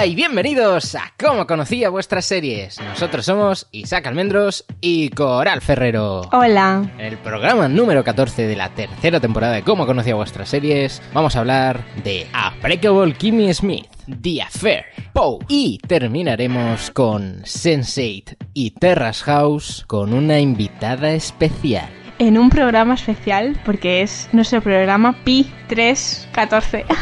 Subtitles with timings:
[0.00, 2.80] Hola y bienvenidos a Cómo conocía vuestras series.
[2.80, 6.22] Nosotros somos Isaac Almendros y Coral Ferrero.
[6.32, 6.90] Hola.
[6.96, 11.36] En el programa número 14 de la tercera temporada de Cómo conocía vuestras series, vamos
[11.36, 13.88] a hablar de Unbreakable Kimmy Smith,
[14.22, 21.99] The Affair, Poe y terminaremos con Sense8 y Terrace House con una invitada especial.
[22.20, 26.84] En un programa especial, porque es nuestro programa Pi 314.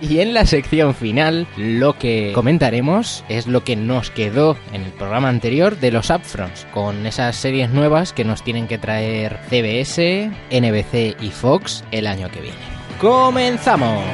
[0.00, 4.92] Y en la sección final, lo que comentaremos es lo que nos quedó en el
[4.92, 10.30] programa anterior de los Upfronts, con esas series nuevas que nos tienen que traer CBS,
[10.52, 12.58] NBC y Fox el año que viene.
[13.00, 14.04] ¡Comenzamos!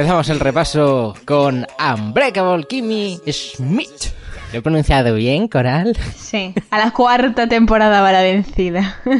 [0.00, 4.19] Empezamos el repaso con Unbreakable Kimmy Schmidt.
[4.52, 5.96] ¿Lo he pronunciado bien, Coral?
[6.16, 9.00] Sí, a la cuarta temporada va la vencida.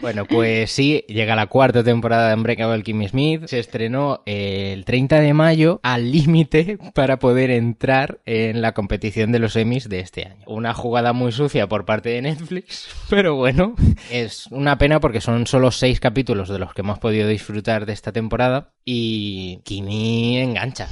[0.00, 3.46] Bueno, pues sí, llega la cuarta temporada de Unbreakable Kimmy Smith.
[3.46, 9.38] Se estrenó el 30 de mayo al límite para poder entrar en la competición de
[9.38, 10.44] los Emmys de este año.
[10.46, 13.74] Una jugada muy sucia por parte de Netflix, pero bueno,
[14.10, 17.92] es una pena porque son solo seis capítulos de los que hemos podido disfrutar de
[17.92, 20.88] esta temporada y Kimmy engancha.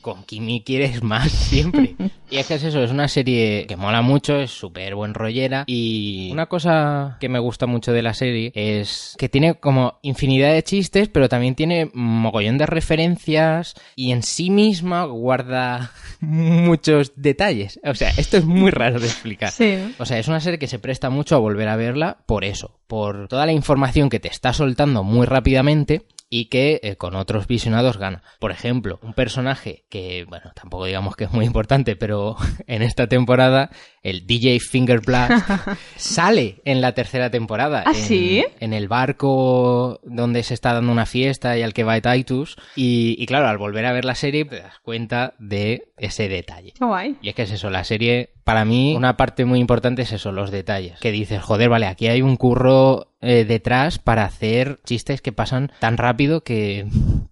[0.00, 1.96] Con Kimi quieres más siempre.
[2.30, 5.64] Y es que es eso, es una serie que mola mucho, es súper buen rollera.
[5.66, 10.52] Y una cosa que me gusta mucho de la serie es que tiene como infinidad
[10.52, 15.90] de chistes, pero también tiene mogollón de referencias y en sí misma guarda
[16.20, 17.80] muchos detalles.
[17.82, 19.50] O sea, esto es muy raro de explicar.
[19.50, 19.92] Sí.
[19.98, 22.78] O sea, es una serie que se presta mucho a volver a verla por eso,
[22.86, 27.48] por toda la información que te está soltando muy rápidamente y que eh, con otros
[27.48, 28.22] visionados gana.
[28.38, 32.36] Por ejemplo, un personaje que, bueno, tampoco digamos que es muy importante, pero
[32.68, 33.70] en esta temporada,
[34.04, 35.48] el DJ Fingerblast
[35.96, 37.82] sale en la tercera temporada.
[37.84, 38.44] ¿Ah, en, sí?
[38.60, 42.56] En el barco donde se está dando una fiesta y al que va Titus.
[42.76, 46.74] Y, y claro, al volver a ver la serie te das cuenta de ese detalle.
[46.78, 47.16] Qué guay.
[47.20, 50.30] Y es que es eso, la serie, para mí, una parte muy importante es eso,
[50.30, 51.00] los detalles.
[51.00, 55.72] Que dices, joder, vale, aquí hay un curro eh, detrás para hacer chistes que pasan
[55.78, 56.86] tan rápido que,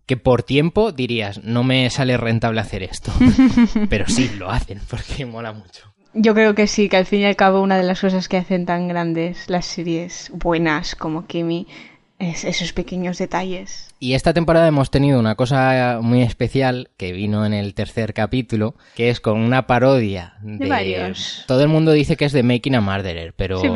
[0.06, 3.12] que por tiempo dirías, no me sale rentable hacer esto.
[3.88, 5.92] Pero sí, lo hacen, porque mola mucho.
[6.14, 8.38] Yo creo que sí, que al fin y al cabo una de las cosas que
[8.38, 11.66] hacen tan grandes las series buenas como Kimi
[12.18, 13.88] es esos pequeños detalles.
[14.00, 18.74] Y esta temporada hemos tenido una cosa muy especial que vino en el tercer capítulo,
[18.94, 20.58] que es con una parodia de...
[20.58, 21.44] De varios.
[21.46, 23.68] Todo el mundo dice que es de Making a Murderer, pero Sí,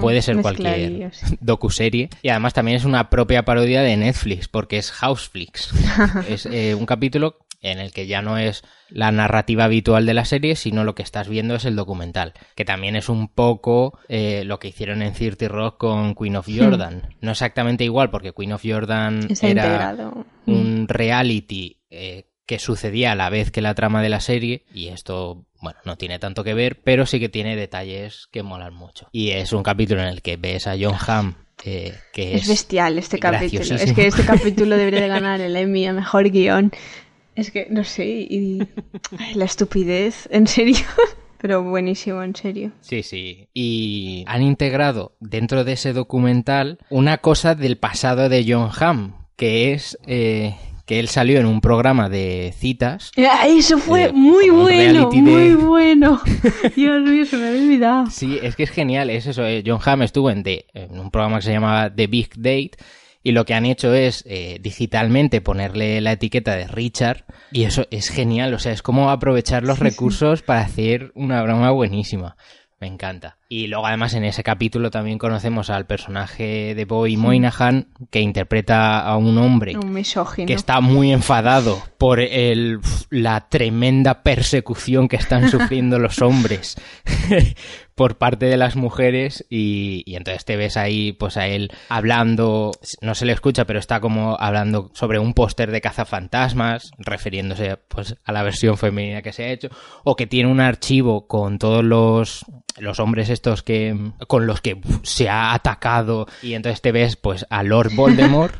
[0.00, 2.10] puede ser cualquier docuserie.
[2.22, 5.72] Y además también es una propia parodia de Netflix, porque es Houseflix.
[6.28, 10.26] es eh, un capítulo en el que ya no es la narrativa habitual de la
[10.26, 14.44] serie, sino lo que estás viendo es el documental, que también es un poco eh,
[14.44, 17.16] lo que hicieron en 30 Rock con Queen of Jordan.
[17.20, 20.26] No exactamente igual, porque Queen of Jordan Está era integrado.
[20.46, 24.88] un reality eh, que sucedía a la vez que la trama de la serie, y
[24.88, 29.08] esto, bueno, no tiene tanto que ver, pero sí que tiene detalles que molan mucho.
[29.10, 32.42] Y es un capítulo en el que ves a John Hamm, eh, que es...
[32.42, 33.62] Es bestial este capítulo.
[33.62, 36.72] Es que este capítulo debería de ganar el Emmy a mejor guion.
[37.36, 38.60] Es que, no sé, y
[39.18, 40.76] ay, la estupidez, en serio.
[41.38, 42.72] Pero buenísimo, en serio.
[42.80, 43.48] Sí, sí.
[43.52, 49.72] Y han integrado dentro de ese documental una cosa del pasado de John Hamm, que
[49.74, 50.54] es eh,
[50.86, 53.10] que él salió en un programa de citas.
[53.18, 56.20] Ah, Eso fue Eh, muy bueno, de- muy bueno.
[56.76, 58.06] Dios mío, se me había olvidado.
[58.10, 59.44] Sí, es que es genial, es eso.
[59.46, 62.70] eh, John Hamm estuvo en, The- en un programa que se llamaba The Big Date
[63.24, 67.86] y lo que han hecho es eh, digitalmente ponerle la etiqueta de Richard y eso
[67.90, 72.36] es genial, o sea, es como aprovechar los recursos para hacer una broma buenísima.
[72.80, 73.38] Me encanta.
[73.48, 79.00] Y luego además en ese capítulo también conocemos al personaje de Boy Moynihan que interpreta
[79.00, 79.94] a un hombre Un
[80.46, 86.76] que está muy enfadado por el, la tremenda persecución que están sufriendo los hombres
[87.94, 92.72] por parte de las mujeres y, y entonces te ves ahí pues a él hablando,
[93.00, 98.16] no se le escucha pero está como hablando sobre un póster de cazafantasmas refiriéndose pues
[98.24, 99.68] a la versión femenina que se ha hecho
[100.04, 102.44] o que tiene un archivo con todos los
[102.78, 103.96] los hombres estos que
[104.26, 106.26] con los que se ha atacado.
[106.42, 108.54] Y entonces te ves pues a Lord Voldemort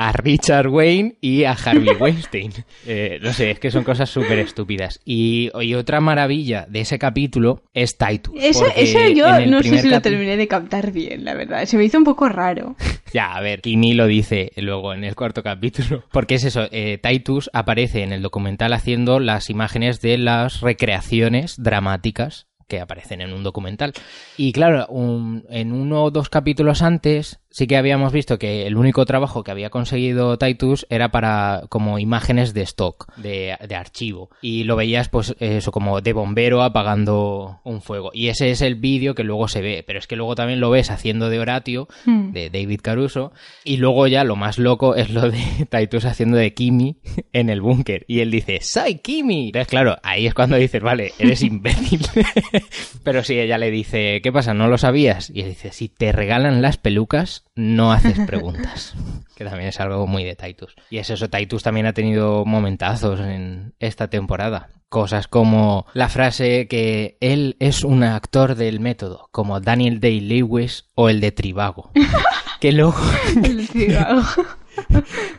[0.00, 2.52] a Richard Wayne y a Harvey Weinstein.
[2.86, 5.00] Eh, no sé, es que son cosas súper estúpidas.
[5.04, 8.34] Y, y otra maravilla de ese capítulo es Titus.
[8.40, 11.64] Ese yo no sé si lo terminé de captar bien, la verdad.
[11.64, 12.76] Se me hizo un poco raro.
[13.10, 16.04] Ya, a ver, Kimi lo dice luego en el cuarto capítulo.
[16.12, 21.54] Porque es eso, eh, Titus aparece en el documental haciendo las imágenes de las recreaciones
[21.56, 23.94] dramáticas que aparecen en un documental.
[24.36, 28.76] Y claro, un- en uno o dos capítulos antes sí que habíamos visto que el
[28.76, 34.30] único trabajo que había conseguido Titus era para como imágenes de stock, de, de archivo.
[34.40, 38.10] Y lo veías pues eso como de bombero apagando un fuego.
[38.14, 39.82] Y ese es el vídeo que luego se ve.
[39.84, 42.30] Pero es que luego también lo ves haciendo de Horatio, Hmm.
[42.30, 43.32] de David Caruso.
[43.64, 45.40] Y luego ya lo más loco es lo de
[45.70, 46.98] Titus haciendo de Kimi
[47.32, 48.04] en el búnker.
[48.06, 49.46] Y él dice, ¡Soy Kimi!
[49.46, 52.06] Entonces, claro, ahí es cuando dices, vale, eres imbécil.
[53.02, 54.54] Pero si ella le dice, ¿qué pasa?
[54.54, 55.30] ¿No lo sabías?
[55.34, 58.94] Y él dice, si te regalan las pelucas, no haces preguntas.
[59.34, 60.74] que también es algo muy de Titus.
[60.90, 64.68] Y es eso, Titus también ha tenido momentazos en esta temporada.
[64.88, 71.08] Cosas como la frase que él es un actor del método, como Daniel Day-Lewis o
[71.08, 71.90] el de Trivago.
[72.60, 72.98] que luego...
[73.42, 73.68] El.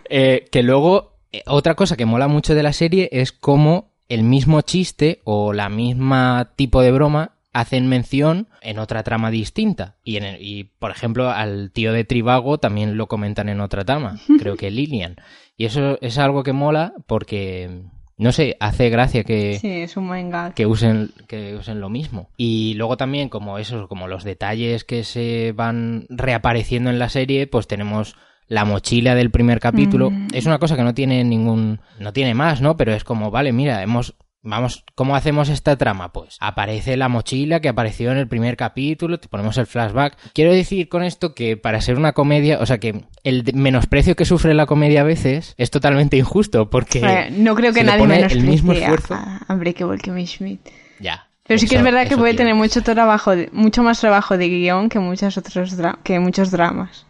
[0.09, 4.23] Eh, que luego, eh, otra cosa que mola mucho de la serie es cómo el
[4.23, 9.95] mismo chiste o la misma tipo de broma hacen mención en otra trama distinta.
[10.03, 13.85] Y, en el- y, por ejemplo, al tío de Trivago también lo comentan en otra
[13.85, 15.15] trama, creo que Lilian.
[15.57, 17.81] Y eso es algo que mola porque,
[18.17, 20.53] no sé, hace gracia que, Sí, es un manga.
[20.53, 25.03] que usen que usen lo mismo y luego también como esos como los detalles que
[25.03, 28.15] se van reapareciendo en la serie pues tenemos
[28.47, 30.27] la mochila del primer capítulo Mm.
[30.33, 33.51] es una cosa que no tiene ningún no tiene más no pero es como vale
[33.53, 36.13] mira hemos Vamos, ¿cómo hacemos esta trama?
[36.13, 40.15] Pues aparece la mochila que apareció en el primer capítulo, te ponemos el flashback.
[40.33, 44.23] Quiero decir con esto que para ser una comedia, o sea que el menosprecio que
[44.23, 48.43] sufre la comedia a veces es totalmente injusto porque Eh, no creo que nadie el
[48.45, 49.13] mismo esfuerzo.
[49.15, 50.61] a, a Breakable Kimmy Schmidt.
[51.01, 51.25] ya.
[51.45, 52.51] Pero sí que es verdad que puede tiene.
[52.51, 57.07] tener mucho trabajo, mucho más trabajo de guion que muchos otros que muchos dramas.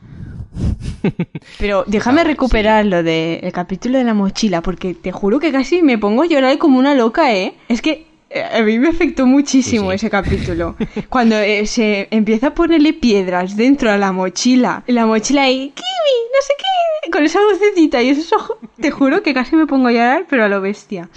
[1.60, 2.28] Pero déjame sí.
[2.28, 6.26] recuperar lo del capítulo de la mochila, porque te juro que casi me pongo a
[6.28, 7.54] llorar como una loca, ¿eh?
[7.68, 10.06] Es que eh, a mí me afectó muchísimo Sí, sí.
[10.06, 10.76] ese capítulo.
[11.10, 15.72] Cuando eh, se empieza a ponerle piedras dentro a la mochila, y la mochila ahí,
[15.76, 19.66] Kimi, no sé qué, con esa vocecita y esos ojos, te juro que casi me
[19.68, 21.10] pongo a llorar, pero a lo bestia.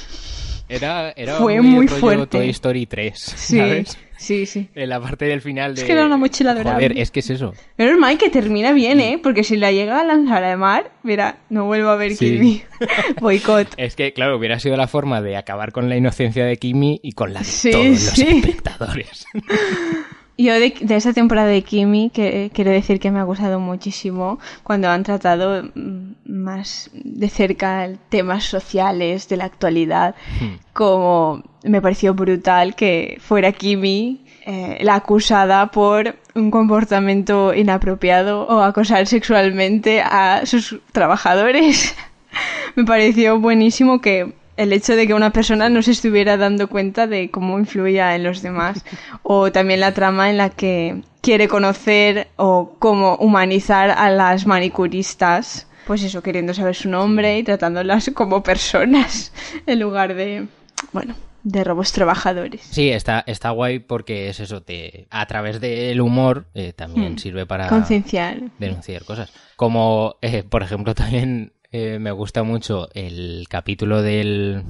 [0.69, 2.39] Era, era Fue muy, fuerte.
[2.39, 3.89] Toy Story 3, Sí, ¿sabes?
[3.91, 3.99] sí,
[4.47, 4.69] sí.
[4.75, 5.81] En la parte del final de...
[5.81, 6.89] Es que era una mochila dorable.
[6.89, 7.53] Joder, es que es eso.
[7.77, 9.21] Pero es mal que termina bien, ¿eh?
[9.23, 12.31] Porque si la llega a lanzar al mar, mira, no vuelvo a ver Sí.
[12.33, 12.63] Kimi.
[13.21, 13.69] Boicot.
[13.77, 17.13] Es que, claro, hubiera sido la forma de acabar con la inocencia de Kimi y
[17.13, 18.27] con la de Sí, todos los sí.
[18.29, 19.27] espectadores.
[20.43, 24.39] Yo de, de esa temporada de Kimi, que quiero decir que me ha gustado muchísimo
[24.63, 30.57] cuando han tratado mm, más de cerca temas sociales de la actualidad, Hmm.
[30.73, 38.61] como me pareció brutal que fuera Kimi eh, la acusada por un comportamiento inapropiado o
[38.61, 41.95] acosar sexualmente a sus trabajadores.
[42.77, 47.07] me pareció buenísimo que el hecho de que una persona no se estuviera dando cuenta
[47.07, 48.85] de cómo influía en los demás
[49.23, 55.67] o también la trama en la que quiere conocer o cómo humanizar a las manicuristas
[55.87, 59.33] pues eso queriendo saber su nombre y tratándolas como personas
[59.67, 60.47] en lugar de
[60.93, 66.01] bueno de robos trabajadores Sí, está, está guay porque es eso, te, a través del
[66.01, 67.19] humor eh, también Hmm.
[67.19, 69.33] sirve para concienciar denunciar cosas.
[69.57, 74.63] Como, eh, por ejemplo, también eh, me gusta mucho el capítulo del,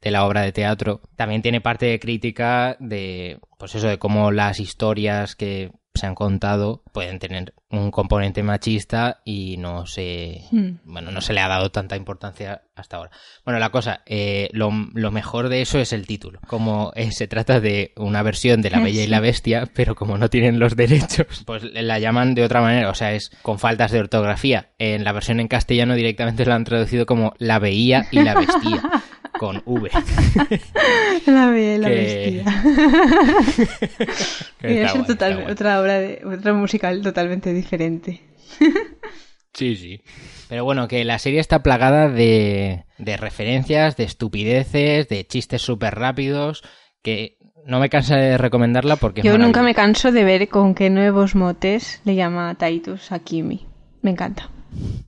[0.00, 1.00] de la obra de teatro.
[1.16, 6.14] También tiene parte de crítica de, pues eso, de cómo las historias que se han
[6.14, 10.78] contado pueden tener un componente machista y no se, Hmm.
[10.84, 13.10] bueno, no se le ha dado tanta importancia hasta ahora.
[13.44, 16.40] Bueno, la cosa, eh, lo, lo mejor de eso es el título.
[16.46, 20.18] Como eh, se trata de una versión de La Bella y la Bestia, pero como
[20.18, 23.90] no tienen los derechos, pues la llaman de otra manera, o sea, es con faltas
[23.92, 24.70] de ortografía.
[24.78, 28.82] En la versión en castellano directamente la han traducido como La Veía y la Vestía,
[29.38, 29.90] con V.
[31.26, 32.62] la bella y la Que- bestia
[34.60, 38.22] Que ser guay, total- otra obra de otra musical totalmente diferente
[39.54, 40.02] Sí, sí.
[40.50, 45.94] Pero bueno, que la serie está plagada de, de referencias, de estupideces, de chistes súper
[45.94, 46.62] rápidos,
[47.02, 50.74] que no me cansa de recomendarla porque es Yo nunca me canso de ver con
[50.74, 53.66] qué nuevos motes le llama Titus a Kimi.
[54.02, 54.50] Me encanta.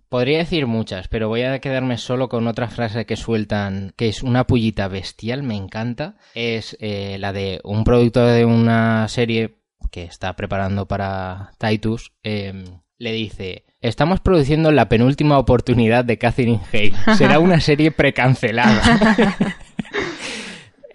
[0.08, 4.22] Podría decir muchas, pero voy a quedarme solo con otra frase que sueltan, que es
[4.22, 6.16] una pullita bestial, me encanta.
[6.34, 9.58] Es eh, la de un productor de una serie
[9.90, 12.12] que está preparando para Titus.
[12.22, 12.64] eh,
[13.00, 16.94] le dice, estamos produciendo la penúltima oportunidad de Catherine Hale.
[17.16, 18.82] Será una serie precancelada.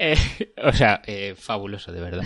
[0.06, 0.18] Eh,
[0.62, 2.24] o sea, eh, fabuloso, de verdad.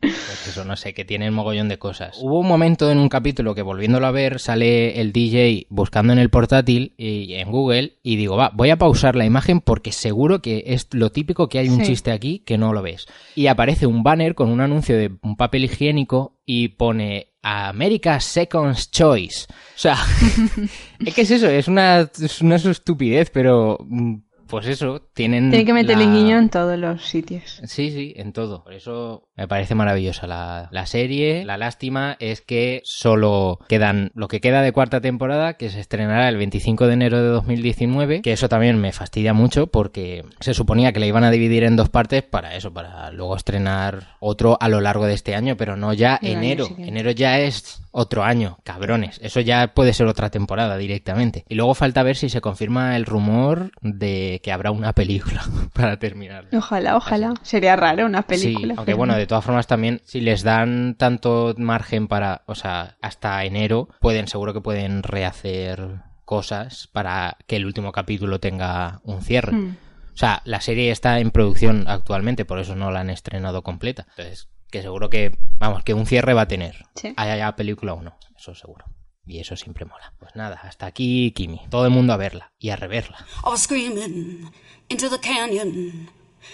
[0.00, 2.16] Pues eso, no sé, que tiene un mogollón de cosas.
[2.22, 6.18] Hubo un momento en un capítulo que volviéndolo a ver sale el DJ buscando en
[6.18, 10.40] el portátil y en Google y digo, va, voy a pausar la imagen porque seguro
[10.40, 11.86] que es lo típico que hay un Sí.
[11.86, 13.06] chiste aquí que no lo ves.
[13.34, 18.76] Y aparece un banner con un anuncio de un papel higiénico y pone America's Second
[18.90, 19.46] Choice.
[19.50, 19.96] O sea,
[21.14, 24.14] que es eso, es una, es una estupidez, pero mm,
[24.50, 25.50] pues eso, tienen...
[25.50, 27.60] Tiene que meterle la- guiño en todos los sitios.
[27.64, 28.64] Sí, sí, en todo.
[28.64, 31.44] Por eso me parece maravillosa la, la serie.
[31.44, 36.28] La lástima es que solo quedan lo que queda de cuarta temporada, que se estrenará
[36.28, 40.92] el 25 de enero de 2019, que eso también me fastidia mucho porque se suponía
[40.92, 44.68] que la iban a dividir en dos partes para eso, para luego estrenar otro a
[44.68, 46.68] lo largo de este año, pero no ya El enero.
[46.78, 49.18] Enero ya es otro año, cabrones.
[49.22, 51.44] Eso ya puede ser otra temporada directamente.
[51.48, 55.42] Y luego falta ver si se confirma el rumor de que habrá una película
[55.72, 56.46] para terminar.
[56.52, 57.34] Ojalá, ojalá.
[57.42, 58.58] Sería raro una película.
[58.60, 62.54] Sí, aunque pero- bueno, de todas formas también, si les dan tanto margen para, o
[62.54, 69.00] sea, hasta enero, pueden, seguro que pueden rehacer cosas para que el último capítulo tenga
[69.04, 69.52] un cierre.
[69.52, 69.76] Hmm.
[70.14, 74.06] O sea, la serie está en producción actualmente, por eso no la han estrenado completa.
[74.10, 76.84] Entonces, que seguro que, vamos, que un cierre va a tener.
[76.94, 77.14] Sí.
[77.16, 78.84] Haya ya película o no, eso seguro.
[79.26, 80.12] Y eso siempre mola.
[80.18, 81.60] Pues nada, hasta aquí Kimi.
[81.70, 83.18] Todo el mundo a verla y a reverla.
[83.44, 84.50] I was screaming
[84.88, 86.08] into the canyon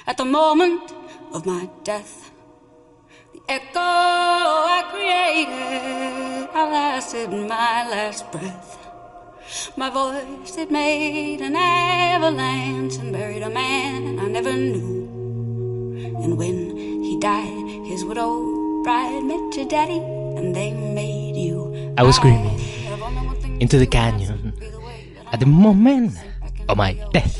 [0.06, 0.82] at the moment
[1.32, 2.30] of my death.
[3.32, 8.76] The echo I created, I lasted my last breath.
[9.76, 15.06] My voice, it made an avalanche and buried a man I never knew.
[16.22, 20.00] And when he died, his widow bride met your daddy,
[20.36, 21.15] and they made.
[21.98, 22.58] I was screaming
[23.58, 24.52] into the canyon
[25.32, 26.12] at the moment
[26.68, 27.34] of my death.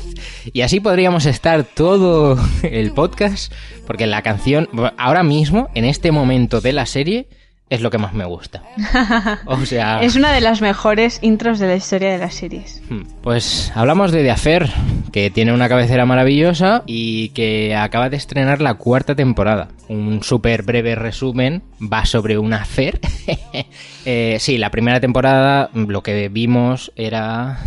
[0.51, 3.53] Y así podríamos estar todo el podcast,
[3.85, 7.27] porque la canción, ahora mismo, en este momento de la serie,
[7.69, 8.63] es lo que más me gusta.
[9.45, 12.81] O sea, Es una de las mejores intros de la historia de las series.
[12.89, 14.69] hmm, pues hablamos de The Affair,
[15.11, 19.69] que tiene una cabecera maravillosa y que acaba de estrenar la cuarta temporada.
[19.89, 22.99] Un súper breve resumen va sobre una affair.
[24.09, 27.59] Eh, sí, la primera temporada lo que vimos era,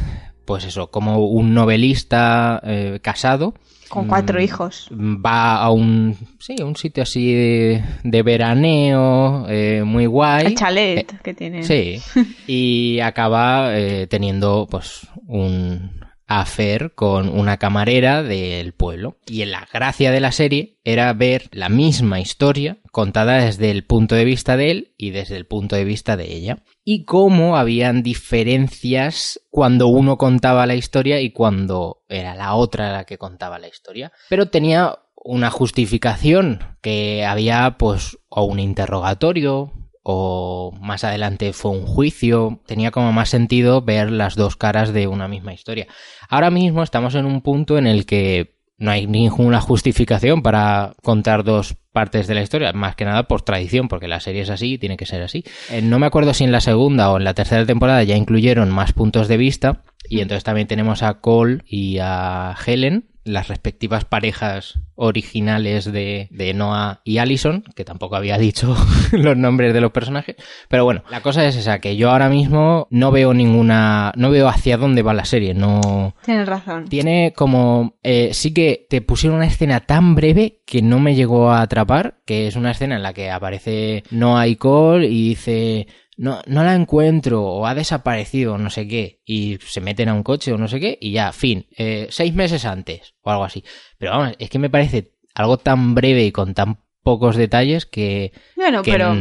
[0.47, 3.53] pues eso, como un novelista eh, casado
[3.91, 4.89] Con cuatro Mm, hijos.
[4.93, 11.21] va a un sí un sitio así de, de veraneo eh, muy guay El chalet
[11.23, 11.63] que tiene.
[11.65, 12.01] sí
[12.47, 15.91] y acaba eh, teniendo pues un
[16.31, 19.19] affair con una camarera del pueblo.
[19.27, 24.15] Y la gracia de la serie era ver la misma historia contada desde el punto
[24.15, 26.63] de vista de él y desde el punto de vista de ella.
[26.85, 33.05] Y cómo habían diferencias cuando uno contaba la historia y cuando era la otra la
[33.05, 34.13] que contaba la historia.
[34.29, 39.73] Pero tenía una justificación que había pues o un interrogatorio
[40.03, 45.07] o más adelante fue un juicio, tenía como más sentido ver las dos caras de
[45.07, 45.87] una misma historia.
[46.29, 51.45] Ahora mismo estamos en un punto en el que no hay ninguna justificación para contar
[51.45, 54.75] dos partes de la historia, más que nada por tradición, porque la serie es así
[54.75, 55.45] y tiene que ser así.
[55.71, 58.71] Eh, no me acuerdo si en la segunda o en la tercera temporada ya incluyeron
[58.71, 64.05] más puntos de vista, y entonces también tenemos a Cole y a Helen, las respectivas
[64.05, 68.77] parejas originales de, de Noah y Allison, que tampoco había dicho
[69.13, 70.37] los nombres de los personajes.
[70.69, 74.49] Pero bueno, la cosa es esa, que yo ahora mismo no veo ninguna, no veo
[74.49, 76.15] hacia dónde va la serie, no...
[76.25, 76.87] Tienes razón.
[76.89, 77.99] Tiene como...
[78.03, 82.21] eh, sí que te pusieron una escena tan breve que no me llegó a atrapar,
[82.25, 85.87] que es una escena en la que aparece Noah y Cole y dice...
[86.21, 90.13] No, no la encuentro o ha desaparecido o no sé qué y se meten a
[90.13, 93.45] un coche o no sé qué y ya, fin, eh, seis meses antes o algo
[93.45, 93.65] así.
[93.97, 98.33] Pero vamos, es que me parece algo tan breve y con tan pocos detalles que...
[98.55, 99.15] Bueno, que pero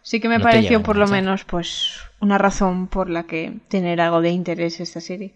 [0.00, 4.00] sí que me no pareció por lo menos pues una razón por la que tener
[4.00, 5.34] algo de interés esta serie.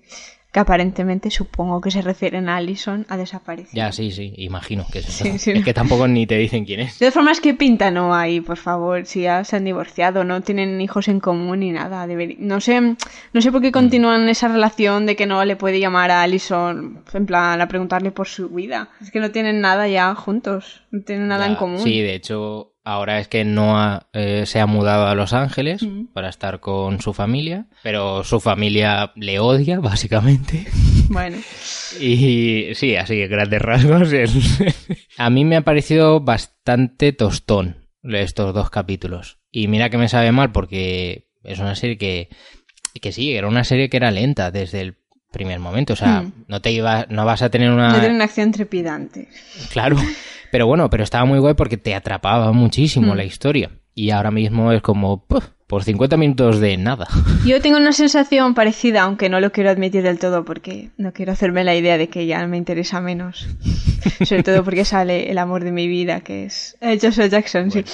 [0.52, 3.72] Que aparentemente supongo que se refieren a Allison a desaparecer.
[3.72, 5.22] Ya, sí, sí, imagino que es eso.
[5.24, 5.52] Sí, sí.
[5.52, 6.94] Es que tampoco ni te dicen quién es.
[6.94, 9.06] De todas formas, ¿qué pinta no hay, por favor?
[9.06, 12.04] Si ya se han divorciado, no tienen hijos en común ni nada.
[12.38, 13.62] No sé, no sé por Mm.
[13.62, 17.68] qué continúan esa relación de que no le puede llamar a Allison, en plan, a
[17.68, 18.88] preguntarle por su vida.
[19.00, 21.78] Es que no tienen nada ya juntos, no tienen nada Ya, en común.
[21.80, 26.06] Sí, de hecho, ahora es que Noah eh, se ha mudado a Los Ángeles Mm.
[26.12, 30.66] para estar con su familia, pero su familia le odia, básicamente.
[31.08, 31.38] Bueno,
[32.00, 34.10] Y sí, así, grandes rasgos.
[35.18, 39.38] a mí me ha parecido bastante tostón estos dos capítulos.
[39.50, 42.28] Y mira que me sabe mal porque es una serie que,
[43.00, 44.94] que sí, era una serie que era lenta desde el
[45.30, 45.92] primer momento.
[45.92, 46.32] O sea, Mm.
[46.48, 47.98] no te iba, no vas a tener una.
[47.98, 49.28] Tiene una acción trepidante.
[49.72, 49.96] Claro.
[50.50, 53.16] Pero bueno, pero estaba muy guay porque te atrapaba muchísimo Mm.
[53.16, 53.70] la historia.
[53.94, 57.06] Y ahora mismo es como, puf, por 50 minutos de nada.
[57.46, 61.30] Yo tengo una sensación parecida, aunque no lo quiero admitir del todo porque no quiero
[61.32, 63.46] hacerme la idea de que ya me interesa menos.
[64.24, 67.84] Sobre todo porque sale el amor de mi vida, que es eh, Joshua Jackson, sí.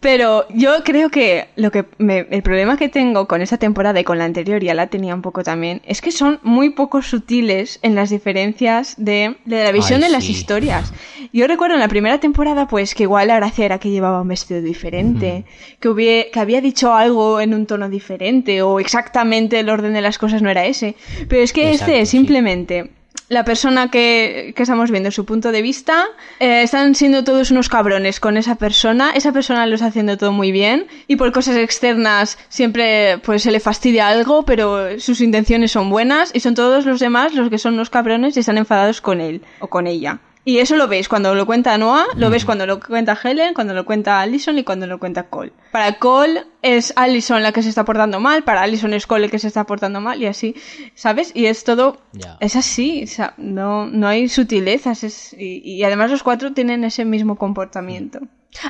[0.00, 4.04] Pero yo creo que lo que me- el problema que tengo con esta temporada y
[4.04, 7.78] con la anterior, ya la tenía un poco también, es que son muy poco sutiles
[7.82, 10.32] en las diferencias de, de la visión Ay, de las sí.
[10.32, 10.92] historias.
[11.32, 14.28] Yo recuerdo en la primera temporada, pues que igual la gracia era que llevaba un
[14.28, 15.44] vestido diferente,
[15.80, 20.00] que, hubie- que había dicho algo en un tono diferente, o exactamente el orden de
[20.00, 20.94] las cosas no era ese.
[21.28, 22.16] Pero es que Exacto, este es sí.
[22.18, 22.90] simplemente
[23.28, 26.06] la persona que, que estamos viendo, su punto de vista,
[26.40, 30.32] eh, están siendo todos unos cabrones con esa persona, esa persona lo está haciendo todo
[30.32, 35.72] muy bien, y por cosas externas siempre pues se le fastidia algo, pero sus intenciones
[35.72, 39.00] son buenas, y son todos los demás los que son unos cabrones y están enfadados
[39.00, 40.20] con él o con ella.
[40.48, 43.74] Y eso lo veis cuando lo cuenta Noah, lo ves cuando lo cuenta Helen, cuando
[43.74, 45.52] lo cuenta Allison y cuando lo cuenta Cole.
[45.72, 49.30] Para Cole es Allison la que se está portando mal, para Allison es Cole el
[49.30, 50.54] que se está portando mal y así,
[50.94, 51.32] ¿sabes?
[51.34, 52.00] Y es todo,
[52.40, 56.82] es así, o sea, no, no hay sutilezas es, y, y además los cuatro tienen
[56.82, 58.20] ese mismo comportamiento.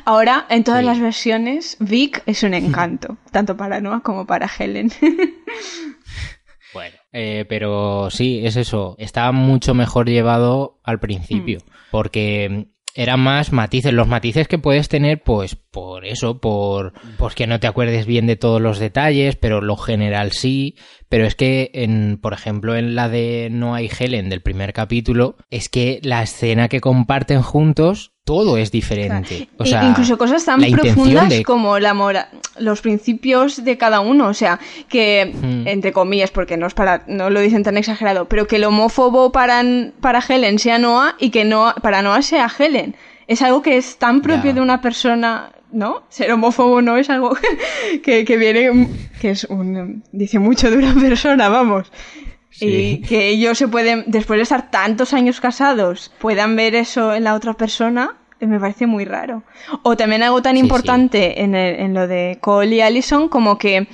[0.05, 0.87] Ahora, en todas Sí.
[0.87, 4.91] las versiones, Vic es un encanto, tanto para Noah como para Helen.
[7.13, 8.97] Eh, pero sí, es eso.
[8.99, 11.61] Estaba mucho mejor llevado al principio.
[11.91, 13.93] Porque eran más matices.
[13.93, 16.93] Los matices que puedes tener, pues, por eso, por.
[17.19, 20.75] Pues que no te acuerdes bien de todos los detalles, pero lo general sí.
[21.09, 25.37] Pero es que, en, por ejemplo, en la de No hay Helen del primer capítulo,
[25.51, 29.49] es que la escena que comparten juntos, todo es diferente.
[29.57, 34.01] O Y- sea, incluso cosas tan profundas de- como la mora los principios de cada
[34.01, 34.59] uno, o sea,
[34.89, 35.67] que Hmm.
[35.67, 39.33] entre comillas, porque no es para no lo dicen tan exagerado, pero que el homófobo
[39.33, 39.63] para
[40.03, 42.97] para Helen sea Noah y que Noah para Noah sea Helen.
[43.29, 46.03] Es algo que es tan propio de una persona, ¿no?
[46.09, 47.37] Ser homófobo no es algo
[48.03, 48.89] que, que viene
[49.21, 51.91] que es un dice mucho de una persona, vamos.
[52.51, 52.67] Sí.
[52.67, 57.25] Y que ellos se pueden, después de estar tantos años casados, puedan ver eso en
[57.25, 59.43] la otra persona, eh, me parece muy raro.
[59.83, 63.59] O también algo tan Sí, importante En, el- en lo de Cole y Allison, como
[63.59, 63.87] que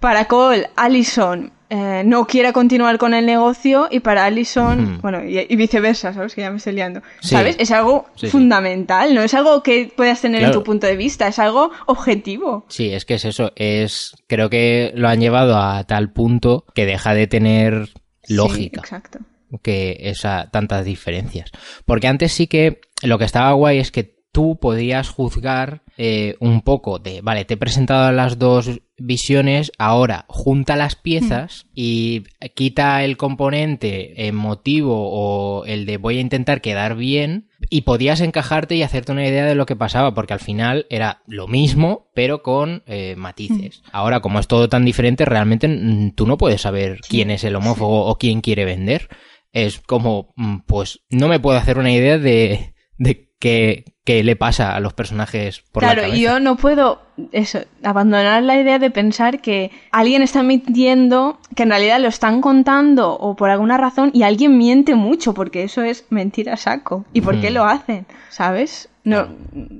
[0.00, 5.00] para Cole, Allison eh, no quiere continuar con el negocio y para Allison, Hmm.
[5.00, 6.34] bueno, y, y viceversa, ¿sabes?
[6.34, 7.00] Que ya me estoy liando.
[7.20, 7.28] Sí.
[7.28, 7.56] ¿Sabes?
[7.58, 8.32] Es algo Sí, sí.
[8.32, 12.64] fundamental, no es algo que puedas tener en tu punto de vista, es algo objetivo.
[12.68, 16.84] Sí, es que es eso, es creo que lo han llevado a tal punto que
[16.86, 17.88] deja de tener
[18.28, 19.20] lógica exacto.
[19.62, 21.50] que esa tantas diferencias.
[21.84, 26.60] Porque antes sí que lo que estaba guay es que tú podías juzgar eh, un
[26.62, 33.02] poco de, vale, te he presentado las dos visiones, ahora junta las piezas y quita
[33.02, 38.82] el componente emotivo o el de voy a intentar quedar bien y podías encajarte y
[38.82, 42.82] hacerte una idea de lo que pasaba, porque al final era lo mismo, pero con
[42.86, 43.82] eh, matices.
[43.92, 47.56] Ahora, como es todo tan diferente, realmente mm, tú no puedes saber quién es el
[47.56, 49.08] homófobo o quién quiere vender.
[49.52, 54.36] Es como, mm, pues, no me puedo hacer una idea de, de qué, qué le
[54.36, 56.24] pasa a los personajes por claro, la y cabeza.
[56.24, 57.02] yo no puedo
[57.32, 62.40] eso, abandonar la idea de pensar que alguien está mintiendo, que en realidad lo están
[62.40, 67.04] contando o por alguna razón y alguien miente mucho porque eso es mentira saco.
[67.12, 67.54] ¿Y por qué Hmm.
[67.54, 68.06] lo hacen?
[68.30, 68.88] ¿Sabes?
[69.02, 69.28] No,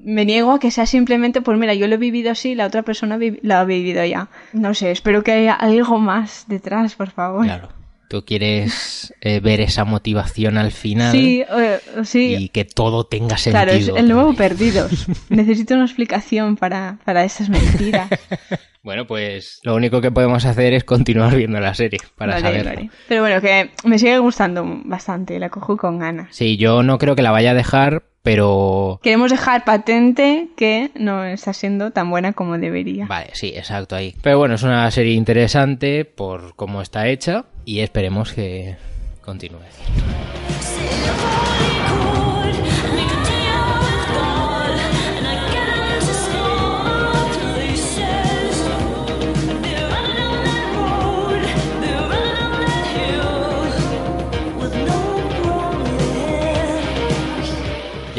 [0.04, 2.82] me niego a que sea simplemente, pues mira, yo lo he vivido así, la otra
[2.82, 4.28] persona vi- lo ha vivido ya.
[4.54, 7.44] No sé, espero que haya algo más detrás, por favor.
[7.44, 7.68] Claro.
[8.10, 12.34] Tú quieres eh, ver esa motivación al final Sí, eh, sí.
[12.36, 13.62] y que todo tenga sentido.
[13.64, 14.36] Claro, es el nuevo vez.
[14.36, 15.06] Perdidos.
[15.28, 18.08] Necesito una explicación para, para estas mentiras.
[18.82, 22.70] Bueno, pues lo único que podemos hacer es continuar viendo la serie para Vale, saberlo.
[22.70, 22.90] vale.
[23.08, 26.34] Pero bueno, que me sigue gustando bastante, la cojo con ganas.
[26.34, 29.00] Sí, yo no creo que la vaya a dejar, pero...
[29.02, 33.06] Queremos dejar patente que no está siendo tan buena como debería.
[33.06, 34.14] Vale, sí, exacto ahí.
[34.22, 38.76] Pero bueno, es una serie interesante por cómo está hecha y esperemos que
[39.22, 39.60] continúe.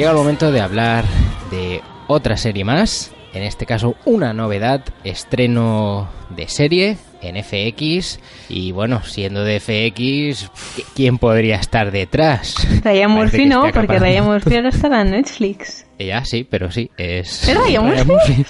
[0.01, 1.05] Llega el momento de hablar
[1.51, 8.71] de otra serie más, en este caso una novedad, estreno de serie en FX y
[8.71, 10.49] bueno, siendo de FX,
[10.95, 12.55] ¿quién podría estar detrás?
[12.83, 15.85] Ryan Parece Murphy no, porque Ryan Murphy ahora estará en Netflix.
[15.99, 17.47] Ya, sí, pero sí, es...
[17.47, 18.45] ¿Es Ryan Murphy?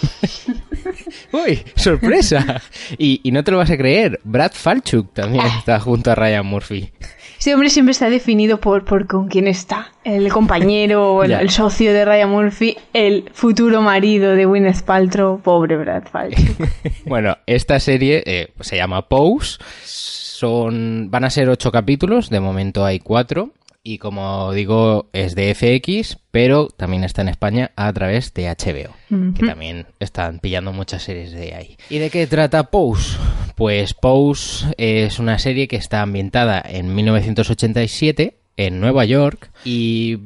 [1.34, 1.64] ¡Uy!
[1.76, 2.62] ¡Sorpresa!
[2.98, 6.46] Y, y no te lo vas a creer, Brad Falchuk también está junto a Ryan
[6.46, 6.94] Murphy.
[7.42, 9.94] Este hombre siempre está definido por, por con quién está.
[10.04, 15.76] El compañero, el, el socio de Ryan Murphy, el futuro marido de Gwyneth Paltrow, pobre
[15.76, 16.70] Brad Falchuk.
[17.08, 19.58] Bueno, esta serie eh, se llama Pose.
[19.84, 23.50] Son, van a ser ocho capítulos, de momento hay cuatro.
[23.84, 28.94] Y como digo, es de FX, pero también está en España a través de HBO,
[29.34, 31.78] que también están pillando muchas series de ahí.
[31.90, 33.18] ¿Y de qué trata Pose?
[33.56, 40.20] Pues Pose es una serie que está ambientada en 1987 en Nueva York y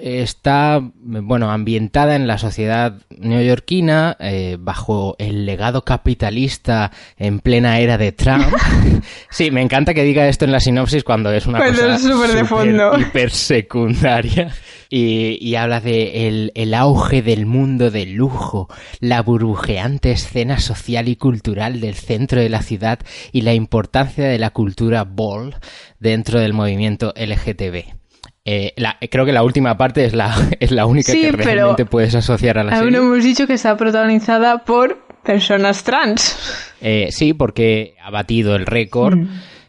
[0.00, 7.98] está, bueno, ambientada en la sociedad neoyorquina eh, bajo el legado capitalista en plena era
[7.98, 8.46] de Trump.
[9.30, 12.30] sí, me encanta que diga esto en la sinopsis cuando es una Cuando cosa súper
[12.30, 12.98] de fondo.
[12.98, 14.54] hiper secundaria
[14.88, 18.68] y, y habla de el, el auge del mundo del lujo,
[19.00, 24.38] la burbujeante escena social y cultural del centro de la ciudad y la importancia de
[24.38, 25.54] la cultura ball
[25.98, 27.99] dentro del movimiento LGTB.
[28.44, 31.44] Eh, la- creo que la última parte es la, es la única Sí, que pero
[31.44, 32.98] realmente puedes asociar a la Aún serie.
[32.98, 36.38] no hemos dicho que está protagonizada por personas trans.
[36.80, 39.18] Eh, sí, porque ha batido el récord,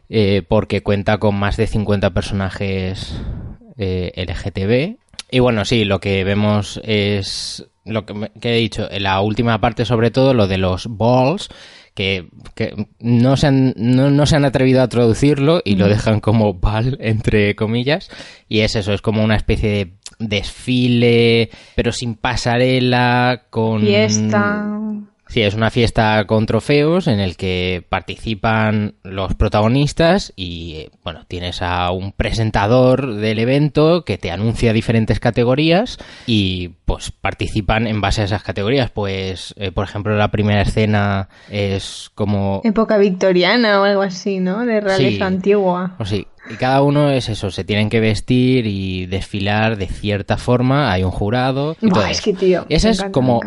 [0.10, 3.14] eh, porque cuenta con más de 50 personajes
[3.78, 4.98] eh, LGTB.
[5.34, 9.86] Y bueno, sí, lo que vemos es lo que, he dicho, en la última parte
[9.86, 11.50] sobre todo, lo de los balls,
[11.94, 16.20] que, que no, se han, no, no se han atrevido a traducirlo y lo dejan
[16.20, 18.10] como ball, entre comillas.
[18.48, 23.82] Y es eso, es como una especie de desfile, pero sin pasarela, con...
[23.82, 24.66] Fiesta.
[25.32, 31.22] Sí, es una fiesta con trofeos en el que participan los protagonistas y, eh, bueno,
[31.26, 38.02] tienes a un presentador del evento que te anuncia diferentes categorías y, pues, participan en
[38.02, 38.90] base a esas categorías.
[38.92, 42.60] Pues, eh, por ejemplo, la primera escena es como...
[42.66, 44.66] Época victoriana o algo así, ¿no?
[44.66, 45.22] De realeza Sí.
[45.24, 45.96] antigua.
[45.98, 50.36] O sí, y cada uno es eso, se tienen que vestir y desfilar de cierta
[50.36, 51.78] forma, hay un jurado.
[51.80, 53.40] Y Buah, todo es que, tío, me es encanta, como.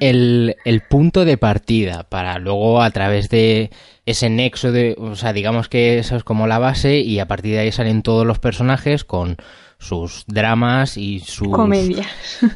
[0.00, 3.70] El, el punto de partida para luego a través de
[4.06, 7.52] ese nexo de, o sea, digamos que eso es como la base y a partir
[7.52, 9.36] de ahí salen todos los personajes con
[9.78, 12.06] sus dramas y sus Comedia.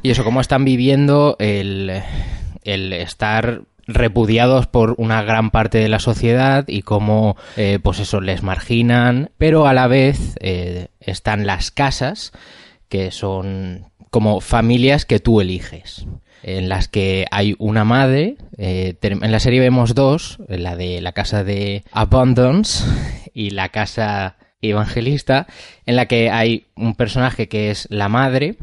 [0.03, 2.03] y eso, cómo están viviendo el,
[2.63, 8.21] el estar repudiados por una gran parte de la sociedad y cómo, eh, pues eso,
[8.21, 12.33] les marginan, pero a la vez eh, están las casas,
[12.89, 16.07] que son como familias que tú eliges
[16.45, 18.37] en las que hay una madre.
[18.59, 22.85] eh, en la serie vemos dos, la de la casa de Abundance
[23.35, 25.47] y la casa evangelista,
[25.87, 28.57] en la que hay un personaje que es la madre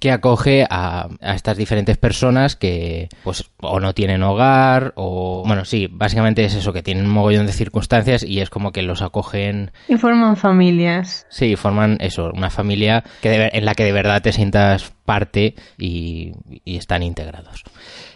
[0.00, 5.64] que acoge a, a estas diferentes personas que pues o no tienen hogar o bueno
[5.64, 9.02] sí básicamente es eso que tienen un mogollón de circunstancias y es como que los
[9.02, 11.26] acogen Y forman familias.
[11.30, 15.54] Sí, forman eso, una familia que de en la que de verdad te sientas parte
[15.78, 16.32] y,
[16.64, 17.62] y están integrados.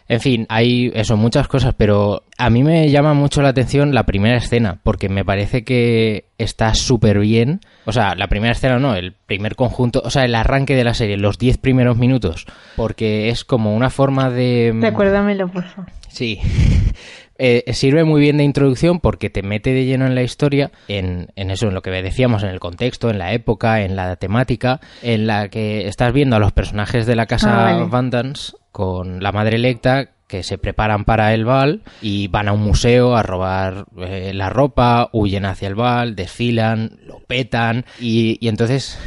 [0.09, 4.05] En fin, hay eso, muchas cosas, pero a mí me llama mucho la atención la
[4.05, 7.61] primera escena, porque me parece que está súper bien.
[7.85, 10.95] O sea, la primera escena no, el primer conjunto, o sea, el arranque de la
[10.95, 14.75] serie, los 10 primeros minutos, porque es como una forma de...
[14.81, 15.91] Recuérdamelo, por favor.
[16.09, 16.41] Sí.
[17.41, 21.29] Eh, sirve muy bien de introducción porque te mete de lleno en la historia, en,
[21.37, 24.81] en eso, en lo que decíamos, en el contexto, en la época, en la temática,
[25.03, 27.87] en la que estás viendo a los personajes de la casa Ah, vale.
[28.73, 33.17] Con la madre electa que se preparan para el bal y van a un museo
[33.17, 38.99] a robar eh, la ropa, huyen hacia el bal, desfilan, lo petan y, y entonces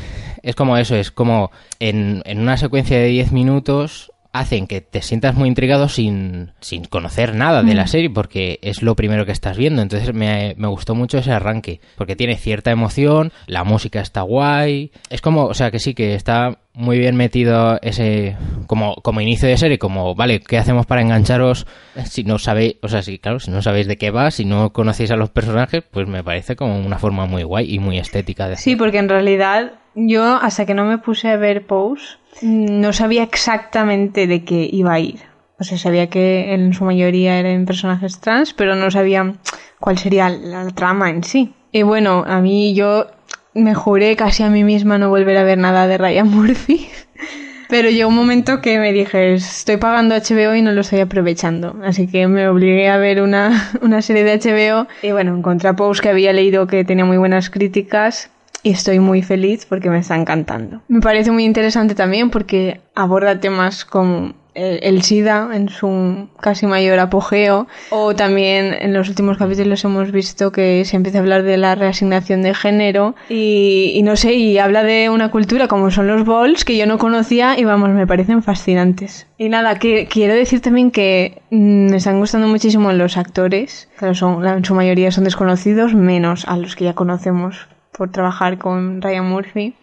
[0.41, 5.01] es como eso, es como en, en una secuencia de 10 minutos hacen que te
[5.01, 9.31] sientas muy intrigado sin, sin conocer nada de la serie porque es lo primero que
[9.31, 9.81] estás viendo.
[9.81, 14.91] Entonces me, me gustó mucho ese arranque porque tiene cierta emoción, la música está guay.
[15.09, 19.49] Es como, o sea que sí, que está muy bien metido ese como, como inicio
[19.49, 21.67] de serie, como, vale, ¿qué hacemos para engancharos
[22.05, 24.71] si no sabéis, o sea, si claro, si no sabéis de qué va, si no
[24.71, 28.47] conocéis a los personajes, pues me parece como una forma muy guay y muy estética
[28.47, 32.93] de Sí, porque en realidad yo, hasta que no me puse a ver Pose, no
[32.93, 35.19] sabía exactamente de qué iba a ir.
[35.59, 39.35] O sea, sabía que en su mayoría eran personajes trans, pero no sabía
[39.79, 41.53] cuál sería la trama en sí.
[41.71, 43.07] Y bueno, a mí yo
[43.53, 46.87] me juré casi a mí misma no volver a ver nada de Ryan Murphy.
[47.69, 51.77] Pero llegó un momento que me dije, estoy pagando HBO y no lo estoy aprovechando.
[51.85, 54.87] Así que me obligué a ver una, una serie de HBO.
[55.01, 58.29] Y bueno, encontré a Pose que había leído que tenía muy buenas críticas.
[58.63, 60.81] Y estoy muy feliz porque me está encantando.
[60.87, 66.99] Me parece muy interesante también porque aborda temas como el, SIDA en su casi mayor
[66.99, 67.67] apogeo.
[67.89, 71.75] O también en los últimos capítulos hemos visto que se empieza a hablar de la
[71.75, 73.15] reasignación de género.
[73.29, 76.85] Y, y no sé, y habla de una cultura como son los balls que yo
[76.85, 79.27] no conocía y vamos, me parecen fascinantes.
[79.37, 83.89] Y nada, que quiero decir también que mm, me están gustando muchísimo los actores.
[83.97, 87.67] Claro, son, en su mayoría son desconocidos, menos a los que ya conocemos
[88.01, 89.75] por trabajar con Ryan Murphy.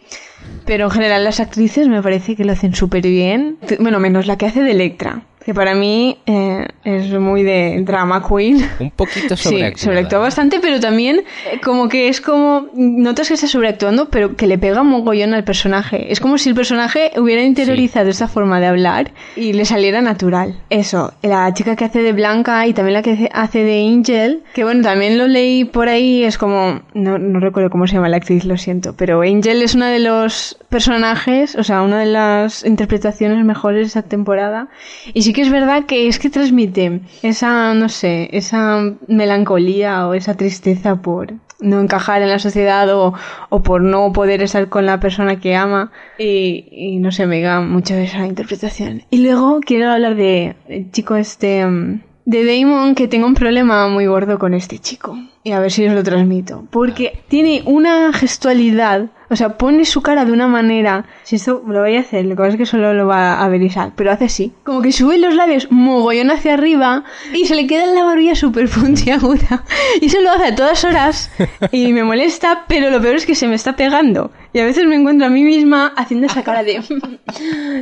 [0.67, 3.59] Pero en general las actrices me parece que lo hacen súper bien.
[3.79, 8.23] Bueno, menos la que hace de Electra, que para mí eh, es muy de drama
[8.27, 8.69] queen.
[8.81, 9.77] Un poquito Sí, sobreactuada.
[9.85, 11.21] sobreactúa bastante, pero también
[11.51, 12.67] eh, como que es como...
[12.75, 16.13] Notas que está sobreactuando, pero que le pega mogollón al personaje.
[16.13, 20.61] Es como si el personaje hubiera interiorizado esta forma de hablar y le saliera natural.
[20.71, 24.43] Eso, la chica que hace de Blanca y también la que hace- hace de Angel,
[24.55, 26.81] que bueno, también lo leí por ahí, es como...
[26.95, 30.01] No, no recuerdo cómo se llama la actriz, lo siento, pero Angel es una de
[30.01, 34.69] los personajes, o sea, una de las interpretaciones mejores de esta temporada.
[35.15, 40.15] Y sí que es verdad que es que transmite esa, no sé, esa melancolía o
[40.15, 43.15] esa tristeza por no encajar en la sociedad o,
[43.49, 45.91] o por no poder estar con la persona que ama.
[46.19, 49.03] Y, y no sé, me da mucho esa interpretación.
[49.11, 51.65] Y luego quiero hablar de el chico este...
[51.67, 55.19] mm, de Damon que tengo un problema muy gordo con este chico.
[55.45, 56.67] Y a ver si os lo transmito.
[56.71, 61.07] Porque tiene una gestualidad, o sea, pone su cara de una manera.
[61.23, 63.49] Si esto lo voy a hacer, lo que pasa es que solo lo va a
[63.49, 64.53] ver Isaac, pero hace así.
[64.63, 68.35] Como que sube los labios mogollón hacia arriba y se le queda en la barbilla
[68.35, 69.65] súper puntiaguda.
[70.03, 71.31] Y eso lo hace a todas horas
[71.73, 74.33] y me molesta, pero lo peor es que se me está pegando.
[74.53, 76.81] Y a veces me encuentro a mí misma haciendo esa cara de,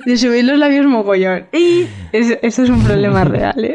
[0.04, 1.46] de subir los labios mogollón.
[1.52, 3.74] Y es- eso es un problema real, ¿eh?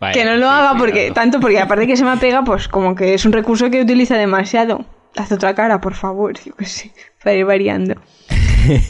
[0.00, 2.68] Vaya, que no lo sí, haga porque tanto porque aparte que se me apega pues
[2.68, 4.84] como que es un recurso que utiliza demasiado
[5.16, 7.94] haz otra cara por favor yo qué sé para ir variando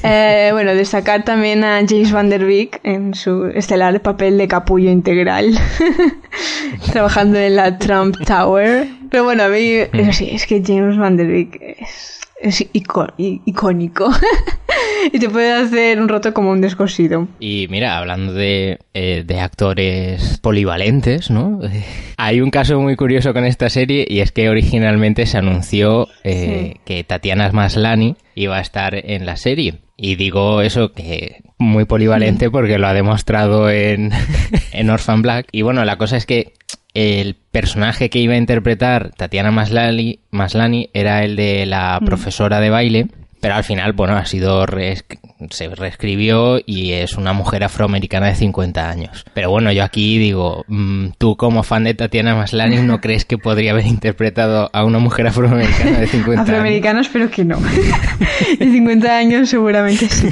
[0.03, 4.91] Eh, bueno destacar también a James Van Der Beek en su estelar papel de capullo
[4.91, 5.57] integral
[6.93, 11.17] trabajando en la Trump Tower pero bueno a mí eso sí es que James Van
[11.17, 14.11] Der Beek es, es icónico
[15.13, 19.41] y te puede hacer un roto como un descosido Y mira, hablando de, eh, de
[19.41, 21.61] actores polivalentes, ¿no?
[22.17, 26.75] Hay un caso muy curioso con esta serie y es que originalmente se anunció eh,
[26.75, 26.81] Sí.
[26.85, 29.81] que Tatiana Maslany iba a estar en la serie.
[29.97, 34.13] Y digo eso que muy polivalente porque lo ha demostrado en,
[34.73, 35.49] en Orphan Black.
[35.51, 36.53] Y bueno, la cosa es que
[36.99, 43.07] el personaje que iba a interpretar Tatiana Maslany era el de la profesora de baile.
[43.41, 44.67] Pero al final, bueno, ha sido
[45.51, 49.25] se reescribió y es una mujer afroamericana de 50 años.
[49.35, 53.39] Pero bueno, yo aquí digo, mm, tú como fan de Tatiana Maslany, ¿no crees que
[53.39, 56.49] podría haber interpretado a una mujer afroamericana de 50 años?
[56.49, 57.59] Afroamericanos, pero que no.
[58.59, 60.29] De 50 años seguramente sí.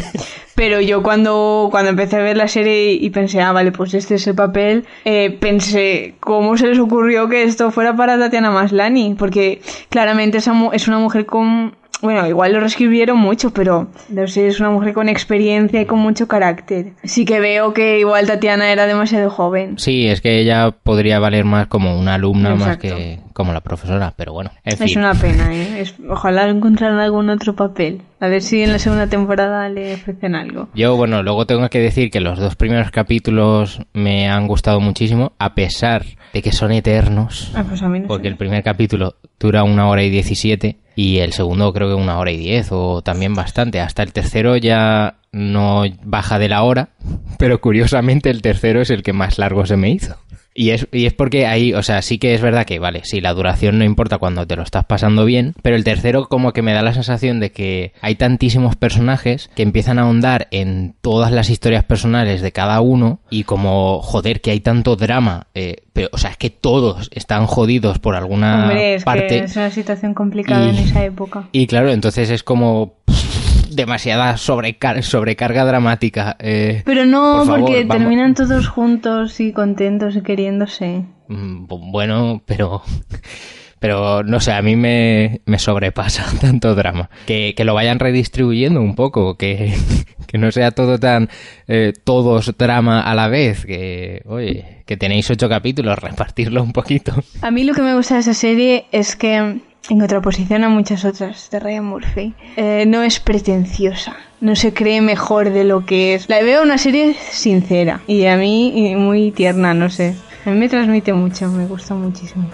[0.56, 4.14] Pero yo cuando, cuando empecé a ver la serie y pensé, ah, vale, pues este
[4.14, 9.14] es el papel, eh, pensé, ¿cómo se les ocurrió que esto fuera para Tatiana Maslany?
[9.18, 11.76] Porque claramente es una mujer con...
[12.02, 15.98] Bueno, igual lo reescribieron mucho, pero no sé, es una mujer con experiencia y con
[15.98, 16.92] mucho carácter.
[17.04, 19.78] Sí que veo que igual Tatiana era demasiado joven.
[19.78, 22.96] Sí, es que ella podría valer más como una alumna más Exacto.
[22.96, 24.86] que como la profesora, pero bueno, en fin.
[24.86, 25.80] Es una pena, ¿eh?
[25.80, 28.02] Es- ojalá encontraran algún otro papel.
[28.18, 30.68] A ver si en la segunda temporada le ofrecen algo.
[30.74, 35.32] Yo, bueno, luego tengo que decir que los dos primeros capítulos me han gustado muchísimo,
[35.38, 37.52] a pesar de que son eternos.
[37.54, 38.28] Ah, pues a mí no Porque sé.
[38.28, 42.30] el primer capítulo dura una hora y diecisiete y el segundo creo que una hora
[42.30, 43.80] y diez o también bastante.
[43.80, 46.88] Hasta el tercero ya no baja de la hora,
[47.38, 50.16] pero curiosamente el tercero es el que más largo se me hizo.
[50.58, 53.20] Y es, y es porque ahí, o sea, sí que es verdad que, vale, sí,
[53.20, 56.62] la duración no importa cuando te lo estás pasando bien, pero el tercero como que
[56.62, 61.30] me da la sensación de que hay tantísimos personajes que empiezan a ahondar en todas
[61.30, 66.08] las historias personales de cada uno y como, joder, que hay tanto drama, eh, pero,
[66.12, 69.26] o sea, es que todos están jodidos por alguna Hombre, es parte.
[69.28, 71.48] que es una situación complicada Y- en esa época.
[71.52, 73.25] Y claro, entonces es como pff,
[73.76, 76.36] demasiada sobrecar- sobrecarga dramática.
[76.40, 76.82] eh.
[76.84, 77.96] Pero no, Por favor, porque vamos.
[78.02, 81.04] terminan todos juntos y contentos y queriéndose.
[81.28, 82.82] Mm, bu- Bueno, pero...
[83.78, 87.10] Pero no sé, a mí me, me sobrepasa tanto drama.
[87.26, 89.74] Que, que lo vayan redistribuyendo un poco, que,
[90.26, 91.28] que no sea todo tan...
[91.68, 97.12] eh, todos drama a la vez, que, oye, que tenéis ocho capítulos, repartirlo un poquito.
[97.42, 101.04] A mí lo que me gusta de esa serie es que, en contraposición a muchas
[101.04, 104.16] otras de Ryan Murphy, eh, no es pretenciosa.
[104.40, 106.28] No se cree mejor de lo que es.
[106.28, 110.14] La veo una serie sincera y a mí muy tierna, no sé.
[110.44, 112.48] A mí me transmite mucho, me gusta muchísimo.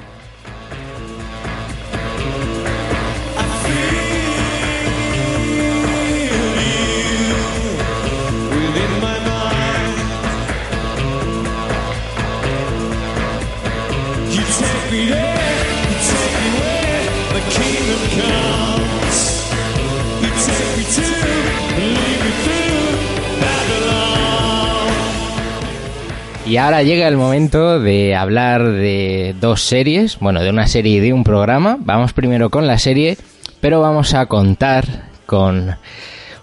[26.52, 31.00] Y ahora llega el momento de hablar de dos series, bueno, de una serie y
[31.00, 31.78] de un programa.
[31.80, 33.16] Vamos primero con la serie,
[33.62, 35.78] pero vamos a contar con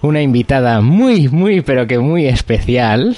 [0.01, 3.15] una invitada muy, muy, pero que muy especial,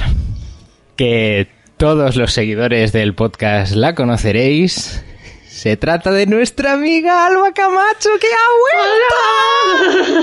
[0.97, 5.01] que todos los seguidores del podcast la conoceréis.
[5.47, 8.49] Se trata de nuestra amiga Alba Camacho, que ha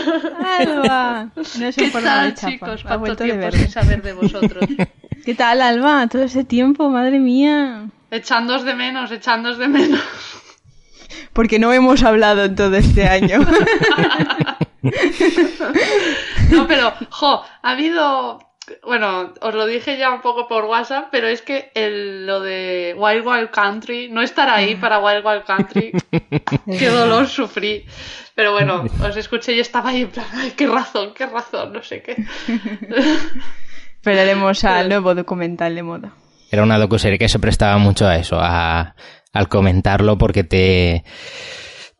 [0.04, 0.82] vuelto.
[0.84, 1.30] Alba.
[1.34, 2.82] No es ¿Qué tal, chicos?
[2.82, 4.68] ¿Cuánto tiempo sin saber de vosotros?
[5.28, 6.06] ¿Qué tal, Alba?
[6.06, 7.90] Todo ese tiempo, madre mía.
[8.10, 10.00] echándos de menos, echándos de menos.
[11.34, 13.40] Porque no hemos hablado en todo este año.
[16.50, 18.38] No, pero, jo, ha habido...
[18.84, 22.94] Bueno, os lo dije ya un poco por WhatsApp, pero es que el, lo de
[22.96, 25.92] Wild Wild Country, no estar ahí para Wild Wild Country,
[26.78, 27.84] qué dolor sufrí.
[28.34, 31.82] Pero bueno, os escuché y estaba ahí en plan, ay, qué razón, qué razón, no
[31.82, 32.16] sé qué.
[33.98, 36.12] Esperaremos al nuevo documental de moda.
[36.50, 38.94] Era una docuserie que se prestaba mucho a eso, a,
[39.32, 41.02] al comentarlo porque te,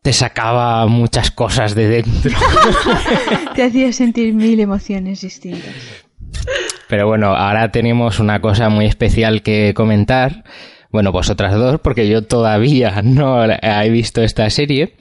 [0.01, 2.31] te sacaba muchas cosas de dentro.
[3.55, 5.75] Te hacía sentir mil emociones distintas.
[6.87, 10.45] Pero bueno, ahora tenemos una cosa muy especial que comentar.
[10.89, 14.95] Bueno, vosotras dos, porque yo todavía no he visto esta serie.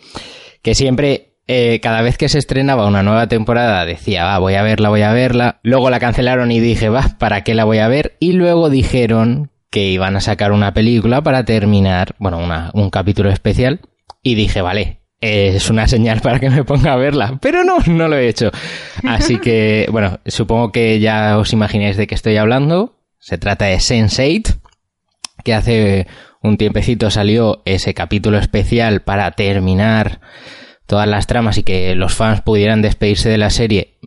[0.62, 4.62] Que siempre, eh, cada vez que se estrenaba una nueva temporada, decía, va, voy a
[4.62, 5.58] verla, voy a verla.
[5.62, 8.16] Luego la cancelaron y dije, va, ¿para qué la voy a ver?
[8.20, 13.30] Y luego dijeron que iban a sacar una película para terminar, bueno, una- un capítulo
[13.30, 13.80] especial.
[14.22, 17.38] Y dije, vale, es una señal para que me ponga a verla.
[17.40, 18.50] Pero no, no lo he hecho.
[19.04, 22.94] Así que, bueno, supongo que ya os imagináis de qué estoy hablando.
[23.18, 24.58] Se trata de Sense8,
[25.44, 26.06] que hace
[26.42, 30.20] un tiempecito salió ese capítulo especial para terminar
[30.88, 33.98] todas las tramas y que los fans pudieran despedirse de la serie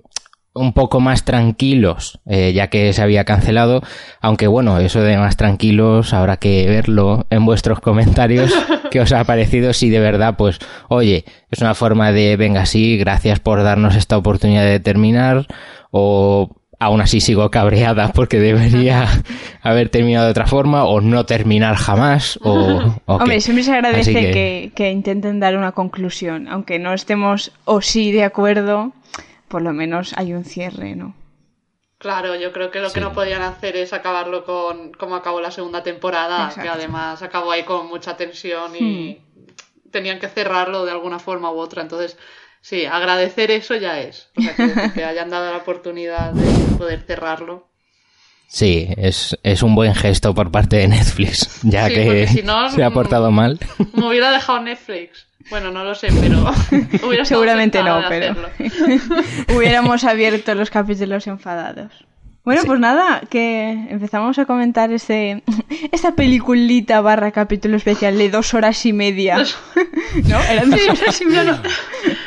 [0.54, 3.82] un poco más tranquilos, eh, ya que se había cancelado,
[4.20, 8.52] aunque bueno, eso de más tranquilos habrá que verlo en vuestros comentarios,
[8.90, 12.98] qué os ha parecido, si de verdad, pues, oye, es una forma de, venga, sí,
[12.98, 15.48] gracias por darnos esta oportunidad de terminar,
[15.92, 19.08] o aún así sigo cabreada porque debería
[19.62, 22.54] haber terminado de otra forma, o no terminar jamás, o...
[23.06, 23.24] o qué.
[23.24, 24.72] Hombre, siempre se agradece que...
[24.76, 26.48] que intenten dar una conclusión.
[26.48, 28.94] Aunque no estemos o sí de acuerdo,
[29.48, 31.14] por lo menos hay un cierre, ¿no?
[32.00, 35.52] Claro, yo creo que lo que no podían hacer es acabarlo con como acabó la
[35.52, 36.64] segunda temporada, Exacto.
[36.64, 39.22] que además acabó ahí con mucha tensión y
[39.92, 41.84] tenían que cerrarlo de alguna forma u otra.
[41.84, 42.18] Entonces,
[42.62, 44.30] sí, agradecer eso ya es.
[44.38, 47.68] O sea, que, que hayan dado la oportunidad de poder cerrarlo.
[48.48, 52.70] Sí, es, es un buen gesto por parte de Netflix, ya Sí, que si no,
[52.72, 53.60] se ha mm, portado mal.
[53.94, 55.26] Me hubiera dejado Netflix.
[55.50, 56.52] Bueno, no lo sé, pero
[57.08, 58.36] hubiera Seguramente no, pero
[59.56, 61.92] hubiéramos abierto los capítulos enfadados.
[62.44, 65.44] Bueno, pues nada, que empezamos a comentar este,
[65.92, 69.38] esta peliculita barra capítulo especial de dos horas y media.
[70.24, 70.40] ¿No?
[70.50, 71.44] Eran dos Sí, horas y no, media.
[71.44, 71.62] no.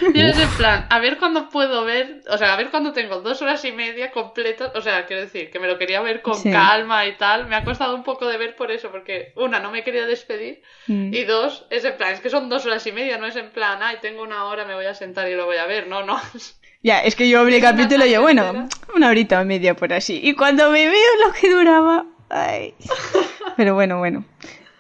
[0.14, 3.20] Yo es en plan, a ver cuándo puedo ver, o sea, a ver cuándo tengo
[3.20, 6.34] dos horas y media completas, o sea, quiero decir, que me lo quería ver con
[6.34, 6.50] Sí.
[6.50, 9.70] calma y tal, me ha costado un poco de ver por eso, porque una, no
[9.70, 11.14] me quería despedir, Mm.
[11.14, 13.50] y dos, es en plan, es que son dos horas y media, no es en
[13.50, 16.02] plan, ay, tengo una hora, me voy a sentar y lo voy a ver, no,
[16.04, 16.20] no.
[16.82, 19.90] Ya, es que yo abrí el capítulo y yo, bueno, una horita o media por
[19.94, 20.20] así.
[20.22, 22.74] Y cuando me veo lo que duraba, ay.
[23.56, 24.22] Pero bueno, bueno,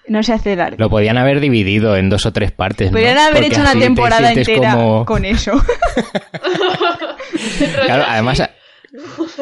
[0.08, 0.76] no se hace largo.
[0.78, 2.90] Lo podían haber dividido en dos o tres partes.
[2.90, 2.96] ¿no?
[2.96, 5.52] Podrían haber Porque hecho una te temporada entera como- con eso.
[7.86, 8.42] Claro, además.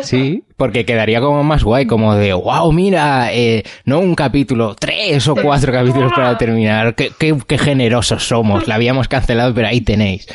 [0.03, 5.29] Sí, porque quedaría como más guay, como de, wow, mira, eh, no un capítulo, tres
[5.29, 9.83] o cuatro capítulos para terminar, qué, qué- qué generosos somos, la habíamos cancelado, pero ahí
[9.83, 10.27] tenéis.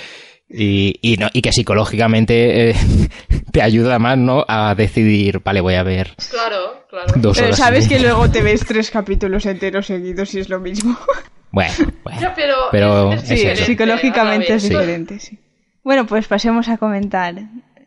[0.50, 2.76] Y, y, no, y que psicológicamente eh,
[3.52, 4.46] te ayuda más, ¿no?
[4.48, 7.14] A decidir, vale, voy a ver Claro, claro.
[7.18, 7.58] dos Pero horas.
[7.60, 10.98] sabes que luego te ves tres capítulos enteros seguidos y es lo mismo.
[11.50, 12.32] Bueno, bueno.
[12.36, 15.40] Pero, Pero es, es es Sí, psicológicamente es diferente, sí.
[15.82, 17.36] Bueno, pues pasemos a comentar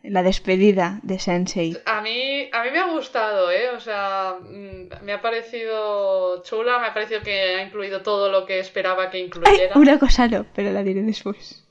[0.03, 1.77] la despedida de Sensei.
[1.85, 3.69] A mí, a mí me ha gustado, ¿eh?
[3.77, 8.45] O sea, mm, me ha parecido chula, me ha parecido que ha incluido todo lo
[8.47, 9.75] que esperaba que Ay, incluyera.
[9.75, 11.63] una cosa no, pero la diré después.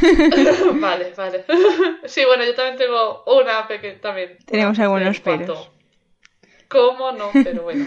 [0.80, 1.44] vale, vale.
[2.04, 4.38] sí, bueno, yo también tengo una pequeña también.
[4.44, 5.70] Tenemos algunos peros.
[6.68, 7.30] ¿Cómo no?
[7.32, 7.86] Pero bueno.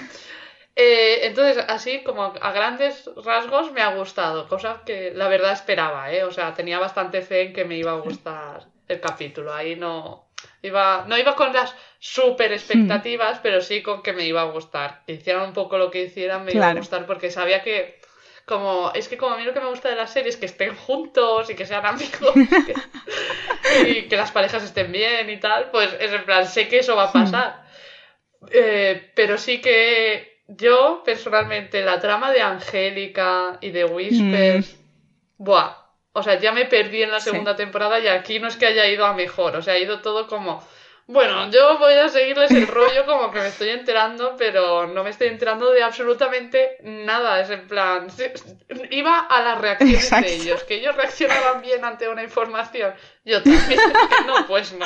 [0.76, 6.12] Eh, entonces, así como a grandes rasgos me ha gustado, cosa que la verdad esperaba,
[6.12, 6.24] ¿eh?
[6.24, 9.54] O sea, tenía bastante fe en que me iba a gustar el capítulo.
[9.54, 10.30] Ahí no
[10.62, 15.04] iba, no iba con las super expectativas, pero sí con que me iba a gustar.
[15.06, 18.00] Que hicieran un poco lo que hicieran, me iba a gustar porque sabía que,
[18.46, 20.46] como, es que como a mí lo que me gusta de la serie es que
[20.46, 22.36] estén juntos y que sean amigos
[22.66, 22.84] que-
[23.70, 26.96] y que las parejas estén bien y tal, pues es en plan, sé que eso
[26.96, 27.62] va a pasar.
[28.52, 34.78] Eh, pero sí que yo, personalmente, la trama de Angélica y de Whispers,
[35.38, 35.72] buah,
[36.14, 37.30] o sea, ya me perdí en la Sí.
[37.30, 40.02] segunda temporada y aquí no es que haya ido a mejor, o sea, ha ido
[40.02, 40.62] todo como,
[41.12, 45.10] bueno, yo voy a seguirles el rollo como que me estoy enterando, pero no me
[45.10, 48.08] estoy enterando de absolutamente nada, es en plan,
[48.90, 50.30] iba a las reacciones Exacto.
[50.30, 52.94] de ellos, que ellos reaccionaban bien ante una información,
[53.26, 53.80] yo también,
[54.26, 54.86] no, pues no.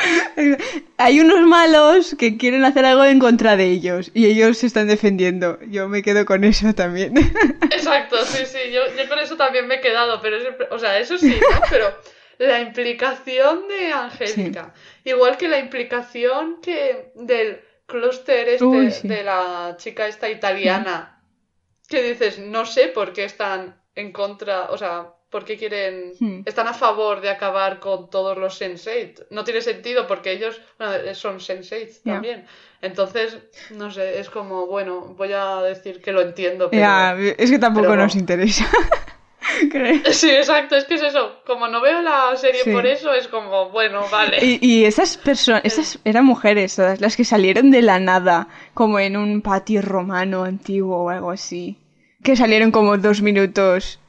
[0.97, 4.88] Hay unos malos que quieren hacer algo en contra de ellos y ellos se están
[4.88, 5.59] defendiendo.
[5.67, 7.13] Yo me quedo con eso también.
[7.71, 10.97] Exacto, sí, sí, yo, yo con eso también me he quedado, pero es, o sea,
[10.99, 11.61] eso sí, ¿no?
[11.69, 11.95] Pero
[12.38, 14.73] la implicación de Angélica,
[15.03, 19.07] igual que la implicación que del clúster este Uy, sí.
[19.07, 21.21] de la chica esta italiana,
[21.88, 26.41] que dices, no sé por qué están en contra, o sea, por qué quieren, Hmm.
[26.45, 29.23] están a favor de acabar con todos los senseis.
[29.29, 32.13] No tiene sentido porque ellos bueno, son senseis Ya.
[32.13, 32.45] también.
[32.81, 33.38] Entonces,
[33.71, 36.81] no sé, es como, bueno, voy a decir que lo entiendo, pero...
[36.81, 38.03] Ya, es que tampoco pero no.
[38.03, 38.65] nos interesa.
[40.11, 41.41] Sí, exacto, es que es eso.
[41.45, 42.71] Como no veo la serie Sí.
[42.71, 44.37] por eso, es como, bueno, vale.
[44.43, 48.99] Y, y esas personas, esas eran mujeres todas, las que salieron de la nada, como
[48.99, 51.77] en un patio romano antiguo o algo así.
[52.23, 53.99] Que salieron como dos minutos.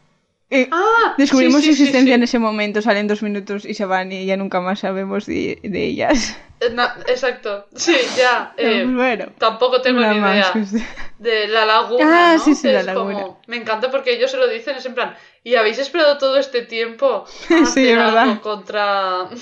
[0.51, 3.75] Eh, Ah, descubrimos sí, sí, su existencia sí, en ese momento, salen dos minutos y
[3.75, 6.37] se van y ya nunca más sabemos de, de ellas.
[6.61, 6.75] Eh,
[7.09, 8.55] exacto, sí, ya.
[8.57, 10.53] eh, Pues bueno, tampoco tengo ni idea.
[11.19, 12.33] De la laguna.
[12.33, 12.45] Ah, ¿no?
[12.45, 13.15] sí, sí, la Es laguna.
[13.15, 16.37] como- me encanta porque ellos se lo dicen, es en plan, y habéis esperado todo
[16.39, 18.23] este tiempo a Sí, hacer ¿verdad?
[18.31, 19.29] algo contra.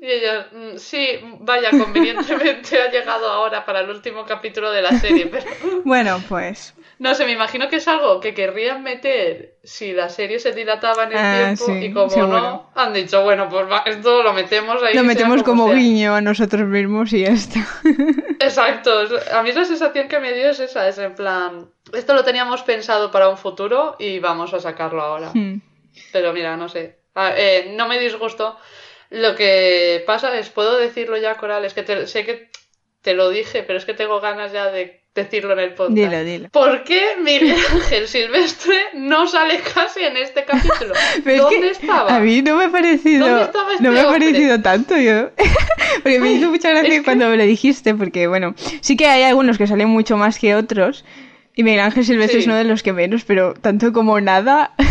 [0.00, 1.08] Y ellos, "Mm, sí,
[1.40, 5.46] vaya, convenientemente ha llegado ahora para el último capítulo de la serie, pero.
[5.84, 6.74] Bueno, pues.
[6.98, 11.04] No sé, me imagino que es algo que querrían meter si la serie se dilataba
[11.04, 12.40] en el Ah, tiempo sí, y como seguro.
[12.40, 14.94] no, han dicho, bueno, pues va, esto lo metemos ahí.
[14.94, 17.60] Lo metemos como guiño a nosotros mismos y ya está.
[18.38, 18.92] Exacto,
[19.32, 22.62] a mí la sensación que me dio es esa, es en plan, esto lo teníamos
[22.62, 25.30] pensado para un futuro y vamos a sacarlo ahora.
[25.34, 25.60] Hmm.
[26.12, 28.56] Pero mira, no sé, Ah, eh, no me disgusto.
[29.10, 32.50] Lo que pasa es, puedo decirlo ya, Coral, es que te- sé que
[33.02, 35.94] te lo dije, pero es que tengo ganas ya de decirlo en el podcast.
[35.94, 36.48] Dilo, dilo.
[36.50, 40.92] ¿Por qué Miguel Ángel Silvestre no sale casi en este capítulo?
[41.24, 42.16] Es ¿Dónde estaba?
[42.16, 43.26] A mí no me ha parecido.
[43.28, 45.30] ¿Dónde estaba este no me ha parecido tanto yo.
[46.02, 49.06] porque me Ay, hizo mucha gracia que- cuando me lo dijiste, porque bueno, sí que
[49.06, 51.04] hay algunos que salen mucho más que otros.
[51.56, 52.42] Y Miguel Ángel Silvestre Sí.
[52.42, 54.72] es uno de los que menos, pero tanto como nada.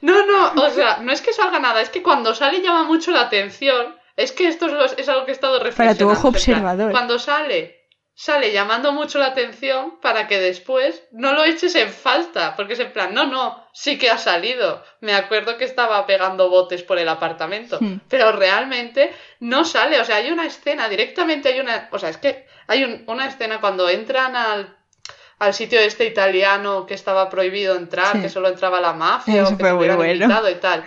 [0.00, 3.10] No, no, o sea, no es que salga nada, es que cuando sale llama mucho
[3.10, 3.96] la atención.
[4.16, 6.04] Es que esto es, lo- es algo que he estado reflexionando.
[6.04, 6.90] tu ojo observador.
[6.92, 7.83] Cuando sale,
[8.16, 12.80] sale llamando mucho la atención para que después no lo eches en falta, porque es
[12.80, 14.82] en plan, no, no, sí que ha salido.
[15.00, 18.00] Me acuerdo que estaba pegando botes por el apartamento, Hmm.
[18.08, 22.18] pero realmente no sale, o sea, hay una escena, directamente hay una, o sea, es
[22.18, 24.76] que hay un- una escena cuando entran al
[25.40, 28.22] al sitio este italiano que estaba prohibido entrar, Sí.
[28.22, 30.48] que solo entraba la mafia Eso o que hubieran bueno.
[30.48, 30.84] y tal.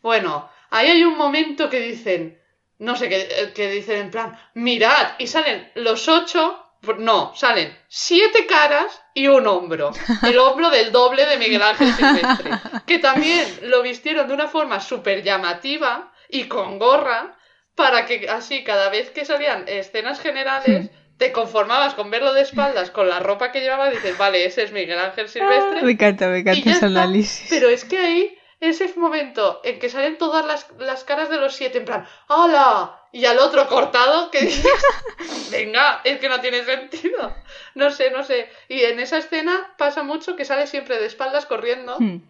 [0.00, 2.40] Bueno, ahí hay un momento que dicen,
[2.78, 6.62] no sé, que, que dicen en plan, mirad, y salen los ocho,
[6.98, 9.92] no, salen siete caras y un hombro.
[10.22, 12.50] El hombro del doble de Miguel Ángel Silvestre.
[12.86, 17.36] Que también lo vistieron de una forma súper llamativa y con gorra,
[17.74, 22.90] para que así cada vez que salían escenas generales, te conformabas con verlo de espaldas
[22.90, 25.82] con la ropa que llevaba y dices, vale, ese es Miguel Ángel Silvestre.
[25.82, 27.46] me encanta, me encanta ese análisis.
[27.48, 31.54] Pero es que ahí, ese momento en que salen todas las, las caras de los
[31.54, 32.98] siete, en plan, ¡Hala!
[33.12, 34.72] Y al otro cortado, que dices,
[35.50, 37.34] venga, es que no tiene sentido.
[37.74, 38.48] No sé, no sé.
[38.68, 42.22] Y en esa escena pasa mucho que sale siempre de espaldas corriendo Hmm.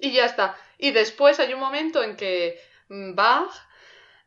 [0.00, 0.56] y ya está.
[0.78, 3.50] Y después hay un momento en que mm, Bach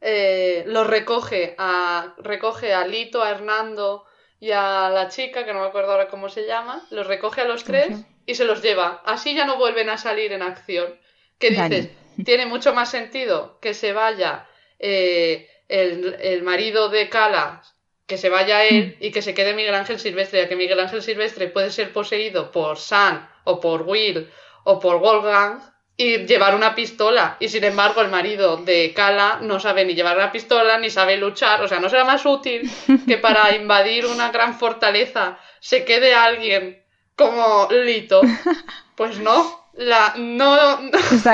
[0.01, 4.05] eh, los recoge a, recoge a Lito, a Hernando
[4.39, 7.45] y a la chica, que no me acuerdo ahora cómo se llama, los recoge a
[7.45, 9.01] los ¿Cómo tres y se los lleva.
[9.05, 10.99] Así ya no vuelven a salir en acción.
[11.39, 11.79] Que Vale.
[11.79, 11.89] dices,
[12.23, 14.45] tiene mucho más sentido que se vaya
[14.79, 17.61] eh, el, el marido de Cala,
[18.07, 21.01] que se vaya él y que se quede Miguel Ángel Silvestre, ya que Miguel Ángel
[21.01, 24.27] Silvestre puede ser poseído por San o por Will
[24.63, 25.61] o por Wolfgang
[25.97, 27.35] y llevar una pistola.
[27.39, 31.17] Y sin embargo, el marido de Kala no sabe ni llevar una pistola ni sabe
[31.17, 31.61] luchar.
[31.61, 32.73] O sea, no será más útil
[33.05, 36.77] que para invadir una gran fortaleza se quede alguien
[37.15, 38.33] como Lito.
[38.95, 39.58] Pues no.
[39.81, 40.81] La, no,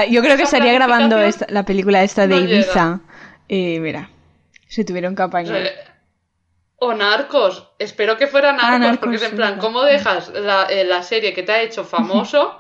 [0.09, 2.41] yo creo que estaría grabando esta- la película esta de no.
[2.41, 2.99] Ibiza.
[3.47, 4.09] Y mira,
[4.67, 5.55] se tuvieron que apañar.
[5.55, 5.71] Eh,
[6.77, 7.71] O Narcos.
[7.79, 9.57] Espero que fuera Narcos, Narcos, porque es en plan.
[9.57, 12.59] ¿cómo dejas la, eh, la serie que te ha hecho famoso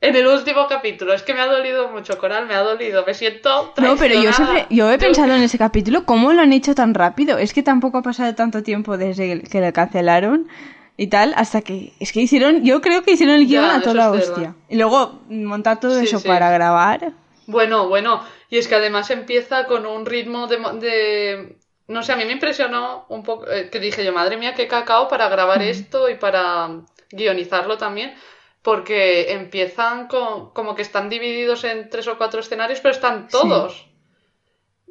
[0.00, 3.14] En el último capítulo, es que me ha dolido mucho, Coral, me ha dolido, me
[3.14, 6.74] siento No, pero yo siempre, yo he pensado en ese capítulo, ¿cómo lo han hecho
[6.74, 7.38] tan rápido?
[7.38, 10.48] Es que tampoco ha pasado tanto tiempo desde que lo cancelaron
[10.96, 13.82] y tal, hasta que, es que hicieron, yo creo que hicieron el Ya, guion a
[13.82, 14.48] toda es hostia.
[14.48, 14.56] verdad.
[14.68, 16.28] Y luego montar todo Sí, eso sí.
[16.28, 17.12] para grabar.
[17.46, 22.16] Bueno, bueno, y es que además empieza con un ritmo de, de- no sé, a
[22.16, 25.62] mí me impresionó un poco, eh, que dije yo, madre mía, qué cacao para grabar
[25.62, 28.14] esto y para guionizarlo también,
[28.62, 33.86] porque empiezan con, como que están divididos en tres o cuatro escenarios, pero están todos.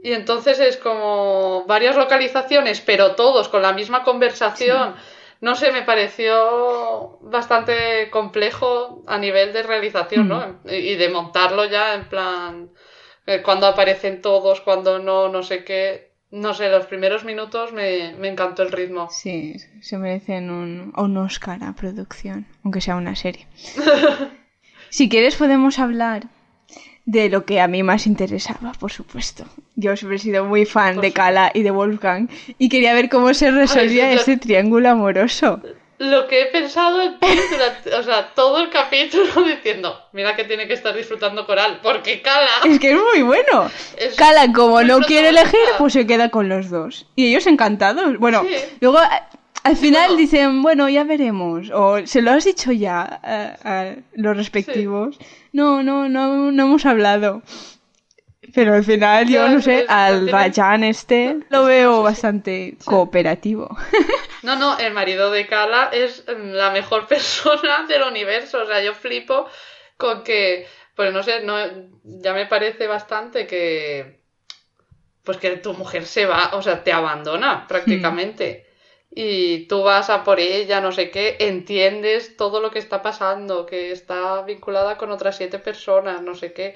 [0.04, 4.96] Y entonces es como varias localizaciones, pero todos con la misma conversación.
[5.44, 10.62] No sé, me pareció bastante complejo a nivel de realización, ¿no?
[10.64, 12.70] Y y de montarlo ya en plan,
[13.26, 16.14] eh, cuando aparecen todos, cuando no, no sé qué.
[16.32, 19.10] No sé, los primeros minutos me, me encantó el ritmo.
[19.12, 23.46] Sí, se merecen un, un Oscar a producción, aunque sea una serie.
[24.92, 26.24] si quieres podemos hablar
[27.06, 29.46] de lo que a mí más interesaba, por supuesto.
[29.76, 33.34] Yo siempre he sido muy fan de Kala y de Wolfgang y quería ver cómo
[33.34, 35.60] se resolvía Ay, ese triángulo amoroso.
[36.00, 40.68] Lo que he pensado en durante, o sea, todo el capítulo diciendo, mira que tiene
[40.68, 43.70] que estar disfrutando Coral, porque Cala Es que es muy bueno.
[43.98, 47.06] Es Kala, como no quiere elegir, pues se queda con los dos.
[47.16, 48.18] Y ellos encantados.
[48.18, 48.56] Bueno, Sí.
[48.82, 49.00] luego
[49.64, 50.18] al final Bueno.
[50.18, 51.70] dicen, bueno, ya veremos.
[51.74, 55.18] O se lo has dicho ya a, a los respectivos.
[55.52, 57.44] No, no, no, no hemos hablado.
[58.54, 63.76] Pero al final, yo no sé, al Rayan este lo veo bastante cooperativo.
[64.44, 68.62] No, no, el marido de Kala es mm, la mejor persona del universo.
[68.64, 69.48] O sea, yo flipo
[69.98, 71.56] con que, pues no sé, no,
[72.04, 74.22] ya me parece bastante que,
[75.24, 78.63] pues que tu mujer se va, o sea, te abandona prácticamente.
[79.16, 83.66] Y tú vas a por ella, no sé qué, entiendes todo lo que está pasando,
[83.66, 86.76] que está vinculada con otras siete personas, no sé qué.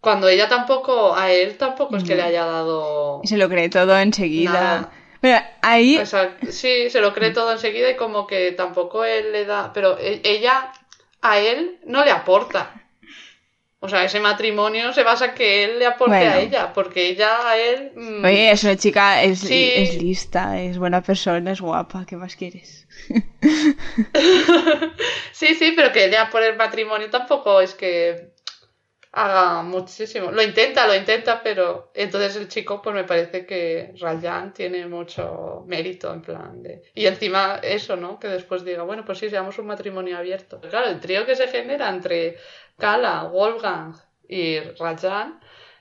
[0.00, 3.98] Cuando ella tampoco, a él tampoco es que le haya dado se lo cree todo
[3.98, 4.52] enseguida.
[4.52, 4.92] Nada.
[5.20, 6.00] Pero ahí.
[6.50, 10.20] Sí, se lo cree todo enseguida y como que tampoco él le da, pero e-
[10.22, 10.72] ella
[11.20, 12.87] a él no le aporta.
[13.80, 16.32] O sea, ese matrimonio se basa en que él le aporte Bueno.
[16.32, 17.92] a ella, porque ella a él...
[17.94, 19.70] mm, oye, es una chica, es, Sí.
[19.74, 22.88] es lista, es buena persona, es guapa, ¿qué más quieres?
[25.32, 28.32] Sí, sí, pero que ella por el matrimonio tampoco es que
[29.12, 30.30] haga muchísimo.
[30.32, 35.64] Lo intenta, lo intenta, pero entonces el chico, pues me parece que Rayan tiene mucho
[35.66, 36.82] mérito en plan de...
[36.94, 38.18] Y encima eso, ¿no?
[38.18, 40.60] Que después diga, bueno, pues sí, seamos un matrimonio abierto.
[40.60, 42.36] Claro, el trío que se genera entre
[42.78, 43.94] Kala, Wolfgang
[44.28, 45.40] y Rayan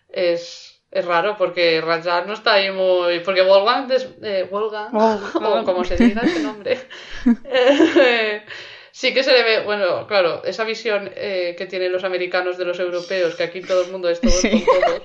[0.10, 3.20] es, es raro porque Rayan no está ahí muy...
[3.20, 6.78] Porque Wolfgang, des- eh, Wolfgang, o como se diga ese nombre,
[7.46, 8.44] eh,
[8.92, 12.66] sí que se le ve, bueno, claro, esa visión eh, que tienen los americanos de
[12.66, 14.50] los europeos, que aquí todo el mundo es todos Sí.
[14.50, 15.02] con todos.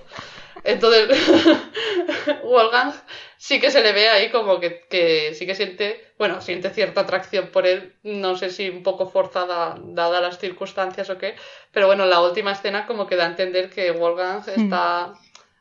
[0.64, 1.08] Entonces,
[2.44, 2.92] Wolfgang
[3.36, 7.00] sí que se le ve ahí como que, que sí que siente, bueno, siente cierta
[7.00, 11.34] atracción por él, no sé si un poco forzada dadas las circunstancias o qué,
[11.72, 15.14] pero bueno, la última escena como que da a entender que Wolfgang está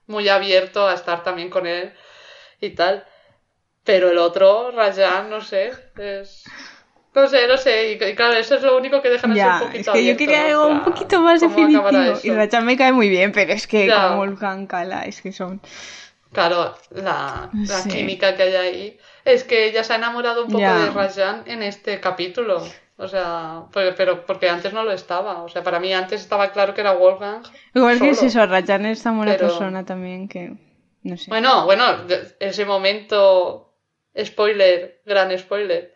[0.05, 1.93] muy abierto a estar también con él
[2.59, 3.05] y tal.
[3.83, 6.43] Pero el otro, Rayan, no sé, es...
[7.13, 9.65] No sé, no sé, y, y claro, eso es lo único que dejan Ya, así
[9.65, 10.47] un poquito es que yo abierto, quería ¿no?
[10.47, 12.19] algo un poquito más ¿cómo acabará definitivo.
[12.23, 12.35] Y eso?
[12.37, 14.15] Racha me cae muy bien, pero es que Ya.
[14.15, 15.59] como Cala, es que son...
[16.31, 17.49] Claro, la,
[17.91, 18.97] química que hay ahí.
[19.25, 20.77] Es que ella se ha enamorado un poco Ya.
[20.85, 22.63] de Rajan en este capítulo.
[22.95, 25.43] O sea, pero, pero porque antes no lo estaba.
[25.43, 27.43] O sea, para mí antes estaba claro que era Wolfgang.
[27.73, 28.29] Igual que es solo.
[28.29, 30.53] eso, Rayan es tan buena Pero- persona también que...
[31.03, 31.29] No sé.
[31.29, 31.83] Bueno, bueno,
[32.39, 33.73] ese momento,
[34.23, 35.90] spoiler, gran spoiler.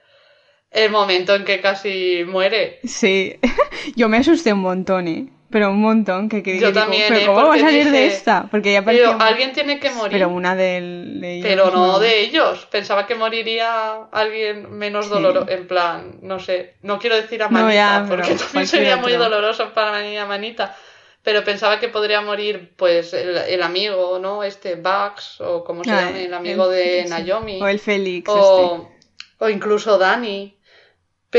[0.75, 2.79] El momento en que casi muere.
[2.83, 3.35] Sí,
[3.95, 5.27] yo me asusté un montón, ¿eh?
[5.49, 7.25] Pero un montón, que, que Yo también, ¿pero ¿eh?
[7.27, 8.47] cómo va a salir de esta?
[8.51, 10.11] Porque ya Pero alguien tiene que morir.
[10.11, 12.67] Pero una del- de, ellos, Pero no de ellos.
[12.69, 15.11] Pensaba que moriría alguien menos Sí.
[15.11, 15.49] doloroso.
[15.49, 16.73] En plan, no sé.
[16.81, 20.25] No quiero decir a No, Manita, pero porque también sería muy doloroso para mí a
[20.25, 20.75] Manita.
[21.23, 24.43] Pero pensaba que podría morir, pues, el, el amigo, ¿no?
[24.43, 27.09] Este Bugs, o como se Ah, llame, el amigo el- de sí.
[27.23, 27.61] Naomi.
[27.61, 28.91] O el Félix, o,
[29.39, 30.54] o incluso Dani.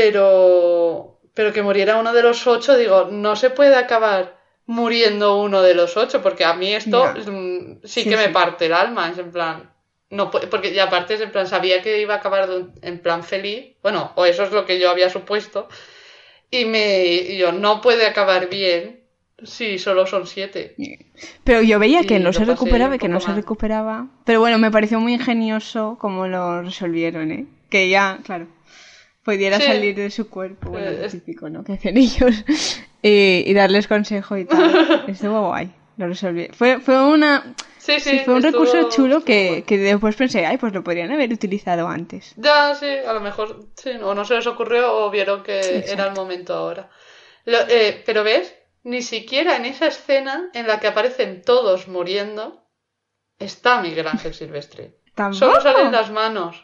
[0.01, 4.37] Pero, pero que muriera uno de los ocho, digo, no se puede acabar
[4.67, 8.65] muriendo uno de los ocho, porque a mí esto mm, sí, Sí, que me parte
[8.67, 9.71] el alma, es en plan,
[10.09, 13.23] no porque y aparte es en plan, sabía que iba a acabar un- en plan
[13.23, 15.67] feliz, bueno, o eso es lo que yo había supuesto,
[16.51, 19.01] y me, y yo, no puede acabar bien
[19.43, 20.75] si solo son siete.
[21.43, 24.07] Pero yo veía que no se recuperaba que no se recuperaba.
[24.25, 27.45] Pero bueno, me pareció muy ingenioso cómo lo resolvieron, ¿eh?
[27.69, 28.47] Que ya, claro.
[29.27, 29.65] Pudiera Sí.
[29.67, 31.61] salir de su cuerpo, bueno, Eh, lo típico, ¿no?
[31.65, 32.45] Que hacen ellos,
[33.03, 35.03] y, y darles consejo y tal.
[35.09, 36.47] Estuvo guay, lo resolví.
[36.53, 37.53] Fue, fue una...
[37.77, 40.81] Sí, sí, Sí, fue un estuvo- recurso chulo que, que después pensé, ay, pues lo
[40.83, 42.33] podrían haber utilizado antes.
[42.37, 45.91] Ya, sí, a lo mejor, sí, o no se les ocurrió o vieron que Exacto.
[45.91, 46.89] era el momento ahora.
[47.43, 52.63] Lo- eh, pero ves, ni siquiera en esa escena en la que aparecen todos muriendo
[53.39, 54.95] está Miguel Ángel Silvestre.
[55.15, 55.45] Tampoco.
[55.51, 56.63] Solo salen las manos.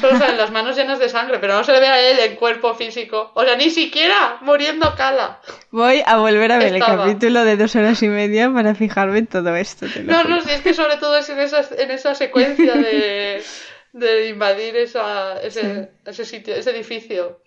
[0.00, 2.36] Solo salen las manos llenas de sangre, pero no se le ve a él en
[2.36, 3.32] cuerpo físico.
[3.34, 5.40] O sea, ni siquiera muriendo cala.
[5.70, 9.26] Voy a volver a ver el capítulo de dos horas y media para fijarme en
[9.26, 9.86] todo esto.
[10.04, 10.36] No, juro.
[10.36, 13.42] no, si es que sobre todo es en esa, en esa secuencia de,
[13.92, 17.40] de invadir esa, ese, ese sitio, ese edificio.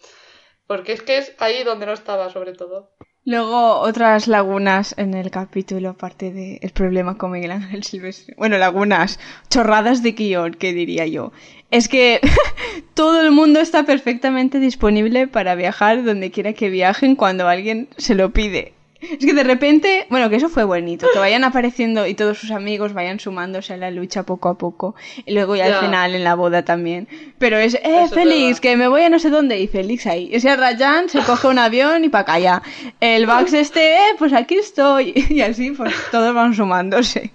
[0.66, 2.92] Porque es que es ahí donde no estaba, sobre todo.
[3.26, 8.34] Luego otras lagunas en el capítulo, aparte del problema con Miguel Ángel Silvestre.
[8.38, 9.20] Bueno, lagunas,
[9.50, 11.32] chorradas de guion, que diría yo.
[11.72, 12.20] Es que
[12.94, 18.16] todo el mundo está perfectamente disponible para viajar donde quiera que viajen cuando alguien se
[18.16, 18.74] lo pide.
[19.02, 22.52] Es que de repente, bueno, que eso fue bonito, que vayan apareciendo y todos sus
[22.52, 24.96] amigos vayan sumándose a la lucha poco a poco.
[25.26, 25.80] Y luego ya, Ya.
[25.80, 27.08] al final en la boda también.
[27.38, 29.58] Pero es, eh, Eso Félix, que me voy a no sé dónde.
[29.60, 30.30] Y Félix ahí.
[30.34, 32.62] Ese Rayan se coge un avión y para acá ya.
[33.00, 35.14] El Bax este, eh, pues aquí estoy.
[35.30, 37.32] Y así, pues todos van sumándose.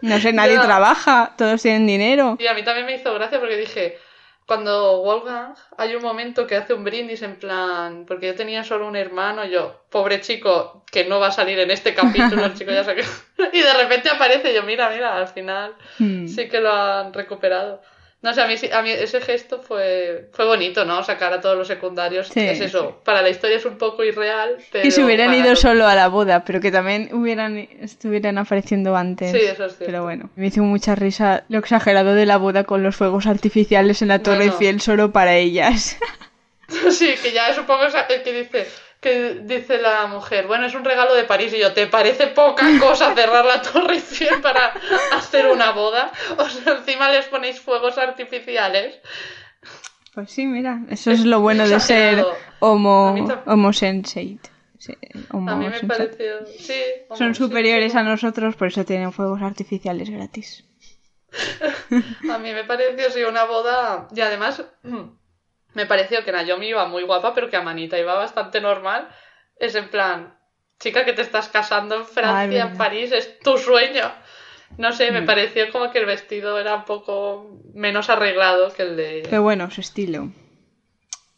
[0.00, 0.62] No sé, nadie Ya.
[0.62, 2.36] trabaja, todos tienen dinero.
[2.40, 3.96] Y a mí también me hizo gracia porque dije,
[4.46, 8.86] cuando Wolfgang hay un momento que hace un brindis en plan, porque yo tenía solo
[8.86, 12.70] un hermano, yo, pobre chico, que no va a salir en este capítulo, el chico
[12.70, 12.94] ya se.
[13.52, 16.26] Y de repente aparece yo, mira, mira, al final Hmm.
[16.26, 17.80] sí que lo han recuperado.
[18.24, 21.04] No sé, a mí, sí- a mí ese gesto fue, fue bonito, ¿no?
[21.04, 22.28] Sacar a todos los secundarios.
[22.28, 24.82] Sí, es eso, para la historia es un poco irreal, pero...
[24.82, 28.96] Que se hubieran ido lo- solo a la boda, pero que también hubieran estuvieran apareciendo
[28.96, 29.30] antes.
[29.30, 29.84] Sí, eso es cierto.
[29.84, 34.00] Pero bueno, me hizo mucha risa lo exagerado de la boda con los fuegos artificiales
[34.00, 34.52] en la Torre Bueno.
[34.58, 35.98] Eiffel solo para ellas.
[36.90, 38.66] Sí, que ya es un poco esa- el que dice
[39.04, 42.64] que dice la mujer, bueno, es un regalo de París y yo, ¿te parece poca
[42.80, 44.72] cosa cerrar la Torre Eiffel para
[45.12, 46.10] hacer una boda?
[46.38, 48.98] O sea, encima les ponéis fuegos artificiales.
[50.14, 52.24] Pues sí, mira, eso es lo bueno de ser
[52.60, 54.38] homo, homo sensate.
[54.78, 54.96] Sí,
[55.30, 56.04] homo A mí me sensate.
[56.06, 56.80] pareció, sí.
[57.14, 60.64] Son superiores a nosotros, por eso tienen fuegos artificiales gratis.
[62.30, 64.08] A mí me pareció, sí, una boda.
[64.14, 64.62] Y además,
[65.74, 69.08] me pareció que Naomi iba muy guapa, pero que Amanita iba bastante normal.
[69.56, 70.38] Es en plan,
[70.80, 72.76] chica, que te estás casando en Francia, en.
[72.76, 74.10] París, es tu sueño.
[74.78, 75.26] No sé, me Mm.
[75.26, 79.22] pareció como que el vestido era un poco menos arreglado que el de.
[79.28, 80.30] Pero bueno, su estilo.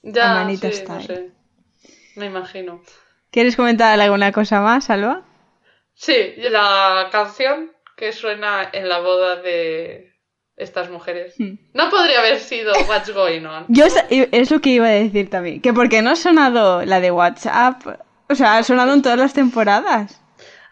[0.03, 1.31] ya, Amanita sí, no sé.
[2.15, 2.83] Me imagino.
[3.31, 5.23] ¿Quieres comentar alguna cosa más, Alba?
[5.95, 10.15] Sí, la canción que suena en la boda de
[10.57, 11.35] estas mujeres.
[11.39, 11.55] Hmm.
[11.75, 13.67] No podría haber sido What's Going On.
[13.69, 15.61] Yo es lo que iba a decir también.
[15.61, 17.83] Que porque no ha sonado la de WhatsApp.
[18.29, 20.21] O sea, ha sonado en todas las temporadas.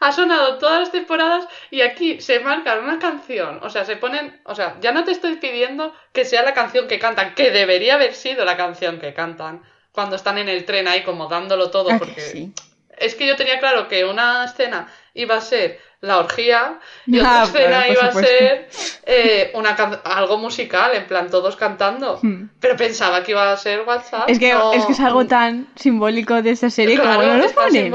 [0.00, 3.60] Ha sonado todas las temporadas y aquí se marca una canción.
[3.62, 4.40] O sea, se ponen.
[4.44, 7.94] O sea, ya no te estoy pidiendo que sea la canción que cantan, que debería
[7.94, 9.62] haber sido la canción que cantan
[9.92, 11.90] cuando están en el tren ahí como dándolo todo.
[11.90, 12.52] Ah, que Porque sí.
[12.98, 17.42] es que yo tenía claro que una escena iba a ser la orgía y otra
[17.42, 18.32] Ah, escena claro, iba a supuesto.
[18.32, 18.68] ser
[19.06, 19.70] eh, una
[20.04, 22.18] algo musical, en plan todos cantando.
[22.22, 22.48] Hmm.
[22.60, 24.28] Pero pensaba que iba a ser WhatsApp.
[24.28, 27.50] Es que, es que es algo tan simbólico de esta serie Claro, como no lo
[27.52, 27.94] ponen.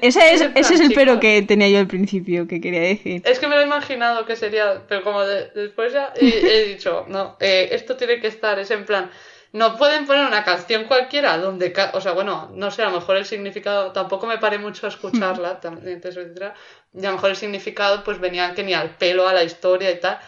[0.00, 3.22] Ese es, Es ese es el pero que tenía yo al principio, que quería decir.
[3.24, 6.64] Es que me lo he imaginado que sería, pero como de- después ya he, he
[6.74, 9.10] dicho, no, eh, esto tiene que estar, es en plan,
[9.52, 12.92] no pueden poner una canción cualquiera donde, ca- o sea, bueno, no sé, a lo
[12.98, 16.54] mejor el significado, tampoco me paré mucho a escucharla, soy sincera,
[16.94, 19.90] y a lo mejor el significado pues venía que ni al pelo a la historia
[19.90, 20.18] y tal.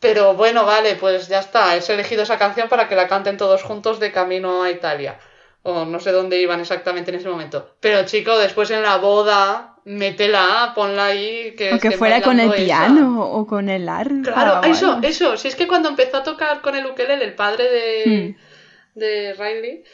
[0.00, 3.62] Pero bueno, vale, pues ya está, he elegido esa canción para que la canten todos
[3.62, 5.18] juntos de camino a Italia.
[5.62, 7.76] O no sé dónde iban exactamente en ese momento.
[7.78, 11.54] Pero chico, después en la boda, métela, ponla ahí.
[11.56, 12.56] Que Aunque estén fuera con el esa.
[12.64, 14.32] piano o con el arpa.
[14.32, 15.36] Claro, o eso, eso.
[15.36, 18.98] Si es que cuando empezó a tocar con el ukelele, el padre de, Hmm.
[18.98, 19.84] de Riley,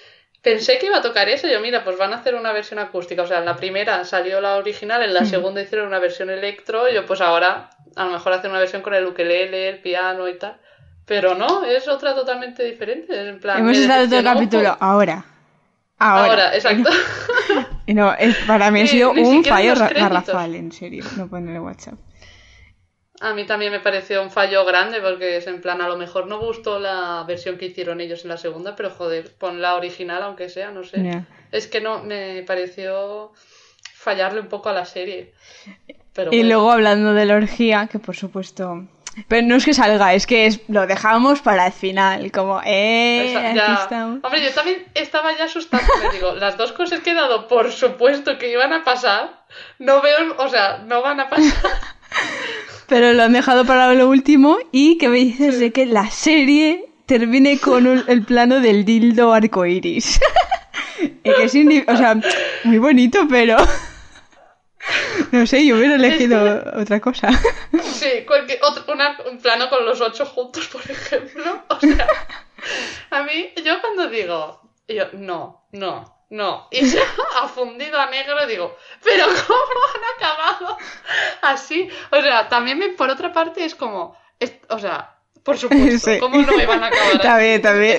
[0.43, 1.47] pensé que iba a tocar eso.
[1.49, 3.23] Yo, mira, pues van a hacer una versión acústica.
[3.23, 5.27] O sea, en la primera salió la original, en la Hmm.
[5.27, 6.89] segunda hicieron una versión electro.
[6.91, 10.39] Yo, pues ahora, a lo mejor hacen una versión con el ukelele, el piano y
[10.39, 10.57] tal.
[11.07, 13.29] Pero no, es otra totalmente diferente.
[13.29, 14.77] En plan, Hemos estado todo el capítulo.
[14.81, 15.25] Ahora.
[15.99, 16.25] Ahora.
[16.31, 16.91] Ahora, exacto.
[17.87, 21.59] Y No, es- para mí ha sido ni un fallo garrafal, en serio, no ponerle
[21.61, 21.95] WhatsApp.
[23.21, 26.27] A mí también me pareció un fallo grande porque es en plan, a lo mejor
[26.29, 30.23] no gustó la versión que hicieron ellos en la segunda, pero joder, pon la original
[30.23, 31.25] aunque sea, no sé.
[31.51, 33.33] Es que no, me pareció
[33.95, 35.33] fallarle un poco a la serie.
[36.13, 36.49] Pero Y bueno.
[36.55, 38.85] luego hablando de la orgía, que por supuesto
[39.27, 42.31] Pero no es que salga, es que es, lo dejamos para el final.
[42.31, 44.21] Como, eh, Esa- aquí estamos.
[44.23, 46.11] Hombre, yo también estaba ya asustándome.
[46.13, 49.45] Digo, las dos cosas que he dado por supuesto que iban a pasar,
[49.81, 51.65] no veo, o sea, no van a pasar.
[52.89, 54.59] Pero lo han dejado para lo último.
[54.73, 59.33] ¿Y qué me dices de que la serie termine con un- el plano del dildo
[59.33, 60.21] arcoiris?
[61.01, 62.19] ¿Y qué signi- O sea,
[62.65, 63.57] muy bonito, pero.
[65.33, 67.29] No sé, yo hubiera elegido otra cosa.
[67.83, 71.63] Sí, cualquier, otro, una- un plano con los ocho juntos, por ejemplo.
[71.69, 72.07] O sea,
[73.11, 77.01] a mí, yo cuando digo, yo, no, no, no, y ya
[77.43, 80.77] ha fundido a negro, digo, pero ¿cómo han acabado
[81.43, 81.89] así?
[82.11, 86.19] O sea, también me- por otra parte es como, es- o sea, por supuesto, Sí.
[86.19, 87.99] ¿cómo no iban a acabar Está bien, está bien.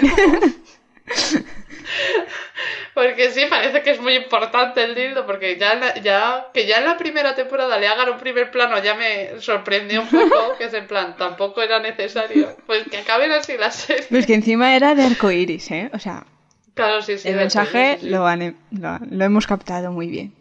[2.94, 6.66] Porque sí, parece que es muy importante el dildo, porque ya, en la- ya que
[6.68, 10.56] ya en la primera temporada le hagan un primer plano ya me sorprendió un poco,
[10.58, 12.56] que es en plan, tampoco era necesario.
[12.66, 14.06] Pues que acaben así la serie.
[14.10, 15.90] Pues que encima era de arcoiris, ¿eh?
[15.94, 16.26] O sea,
[16.74, 17.28] Claro, sí, sí.
[17.28, 18.10] el mensaje sí, sí.
[18.10, 20.34] lo, han, lo, lo hemos captado muy bien.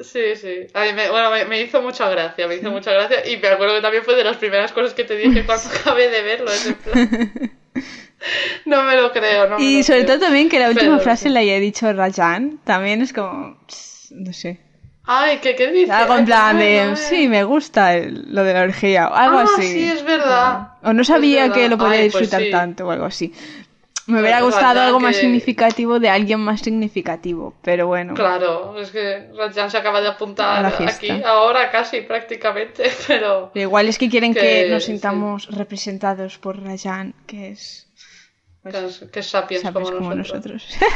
[0.00, 0.66] Sí, sí.
[0.74, 3.26] A mí me, bueno, me, me hizo mucha gracia, me hizo mucha gracia.
[3.28, 6.08] Y me acuerdo que también fue de las primeras cosas que te dije cuando acabé
[6.08, 6.50] de verlo.
[6.52, 7.50] Es en plan...
[8.64, 10.16] No me lo creo, no me Y lo sobre creo.
[10.18, 13.56] todo también que la última Pero, frase la haya dicho Rajan, también es como,
[14.10, 14.60] no sé.
[15.04, 15.92] Ay, ¿qué, qué dice?
[15.92, 16.96] Algo en plan de, Ay, ay.
[16.96, 19.62] sí, me gusta el- lo de la orgía, o algo Ah, así.
[19.66, 20.68] sí, es verdad.
[20.82, 22.50] O no sabía que lo podía Ay, pues disfrutar sí.
[22.50, 23.32] tanto o algo así.
[24.08, 28.14] Me hubiera Pues gustado algo más significativo de alguien más significativo, pero bueno.
[28.14, 33.50] Claro, es que Rajan se acaba de apuntar aquí, ahora casi prácticamente, pero...
[33.52, 34.92] Pero igual es que quieren que, Que- nos sí.
[34.92, 37.86] sintamos representados por Rajan, que es
[38.62, 40.66] Que es, que es sapiens, sabes como, como nosotros.
[40.66, 40.88] nosotros.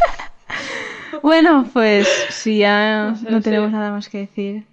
[1.23, 3.45] bueno, pues si ya No sé, no sí.
[3.45, 4.65] tenemos nada más que decir,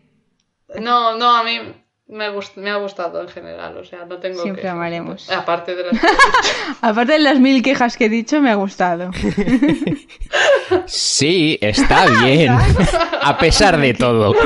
[0.79, 1.59] No, no, a mí
[2.09, 4.75] me, gust- me ha gustado en general, o sea, no tengo Siempre quejas.
[4.75, 5.29] amaremos.
[5.31, 5.93] Aparte de las...
[6.81, 9.11] aparte de las mil quejas que he dicho, me ha gustado.
[10.85, 12.55] Sí, está bien.
[13.21, 14.33] A pesar de todo.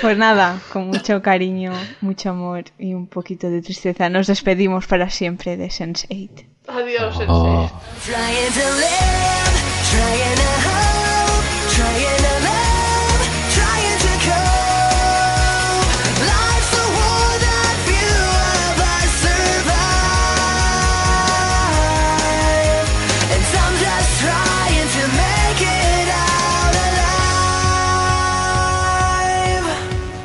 [0.00, 5.10] Pues nada, con mucho cariño, mucho amor y un poquito de tristeza, nos despedimos para
[5.10, 6.46] siempre de Sense8.
[6.68, 7.26] Adiós, Sensei.
[7.28, 7.70] Oh.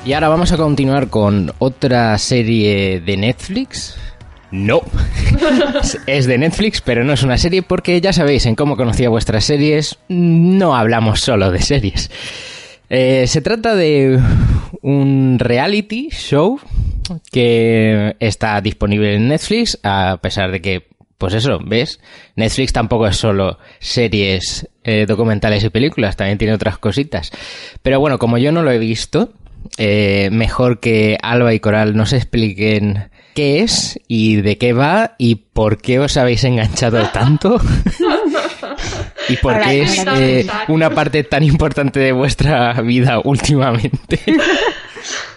[0.10, 3.96] Y ahora vamos a continuar con otra serie de Netflix.
[4.50, 4.82] No.
[6.08, 9.46] es de Netflix, pero no es una serie porque ya sabéis, en cómo conocía vuestras
[9.46, 12.10] series, no hablamos solo de series.
[12.90, 14.20] Eh, se trata de
[14.82, 16.60] un reality show
[17.32, 20.88] que está disponible en Netflix, a pesar de que,
[21.20, 22.00] pues eso, ¿ves?
[22.36, 27.30] Netflix tampoco es solo series, eh, documentales y películas, también tiene otras cositas.
[27.84, 29.34] Pero bueno, como yo no lo he visto,
[29.78, 35.36] eh, mejor que Alba y Coral nos expliquen qué es y de qué va y
[35.36, 37.60] por qué os habéis enganchado tanto.
[39.30, 44.20] y por Ahora, qué es eh, una parte tan importante de vuestra vida últimamente.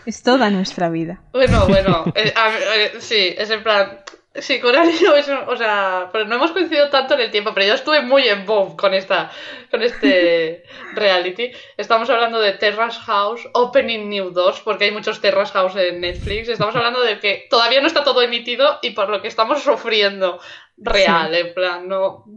[0.06, 1.20] Es toda nuestra vida.
[1.32, 3.88] Bueno, bueno, eh, a- eh, sí, es en plan.
[4.34, 7.30] Sí, Coral y yo, es un- o sea, pero no hemos coincidido tanto en el
[7.30, 9.30] tiempo, pero yo estuve muy en boom con esta,
[9.70, 10.64] con este
[10.94, 11.52] reality.
[11.76, 16.48] Estamos hablando de Terrace House, Opening New Doors, porque hay muchos Terrace House en Netflix.
[16.48, 20.40] Estamos hablando de que todavía no está todo emitido y por lo que estamos sufriendo
[20.78, 22.24] real, en plan, no.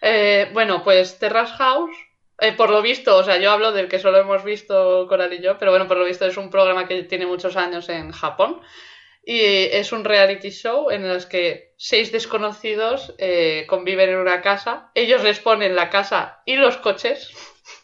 [0.00, 1.94] Eh, bueno, pues Terrace House,
[2.40, 5.40] eh, por lo visto, o sea, yo hablo del que solo hemos visto Coral y
[5.40, 8.60] yo, pero bueno, por lo visto es un programa que tiene muchos años en Japón
[9.24, 14.90] y es un reality show en el que seis desconocidos eh, conviven en una casa,
[14.94, 17.30] ellos les ponen la casa y los coches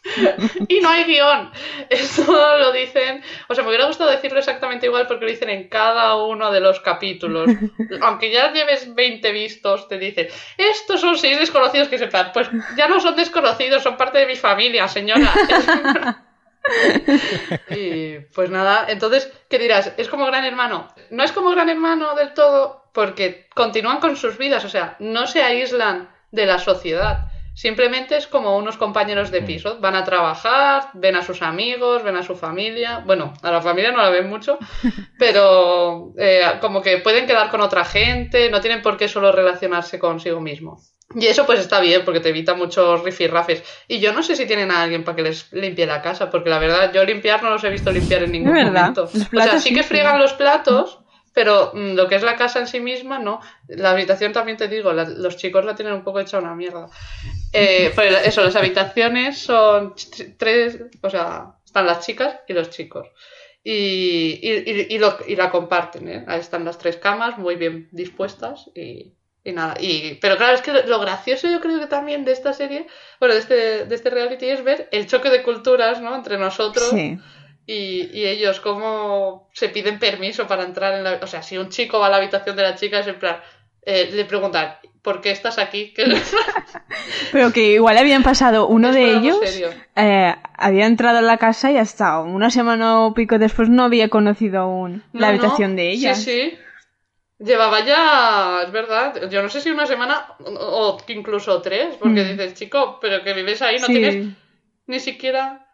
[0.67, 1.51] y no hay guion.
[1.89, 5.69] Esto lo dicen, o sea, me hubiera gustado decirlo exactamente igual porque lo dicen en
[5.69, 7.49] cada uno de los capítulos.
[8.01, 10.27] Aunque ya lleves 20 vistos, te dicen,
[10.57, 14.35] estos son seis desconocidos que sepan, pues ya no son desconocidos, son parte de mi
[14.35, 15.33] familia, señora.
[17.69, 19.93] Y pues nada, entonces, ¿qué dirás?
[19.97, 20.87] ¿Es como Gran Hermano?
[21.11, 25.27] No es como Gran Hermano del todo porque continúan con sus vidas, o sea, no
[25.27, 27.29] se aíslan de la sociedad.
[27.53, 29.79] Simplemente es como unos compañeros de piso.
[29.81, 33.03] Van a trabajar, ven a sus amigos, ven a su familia.
[33.05, 34.57] Bueno, a la familia no la ven mucho,
[35.19, 39.99] pero eh, como que pueden quedar con otra gente, no tienen por qué solo relacionarse
[39.99, 40.79] consigo mismo.
[41.15, 43.63] Y eso pues está bien porque te evita muchos rifirrafes.
[43.87, 46.49] Y yo no sé si tienen a alguien para que les limpie la casa, porque
[46.51, 48.53] la verdad yo limpiar no los he visto limpiar en ningún
[48.83, 49.01] momento.
[49.13, 50.99] Los O sea, sí que friegan los platos,
[51.33, 53.39] pero mm, lo que es la casa en sí misma, no.
[53.67, 56.87] La habitación también te digo, la- los chicos la tienen un poco hecha una mierda.
[57.53, 62.69] Eh, pero eso, las habitaciones son tr- tres, o sea, están las chicas y los
[62.69, 63.07] chicos.
[63.63, 66.23] Y, y, y- y lo- y la comparten, ¿eh?
[66.27, 69.75] Ahí están las tres camas muy bien dispuestas y, y nada.
[69.79, 72.87] Y, pero claro, es que lo, gracioso yo creo que también de esta serie,
[73.19, 76.15] bueno, de este, de este reality es ver el choque de culturas, ¿no?
[76.15, 77.17] Entre nosotros Sí.
[77.65, 81.19] y, y ellos cómo se piden permiso para entrar en la...
[81.21, 83.37] O sea, si un chico va a la habitación de la chica es en plan...
[83.83, 85.93] eh, le preguntan, ¿por qué estás aquí?
[87.31, 89.39] Pero que igual habían pasado uno Es de ellos,
[89.95, 94.09] eh, había entrado a la casa y hasta una semana o pico después no había
[94.09, 95.33] conocido aún No, la no.
[95.33, 96.15] habitación de ella.
[96.15, 96.57] Sí, sí.
[97.39, 102.27] Llevaba ya, es verdad, yo no sé si una semana o incluso tres, porque Mm.
[102.31, 103.93] dices, chico, pero que vives ahí, no Sí.
[103.93, 104.27] tienes
[104.87, 105.65] ni siquiera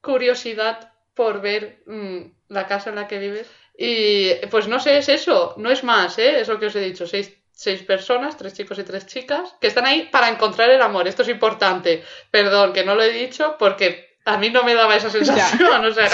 [0.00, 2.18] curiosidad por ver mm,
[2.48, 3.48] la casa en la que vives.
[3.76, 6.40] Y pues no sé, es eso, no es más, ¿eh?
[6.40, 9.68] Es lo que os he dicho, seis, seis personas, tres chicos y tres chicas, que
[9.68, 11.06] están ahí para encontrar el amor.
[11.06, 12.02] Esto es importante.
[12.32, 15.92] Perdón, que no lo he dicho porque a mí no me daba esa sensación, o
[15.92, 16.08] sea...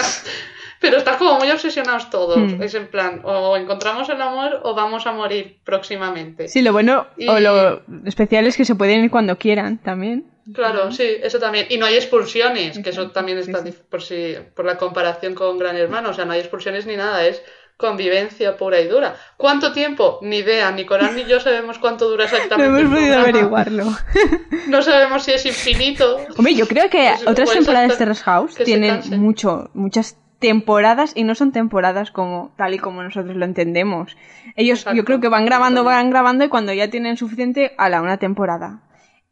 [0.84, 2.36] Pero están como muy obsesionados todos.
[2.36, 2.62] Mm.
[2.62, 6.46] Es en plan, o encontramos el amor o vamos a morir próximamente.
[6.48, 10.26] Sí, lo bueno Y- o lo especial es que se pueden ir cuando quieran también.
[10.52, 11.68] Claro, sí, eso también.
[11.70, 13.72] Y no hay expulsiones, que eso también está sí.
[13.88, 17.24] por si por la comparación con Gran Hermano, o sea, no hay expulsiones ni nada,
[17.26, 17.40] es
[17.78, 19.16] convivencia pura y dura.
[19.38, 20.18] ¿Cuánto tiempo?
[20.20, 22.80] Ni idea, ni Coral ni yo sabemos cuánto dura No exactamente.
[22.80, 23.84] hemos el podido averiguarlo.
[24.68, 26.18] No sabemos si es infinito.
[26.36, 31.24] Hombre, yo creo que Pues otras temporadas de Terrace House tienen mucho, muchas temporadas y
[31.24, 34.16] no son temporadas como tal y como nosotros lo entendemos.
[34.56, 38.02] Ellos yo creo que van grabando, van grabando y cuando ya tienen suficiente, a la
[38.02, 38.82] una temporada.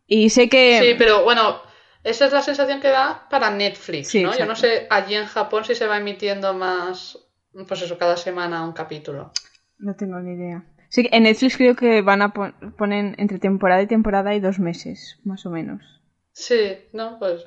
[0.07, 0.80] Y sé que...
[0.80, 1.61] Sí, pero bueno,
[2.05, 4.36] esa es la sensación que da para Netflix, Sí, ¿no?
[4.36, 7.18] Yo no sé allí en Japón si se va emitiendo más,
[7.68, 9.32] pues eso, cada semana un capítulo.
[9.78, 10.64] No tengo ni idea.
[10.88, 14.59] Sí, en Netflix creo que van a pon- ponen entre temporada y temporada y dos
[14.59, 15.82] meses, más o menos.
[16.32, 17.18] Sí, ¿no?
[17.18, 17.46] Pues...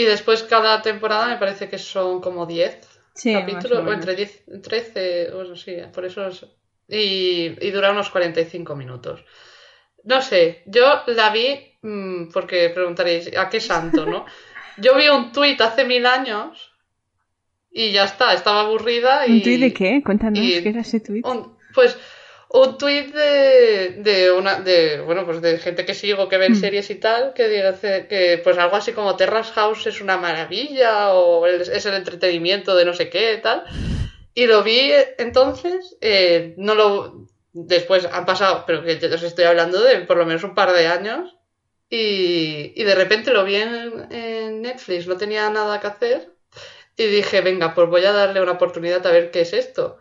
[0.00, 2.74] Y después cada temporada me parece que son como 10
[3.14, 4.20] Sí, capítulos, o o entre menos.
[4.20, 4.32] 10,
[4.66, 6.36] 13, o eso sí, por eso es...
[6.88, 7.06] Y,
[7.66, 9.16] y dura unos 45 minutos.
[10.12, 10.86] No sé, yo
[11.20, 11.46] la vi
[11.82, 14.20] mm, porque preguntaréis, ¿a qué santo, no?
[14.84, 16.50] Yo vi un tuit hace mil años
[17.70, 19.32] y ya está, estaba aburrida y...
[19.32, 20.02] ¿Un tuit de qué?
[20.04, 21.26] Cuéntanos, y- ¿qué era ese tuit?
[21.30, 21.98] un- pues
[22.48, 26.56] un tuit de, de una de bueno pues de gente que sigo que ven Mm.
[26.56, 31.12] series y tal que dice que pues algo así como Terrace House es una maravilla
[31.12, 33.64] o es, el entretenimiento de no sé qué tal
[34.34, 39.44] y lo vi eh, entonces eh, no lo después han pasado pero que os estoy
[39.44, 41.34] hablando de por lo menos un par de años
[41.90, 46.32] y, y de repente lo vi en, en Netflix no tenía nada que hacer
[46.96, 49.98] y dije venga pues voy a darle una oportunidad a ver qué es esto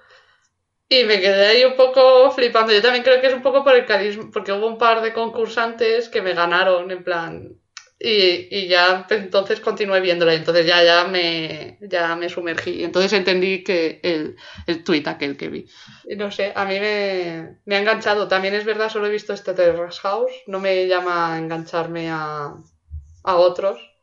[0.99, 2.73] y me quedé ahí un poco flipando.
[2.73, 5.13] Yo también creo que es un poco por el carisma, porque hubo un par de
[5.13, 7.59] concursantes que me ganaron, en plan.
[7.97, 10.33] Y, y ya pues, entonces continué viéndola.
[10.33, 12.83] Entonces ya, ya, me, ya me sumergí.
[12.83, 14.35] Entonces entendí que el,
[14.67, 15.65] el tuit aquel que vi.
[16.17, 18.27] No sé, a mí me, me ha enganchado.
[18.27, 20.31] También es verdad, solo he visto este Terrace House.
[20.47, 22.53] No me llama a engancharme a,
[23.23, 23.94] a otros.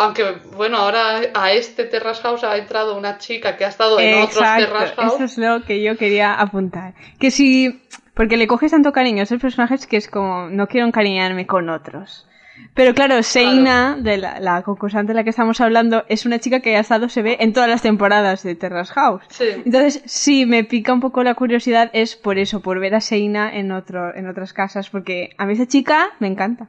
[0.00, 0.24] Aunque,
[0.56, 4.38] bueno, ahora a este Terrace House ha entrado una chica que ha estado en otros
[4.38, 5.14] Terrace House.
[5.14, 6.94] eso es lo que yo quería apuntar.
[7.18, 7.82] Que si...
[8.14, 11.68] Porque le coges tanto cariño a esos personajes que es como, no quiero encariñarme con
[11.68, 12.26] otros.
[12.74, 16.60] Pero claro, Seina, de la, la concursante de la que estamos hablando, es una chica
[16.60, 19.22] que ha estado, se ve, en todas las temporadas de Terrace House.
[19.28, 19.44] Sí.
[19.64, 23.54] Entonces, sí, me pica un poco la curiosidad, es por eso, por ver a Seina
[23.54, 26.68] en, otro, en otras casas, porque a mí esa chica me encanta.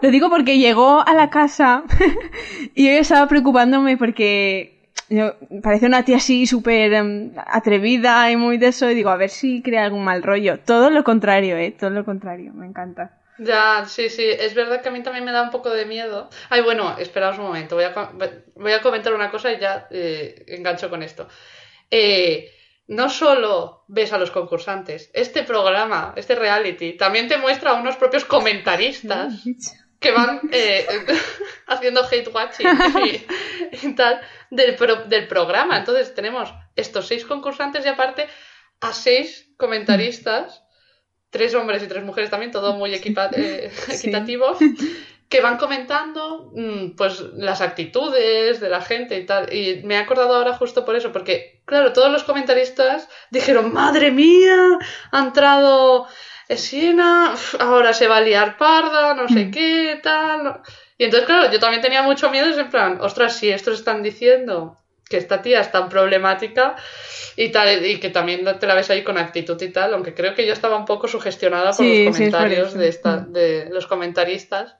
[0.00, 1.84] Lo digo porque llegó a la casa
[2.74, 4.82] y yo estaba preocupándome porque
[5.62, 9.30] parece una tía así súper em, atrevida y muy de eso, y digo, a ver
[9.30, 10.60] si crea algún mal rollo.
[10.60, 11.74] Todo lo contrario, ¿eh?
[11.78, 13.18] Todo lo contrario, me encanta.
[13.38, 16.28] Ya, sí, sí, es verdad que a mí también me da un poco de miedo.
[16.50, 18.12] Ay, bueno, esperaos un momento, voy a,
[18.54, 21.28] voy a comentar una cosa y ya eh, engancho con esto.
[21.90, 22.52] Eh,
[22.88, 27.96] no solo ves a los concursantes, este programa, este reality, también te muestra a unos
[27.96, 29.34] propios comentaristas
[30.00, 30.86] que van eh,
[31.66, 33.26] haciendo hate watching y,
[33.86, 34.20] y tal
[34.50, 35.78] del, pro- del programa.
[35.78, 38.28] Entonces tenemos estos seis concursantes y aparte
[38.80, 40.62] a seis comentaristas,
[41.32, 43.92] tres hombres y tres mujeres también, todo muy equipa- eh, Sí.
[44.08, 44.56] equitativo,
[45.28, 49.50] que van comentando mm, pues las actitudes de la gente y tal.
[49.52, 54.10] Y me he acordado ahora justo por eso, porque claro, todos los comentaristas dijeron, madre
[54.10, 54.78] mía,
[55.10, 56.06] ha entrado
[56.48, 60.60] Esina, uf, ahora se va a liar parda, no sé qué, tal.
[60.98, 64.02] Y entonces, claro, yo también tenía mucho miedo, es en plan, ostras, si estos están
[64.02, 64.81] diciendo
[65.12, 66.74] que esta tía es tan problemática
[67.36, 70.34] y tal, y que también te la ves ahí con actitud y tal, aunque creo
[70.34, 73.32] que yo estaba un poco sugestionada por Sí, los comentarios de, esta, Mm.
[73.32, 74.76] de los comentaristas.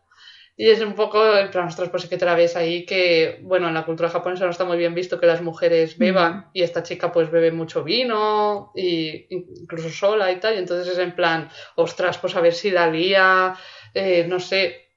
[0.55, 3.39] Y es un poco, en plan, ostras, pues sí que te la ves ahí que,
[3.43, 6.62] bueno, en la cultura japonesa no está muy bien visto que las mujeres beban y
[6.62, 11.14] esta chica pues bebe mucho vino y incluso sola y tal, y entonces es en
[11.14, 13.55] plan, ostras, pues a ver si la lía,
[13.95, 14.91] eh, no sé.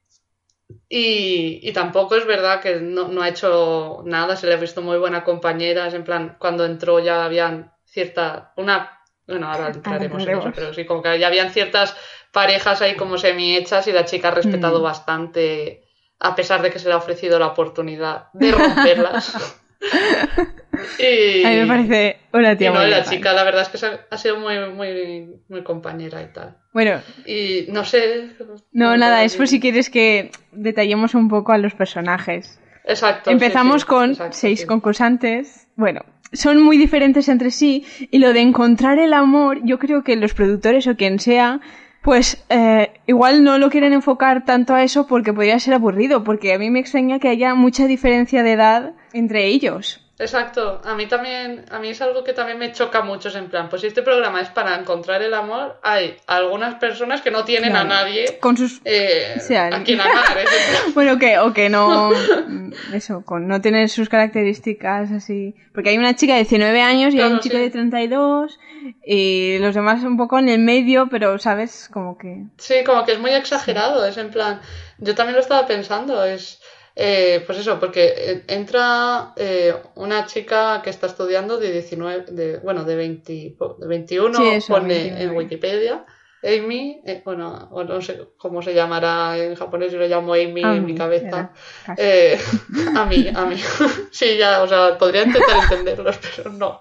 [0.88, 4.82] Y, y tampoco es verdad que no, no ha hecho nada, se le ha visto
[4.82, 10.22] muy buena compañera, es en plan, cuando entró ya habían cierta, una, bueno, ahora entraremos
[10.26, 11.96] en eso, pero sí, como que ya habían ciertas
[12.32, 14.82] parejas ahí como semi hechas y la chica ha respetado Mm.
[14.82, 15.84] bastante,
[16.18, 19.60] a pesar de que se le ha ofrecido la oportunidad de romperlas.
[20.98, 23.80] y, A mí me parece una y tía no, muy la chica la verdad es
[23.80, 26.56] que ha, sido muy, muy, muy compañera y tal.
[26.72, 28.30] Bueno, Y no sé.
[28.72, 32.60] no, nada, es por si quieres que detallemos un poco a los personajes.
[32.84, 33.30] Exacto.
[33.30, 34.66] sí, Empezamos sí, con exacto, seis sí.
[34.66, 35.68] concursantes.
[35.76, 40.16] Bueno, son muy diferentes entre sí y lo de encontrar el amor, yo creo que
[40.16, 41.60] los productores o quien sea,
[42.02, 46.52] pues eh, igual no lo quieren enfocar tanto a eso porque podría ser aburrido, porque
[46.54, 50.05] a mí me extraña que haya mucha diferencia de edad entre ellos.
[50.18, 53.48] Exacto, a mí también, a mí es algo que también me choca mucho, es en
[53.48, 57.44] plan, pues si este programa es para encontrar el amor, hay algunas personas que no
[57.44, 57.90] tienen Claro.
[57.90, 58.80] a nadie Con sus...
[58.84, 59.36] eh,
[59.70, 60.38] a quien amar,
[60.94, 65.54] Bueno, que, o que no, mm, eso, con no tener sus características así.
[65.74, 67.62] Porque hay una chica de 19 años y hay un chico sí.
[67.62, 68.58] de 32
[69.04, 72.44] y los demás un poco en el medio, pero sabes, como que...
[72.56, 74.60] Sí, como que es muy exagerado, es en plan,
[74.98, 76.60] yo también lo estaba pensando, es,
[76.96, 82.58] eh, pues eso, porque eh, entra eh, una chica que está estudiando de 19, de,
[82.58, 85.22] bueno, de, 20, po- de 21, Sí, eso, pone 29.
[85.22, 86.04] en Wikipedia,
[86.42, 90.62] Amy, eh, bueno, o no sé cómo se llamará en japonés, yo lo llamo Amy
[90.62, 91.52] en mi cabeza.
[92.96, 93.56] a mí, a mí.
[94.10, 96.80] Sí, ya, o sea, podría intentar entenderlos, pero no.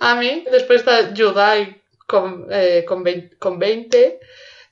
[0.00, 4.20] A mí, después está Yudai con, eh, con, 20, con 20,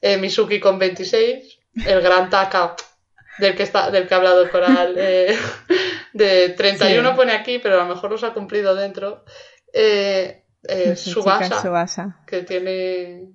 [0.01, 2.74] eh, Mizuki con 26, el gran Taka
[3.39, 5.37] del que, está, del que ha hablado Coral, eh,
[6.12, 7.16] de 31 Sí.
[7.16, 9.24] pone aquí, pero a lo mejor los ha cumplido dentro.
[9.72, 12.22] Eh, eh, Tsubasa, Tsubasa.
[12.26, 13.28] que tiene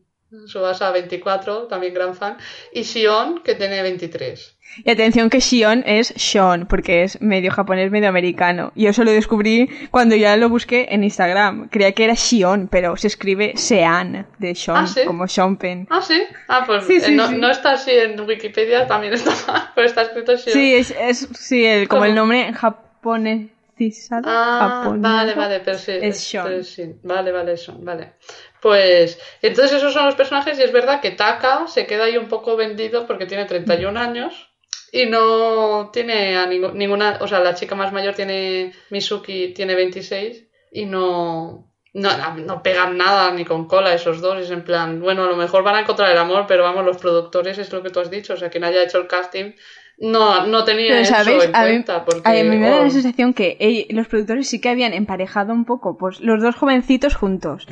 [0.45, 2.37] Subasa 24, también gran fan,
[2.71, 4.56] y Shion, que tiene 23.
[4.83, 8.71] Y atención que Shion es Sean, porque es medio japonés, medio americano.
[8.75, 11.69] Y eso lo descubrí cuando ya lo busqué en Instagram.
[11.69, 15.01] Creía que era Shion, pero se escribe Sean, de Sean, Ah, ¿sí?
[15.05, 15.87] como Sean Penn.
[15.89, 16.21] Ah, sí.
[16.47, 20.03] Ah, pues Sí, sí, eh, no, está así en Wikipedia, también está mal, pero está
[20.03, 20.53] escrito Shion.
[20.53, 22.05] Sí, es, es sí, el, como ¿Cómo?
[22.05, 24.23] el nombre japonesizado.
[24.25, 25.15] Ah, japonesado.
[25.15, 25.91] vale, vale, pero sí.
[25.99, 26.45] Es Sean.
[26.45, 26.95] pero sí.
[27.03, 28.13] Vale, vale, Sean, vale.
[28.61, 32.27] Pues, entonces esos son los personajes y es verdad que Taka se queda ahí un
[32.27, 34.46] poco vendido porque tiene 31 años
[34.91, 39.75] y no tiene a ningú- ninguna, o sea, la chica más mayor tiene, Mizuki tiene
[39.75, 45.01] 26 y no, no, no pegan nada ni con cola esos dos, es en plan,
[45.01, 47.81] bueno, a lo mejor van a encontrar el amor, pero vamos, los productores es lo
[47.83, 49.53] que tú has dicho, o sea, quien haya hecho el casting
[49.99, 52.83] no, no tenía Pero, eso en A mí, cuenta porque, a mí me da oh,
[52.83, 57.15] la sensación que los productores sí que habían emparejado un poco, pues los dos jovencitos
[57.15, 57.67] juntos.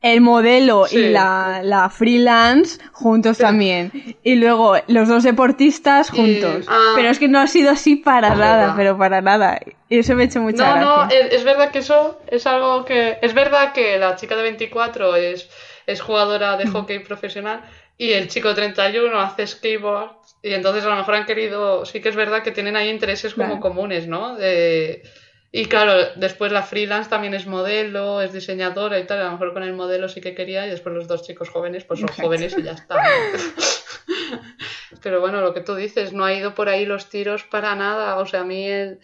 [0.00, 0.96] El modelo Sí.
[0.98, 3.90] y la, la freelance juntos también.
[4.22, 6.66] Y luego los dos deportistas Y- juntos.
[6.68, 6.92] ah.
[6.94, 8.74] pero es que no ha sido así para Es nada, verdad.
[8.76, 9.60] pero para nada.
[9.88, 11.18] Y eso me ha hecho mucha No, no, gracia.
[11.20, 13.18] es, es verdad que eso es algo que...
[13.22, 15.48] Es verdad que la chica de 24 es,
[15.86, 17.62] es jugadora de hockey profesional
[17.96, 20.10] y el chico de 31 hace skateboard
[20.42, 21.84] y entonces a lo mejor han querido...
[21.86, 23.60] Sí que es verdad que tienen ahí intereses como Claro.
[23.60, 24.36] comunes, ¿no?
[24.36, 25.02] De-
[25.50, 29.52] y claro, después la freelance también es modelo, es diseñadora y tal, a lo mejor
[29.54, 32.26] con el modelo sí que quería y después los dos chicos jóvenes pues son Exacto.
[32.28, 33.02] jóvenes y ya está.
[35.02, 38.16] Pero bueno, lo que tú dices, no ha ido por ahí los tiros para nada,
[38.18, 38.98] o sea, a mí el...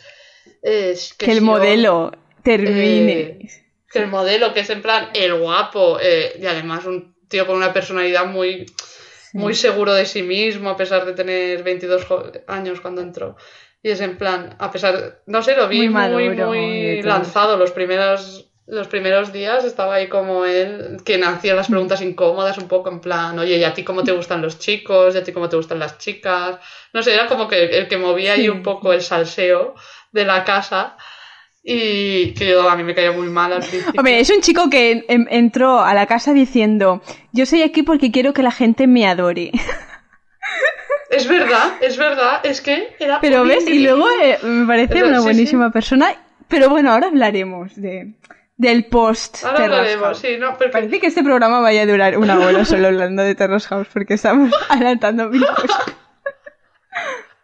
[0.62, 3.20] es que el si yo- modelo termine.
[3.20, 3.48] eh,
[3.90, 7.56] que el modelo, que es en plan el guapo, eh, y además un tío con
[7.56, 8.66] una personalidad muy,
[9.34, 13.36] muy seguro de sí mismo, a pesar de tener 22 jo- años cuando entró.
[13.84, 17.70] Y es en plan, a pesar, no sé, lo vi Muy muy, maduro lanzado los
[17.70, 22.88] primeros, los primeros días, estaba ahí como él, quien hacía las preguntas incómodas, un poco
[22.88, 25.14] en plan, oye, ¿y a ti cómo te gustan los chicos?
[25.14, 26.56] ¿Y a ti cómo te gustan las chicas?
[26.94, 29.74] No sé, era como que el que movía ahí un poco el salseo
[30.12, 30.96] de la casa.
[31.62, 33.98] Y que yo, a mí me caía muy mal al principio.
[33.98, 38.32] Hombre, es un chico que entró a la casa diciendo, yo soy aquí porque quiero
[38.32, 39.52] que la gente me adore.
[41.10, 43.20] Es verdad, es verdad, es que era.
[43.20, 46.14] Pero ves, y luego eh, me parece una sí, buenísima persona.
[46.48, 48.14] Pero bueno, ahora hablaremos de,
[48.56, 50.18] del post Ahora Terrace hablaremos, House.
[50.18, 53.34] sí, no, porque Parece que este programa vaya a durar una hora solo hablando de
[53.34, 55.94] Terrace House porque estamos adelantando mil cosas.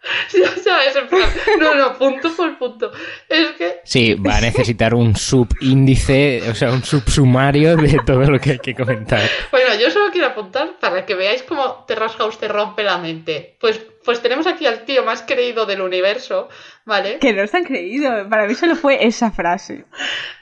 [0.33, 1.29] ya, ya es en plan,
[1.59, 2.91] no, no, punto por punto.
[3.29, 8.41] Es que Sí, va a necesitar un subíndice, o sea, un subsumario de todo lo
[8.41, 9.21] que hay que comentar.
[9.51, 13.57] Bueno, yo solo quiero apuntar para que veáis cómo Terrace House te rompe la mente.
[13.61, 16.49] Pues, pues tenemos aquí al tío más creído del universo,
[16.87, 17.19] ¿vale?
[17.19, 18.29] Que no está creído.
[18.31, 19.85] Para mí solo fue esa frase.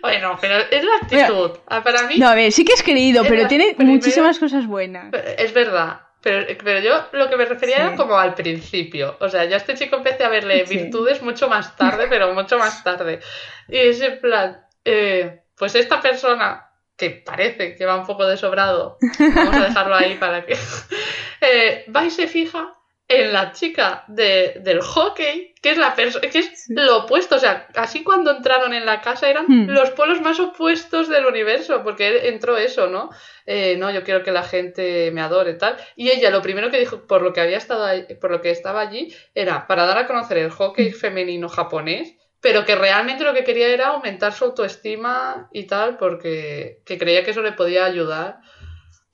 [0.00, 1.50] Bueno, pero es la actitud.
[1.66, 3.96] Ah, Para mí No, a ver, sí que es creído, Es pero la tiene primera-
[3.96, 5.12] muchísimas cosas buenas.
[5.36, 6.02] es verdad.
[6.30, 7.82] Pero, pero yo lo que me refería Sí.
[7.82, 9.16] era como al principio.
[9.20, 10.76] O sea, yo a este chico empecé a verle Sí.
[10.76, 13.20] virtudes mucho más tarde, pero mucho más tarde.
[13.68, 16.66] Y es en plan, eh, pues esta persona
[16.96, 20.54] que parece que va un poco de sobrado, vamos a dejarlo ahí para que
[21.40, 22.74] eh, va y se fija
[23.10, 26.74] en la chica de, del hockey, que es la que es Sí.
[26.74, 29.70] lo opuesto, o sea, así cuando entraron en la casa eran Hmm.
[29.70, 33.08] los polos más opuestos del universo, porque entró eso, ¿no?
[33.46, 35.78] Eh, no, yo quiero que la gente me adore, tal.
[35.96, 38.50] Y ella lo primero que dijo, por lo que había estado ahí- por lo que
[38.50, 43.32] estaba allí, era para dar a conocer el hockey femenino japonés, pero que realmente lo
[43.32, 47.86] que quería era aumentar su autoestima y tal, porque que creía que eso le podía
[47.86, 48.36] ayudar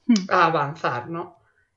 [0.06, 0.14] Hmm.
[0.30, 1.33] a avanzar, ¿no?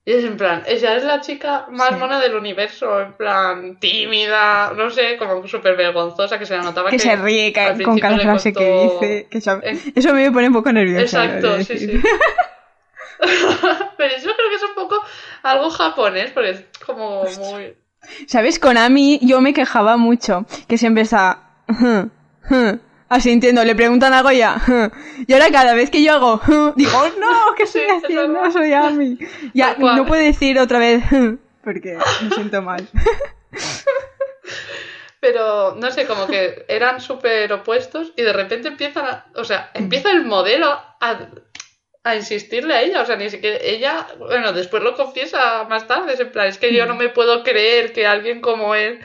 [0.07, 1.95] Y es en plan, ella es la chica más Sí.
[1.95, 6.89] mona del universo, en plan tímida, no sé, como súper vergonzosa, que se le notaba
[6.89, 7.51] que, Que se ríe
[7.83, 9.27] con cada frase que dice.
[9.29, 11.25] que eso, Eh, eso a mí me pone un poco nerviosa.
[11.25, 12.01] Exacto, sí, sí.
[13.97, 15.01] Pero yo creo que es un poco
[15.43, 17.75] algo japonés, porque es como muy...
[18.27, 18.59] ¿Sabes?
[18.59, 21.49] Con Ami yo me quejaba mucho, que siempre está
[23.09, 24.61] así entiendo, le preguntan algo y ya.
[25.27, 26.41] Y ahora cada vez que yo hago
[26.75, 28.51] digo, no, ¿qué estoy haciendo?
[28.51, 29.17] Soy Ami.
[29.53, 31.03] Ya, no puedo decir otra vez
[31.63, 32.87] porque me siento mal.
[35.19, 39.25] Pero, no sé, como que eran súper opuestos y de repente empiezan a...
[39.35, 41.19] O sea, empieza el modelo a,
[42.03, 43.01] a insistirle a ella.
[43.01, 43.57] O sea, ni siquiera...
[43.61, 46.13] Ella, bueno, después lo confiesa más tarde.
[46.13, 49.01] Es en plan, es que yo no me puedo creer que alguien como él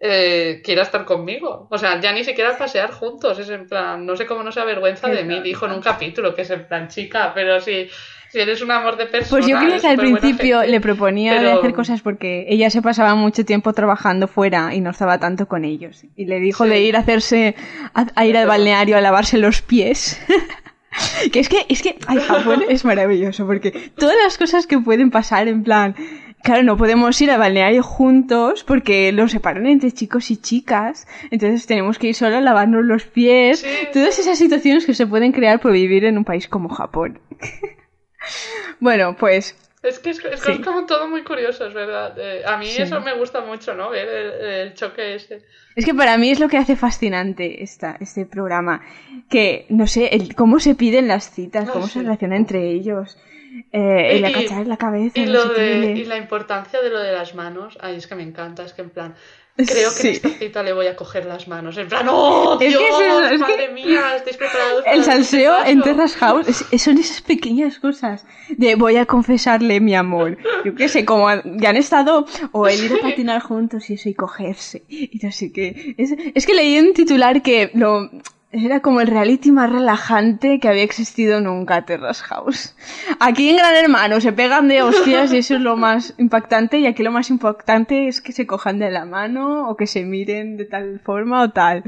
[0.00, 1.68] eh, quiera estar conmigo.
[1.70, 3.38] O sea, ya ni siquiera pasear juntos.
[3.38, 6.34] Es en plan, no sé cómo no se avergüenza de mí, dijo en un capítulo,
[6.34, 7.88] que es en plan, chica, pero si,
[8.30, 9.40] si eres un amor de persona...
[9.40, 13.14] Pues yo creo que al principio le proponía de hacer cosas porque ella se pasaba
[13.14, 16.04] mucho tiempo trabajando fuera y no estaba tanto con ellos.
[16.14, 16.70] Y le dijo Sí.
[16.70, 17.54] de ir a hacerse,
[17.94, 20.20] a, a ir al balneario a lavarse los pies.
[21.32, 25.10] que es que, es que, ay, Japón es maravilloso porque todas las cosas que pueden
[25.10, 25.94] pasar en plan,
[26.46, 31.66] claro, no podemos ir al balneario juntos porque lo separan entre chicos y chicas, entonces
[31.66, 33.60] tenemos que ir solo a lavarnos los pies.
[33.60, 33.88] Sí.
[33.92, 37.18] Todas esas situaciones que se pueden crear por vivir en un país como Japón.
[38.80, 40.60] bueno, pues Es que es, es Sí.
[40.62, 42.16] como todo muy curioso, es verdad.
[42.18, 42.82] Eh, a mí Sí.
[42.82, 43.90] eso me gusta mucho, ¿no?
[43.90, 45.42] Ver el, el choque ese.
[45.76, 48.80] Es que para mí es lo que hace fascinante esta, este programa.
[49.28, 51.92] Que, no sé, el, cómo se piden las citas, cómo sí.
[51.94, 53.16] se relacionan entre ellos.
[53.72, 55.18] Eh, Y- acachar la cabeza.
[55.18, 57.78] Y, no lo sé qué, de, le- y la importancia de lo de las manos,
[57.80, 59.14] ay, es que me encanta, es que en plan,
[59.56, 60.08] creo que Sí.
[60.08, 62.88] en esta cita le voy a coger las manos, en plan, ¡oh, Es Dios, que
[62.88, 65.90] es eso, es que madre mía, estáis preparados para El salseo en paso?".
[65.90, 70.36] Terrace House es- son esas pequeñas cosas de voy a confesarle mi amor.
[70.64, 71.28] Yo qué sé, como
[71.58, 74.82] ya han estado, o el ir a patinar juntos y eso y cogerse.
[74.88, 75.94] Y no sé qué.
[75.96, 78.10] Es, es que leí un titular que lo
[78.56, 82.74] era como el reality más relajante que había existido nunca, Terrace House.
[83.20, 86.86] Aquí en Gran Hermano se pegan de hostias y eso es lo más impactante y
[86.86, 90.56] aquí lo más impactante es que se cojan de la mano o que se miren
[90.56, 91.82] de tal forma o tal.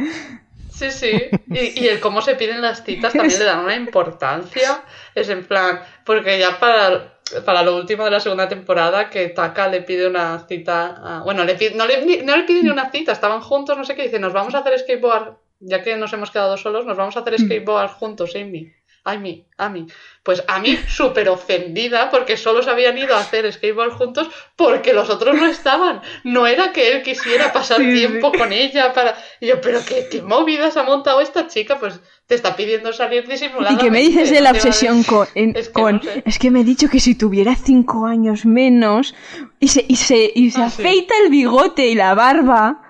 [0.71, 1.11] Sí, sí.
[1.51, 4.83] Y, y el cómo se piden las citas también le dan una importancia.
[5.15, 9.67] Es en plan, porque ya para, para lo último de la segunda temporada, que Taka
[9.69, 11.19] le pide una cita.
[11.19, 13.85] a- bueno, le pide- no, le, no le pide ni una cita, estaban juntos, no
[13.85, 16.97] sé qué, dice, nos vamos a hacer skateboard, ya que nos hemos quedado solos, nos
[16.97, 18.73] vamos a hacer skateboard juntos, Amy.
[19.05, 19.87] Amy, Amy.
[20.23, 24.93] Pues a mí súper ofendida porque solo se habían ido a hacer skateboard juntos porque
[24.93, 26.03] los otros no estaban.
[26.25, 27.97] No era que él quisiera pasar Sí, sí.
[28.07, 29.17] tiempo con ella para...
[29.41, 33.27] Y yo, pero qué, qué movidas ha montado esta chica, pues te está pidiendo salir
[33.27, 33.73] disimulada.
[33.73, 36.23] ¿Y qué me dices de la obsesión con, en- Es que con- no sé.
[36.27, 39.15] es que me he dicho que si tuviera cinco años menos
[39.59, 40.83] y se, y se, y se Ah, sí.
[40.83, 42.83] afeita el bigote y la barba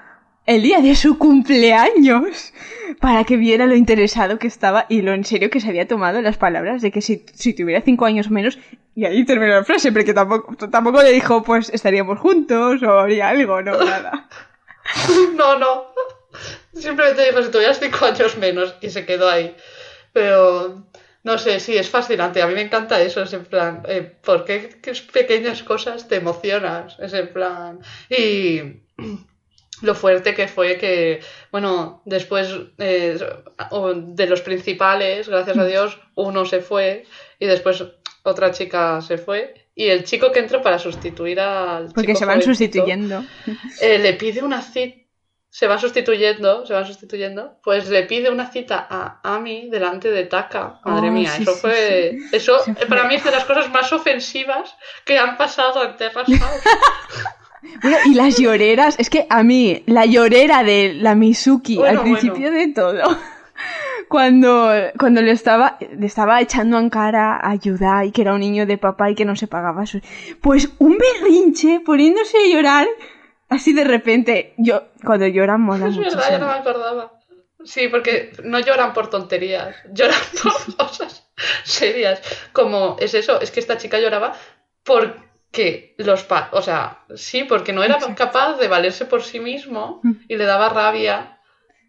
[0.49, 2.55] el día de su cumpleaños
[3.01, 6.23] para que viera lo interesado que estaba y lo en serio que se había tomado
[6.23, 8.59] las palabras de que si, si tuviera cinco años menos
[8.95, 13.29] y ahí terminó la frase porque tampoco, tampoco le dijo pues estaríamos juntos o haría
[13.29, 14.29] algo, no, nada.
[15.37, 15.93] No, no.
[16.73, 19.55] Simplemente dijo si tuvieras cinco años menos y se quedó ahí.
[20.15, 20.87] Pero
[21.25, 22.41] no sé, sí, es fascinante.
[22.41, 23.23] A mí me encanta eso.
[23.23, 26.97] Es en plan, eh, ¿por qué qué pequeñas cosas te emocionas?
[27.01, 27.81] Es en plan.
[28.09, 28.81] Y.
[29.83, 31.21] lo fuerte que fue que,
[31.53, 32.49] bueno, después
[32.79, 33.19] eh,
[33.97, 37.05] de los principales, gracias a Dios, uno se fue
[37.39, 37.85] y después
[38.25, 42.25] otra chica se fue y el chico que entra para sustituir al Porque chico se
[42.25, 43.25] van sustituyendo.
[43.81, 44.99] eh, le pide una cita,
[45.51, 50.25] se va sustituyendo, se van sustituyendo, pues le pide una cita a Ami delante de
[50.25, 50.81] Taka.
[50.85, 52.87] Madre Oh, mía, sí, eso sí, fue, eso fue.
[52.87, 54.75] para mí es de las cosas más ofensivas
[55.05, 56.29] que han pasado en House.
[57.83, 62.05] Bueno, y las lloreras, es que a mí, la llorera de la Mizuki Bueno, al
[62.05, 63.03] principio de todo,
[64.09, 68.67] cuando, cuando le estaba, le estaba echando en cara a Yudai, que era un niño
[68.67, 70.01] de papá y que no se pagaba su...
[70.41, 72.87] Pues un berrinche poniéndose a llorar
[73.49, 74.55] así de repente.
[74.57, 77.13] Yo, cuando lloran mola Es verdad, ya no me acordaba.
[77.65, 81.29] Sí, porque no lloran por tonterías, lloran por cosas
[81.65, 82.23] serias.
[82.53, 84.35] Como es eso, es que esta chica lloraba
[85.51, 90.01] porque los pa o sea, sí, porque no era capaz de valerse por sí mismo
[90.29, 91.39] y le daba rabia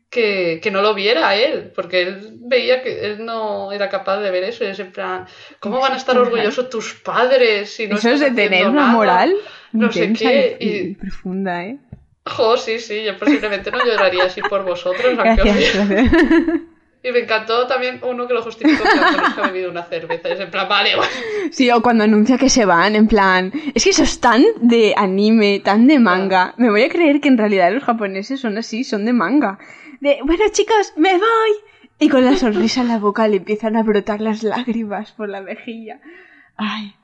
[0.09, 4.21] que, que no lo viera a él, porque él veía que él no era capaz
[4.21, 5.27] de ver eso y es en plan,
[5.59, 8.93] ¿cómo van a estar orgullosos tus padres si no Eso es de tener una nada?
[8.93, 9.35] moral
[9.71, 11.77] no sé qué, y, profunda, ¿eh?
[12.25, 16.69] Jo, sí, sí, yo posiblemente no lloraría así por vosotros, aunque os.
[17.01, 18.89] Y me encantó también uno que lo justificó que
[19.41, 20.29] ha bebido una cerveza.
[20.29, 21.11] Y es en plan, vale, bueno.
[21.51, 24.93] Sí, o cuando anuncia que se van, en plan, es que eso es tan de
[24.97, 26.53] anime, tan de manga.
[26.57, 29.59] Me voy a creer que en realidad los japoneses son así, son de manga.
[30.01, 31.51] De, bueno chicos, me voy.
[31.99, 35.41] Y con la sonrisa en la boca le empiezan a brotar las lágrimas por la
[35.41, 35.99] mejilla.
[36.55, 36.95] Ay,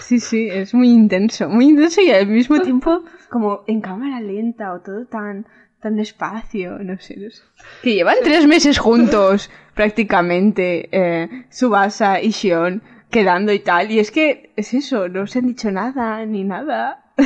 [0.00, 4.72] sí, sí, es muy intenso, muy intenso y al mismo tiempo como en cámara lenta
[4.72, 5.46] o todo tan,
[5.84, 7.42] tan despacio, no sé, no sé.
[7.82, 13.90] Que llevan tres meses juntos, prácticamente, eh, Subasa y Shion, quedando y tal.
[13.90, 17.04] Y es que es eso, no se han dicho nada, ni nada.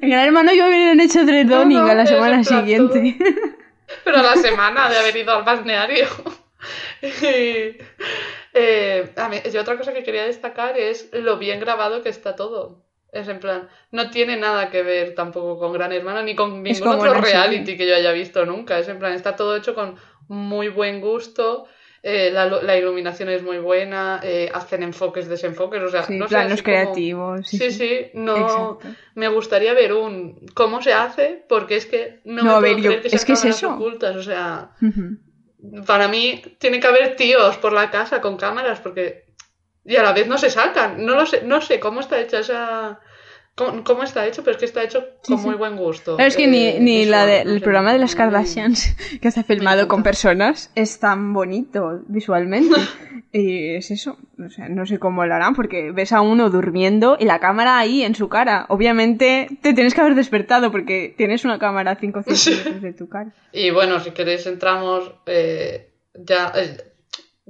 [0.00, 3.16] En Gran Hermano yo hubieran hecho Dreadoning No, no, a la semana siguiente.
[4.04, 6.06] Pero la semana de haber ido al balneario.
[7.02, 7.06] Y,
[8.54, 12.36] eh, a mí- y otra cosa que quería destacar es lo bien grabado que está
[12.36, 12.84] todo.
[13.10, 16.88] Es en plan, no tiene nada que ver tampoco con Gran Hermano ni con ningún
[16.88, 18.78] otro reality que yo haya visto nunca.
[18.78, 19.96] Es en plan, está todo hecho con
[20.28, 21.66] muy buen gusto.
[22.02, 26.16] eh, la, lu- la iluminación es muy buena, eh, hacen enfoques, desenfoques, o sea, Sí,
[26.16, 27.48] no sé, planos así como- creativos.
[27.48, 28.36] Sí, sí, no.
[28.36, 28.96] Exacto.
[29.16, 32.76] Me gustaría ver un cómo se hace, porque es que no, No, me a puedo
[32.78, 33.74] yo- creer que es sean que es eso.
[33.74, 34.70] ocultas, o sea,
[35.86, 39.24] para mí tiene que haber tíos por la casa con cámaras, porque
[39.88, 41.04] y a la vez no se sacan.
[41.04, 43.00] No lo sé, no sé cómo está hecha esa
[43.56, 45.44] cómo, cómo está hecho, pero es que está hecho con sí.
[45.46, 46.14] muy buen gusto.
[46.14, 49.26] Claro, es que eh, ni, ni visual, la de- el programa de las Kardashians que
[49.28, 49.88] está filmado encanta.
[49.94, 52.76] con personas es tan bonito visualmente.
[53.32, 54.16] y es eso.
[54.44, 57.78] O sea, no sé cómo lo harán porque ves a uno durmiendo y la cámara
[57.78, 58.66] ahí en su cara.
[58.68, 63.08] Obviamente te tienes que haber despertado porque tienes una cámara a 5 centímetros de tu
[63.08, 63.32] cara.
[63.52, 66.52] Y bueno, si queréis entramos eh, ya.
[66.54, 66.76] eh,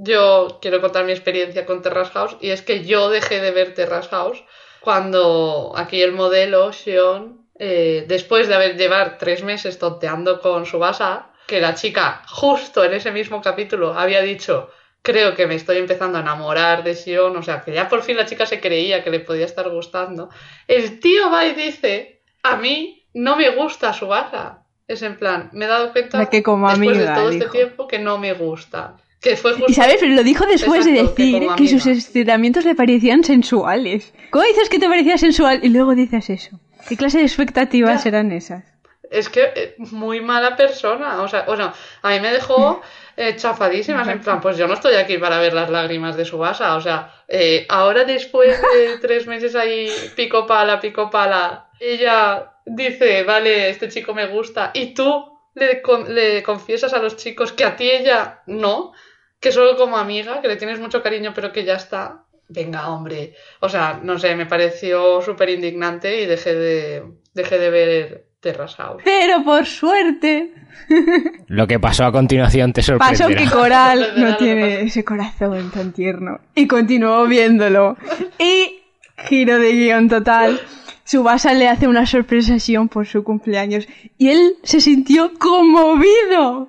[0.01, 3.75] yo quiero contar mi experiencia con Terrace House y es que yo dejé de ver
[3.75, 4.45] Terrace House
[4.81, 10.79] cuando aquí el modelo, Xion, eh, después de haber llevar tres meses tonteando con su
[10.79, 14.71] basa, que la chica justo en ese mismo capítulo había dicho
[15.03, 18.17] creo que me estoy empezando a enamorar de Xion, o sea, que ya por fin
[18.17, 20.29] la chica se creía que le podía estar gustando,
[20.67, 24.65] el tío va y dice, a mí no me gusta su basa.
[24.87, 27.49] Es en plan, me he dado cuenta La que como después amiga, de todo este
[27.49, 28.97] tiempo que no me gusta.
[29.21, 29.67] Que fue justo...
[29.71, 34.13] Y sabes, pero lo dijo después de Exacto, decir que, sus estiramientos le parecían sensuales.
[34.31, 36.61] ¿Cómo dices que te parecía sensual y luego dices eso?
[36.89, 38.09] ¿Qué clase de expectativas Ya.
[38.11, 38.65] eran esas?
[39.11, 41.21] Es que eh, muy mala persona.
[41.23, 41.73] O sea, bueno,
[42.03, 42.81] a mí me dejó
[43.17, 44.07] eh, chafadísimas.
[44.07, 46.77] En plan, pues yo no estoy aquí para ver las lágrimas de su basa.
[46.77, 53.25] O sea, eh, ahora después de tres meses ahí, pico pala, pico pala, ella dice,
[53.25, 54.71] vale, este chico me gusta.
[54.75, 55.25] Y tú
[55.55, 58.93] le, con- le confiesas a los chicos que a ti ella no,
[59.41, 62.25] que solo como amiga, que le tienes mucho cariño, pero que ya está.
[62.49, 63.35] Venga, hombre.
[63.61, 67.05] O sea, no sé, me pareció súper indignante y dejé de,
[67.35, 69.03] dejé de ver Terrace House.
[69.05, 70.53] Pero por suerte
[71.49, 73.39] Lo que pasó a continuación te pasó sorprenderá.
[73.51, 74.87] que Coral no tiene pasó.
[74.87, 76.41] ese corazón tan tierno.
[76.55, 77.97] Y continuó viéndolo.
[78.39, 78.81] Y
[79.29, 80.61] giro de guion total.
[81.05, 83.87] Subasa le hace una sorpresa a Sion por su cumpleaños.
[84.19, 86.69] Y él se sintió conmovido.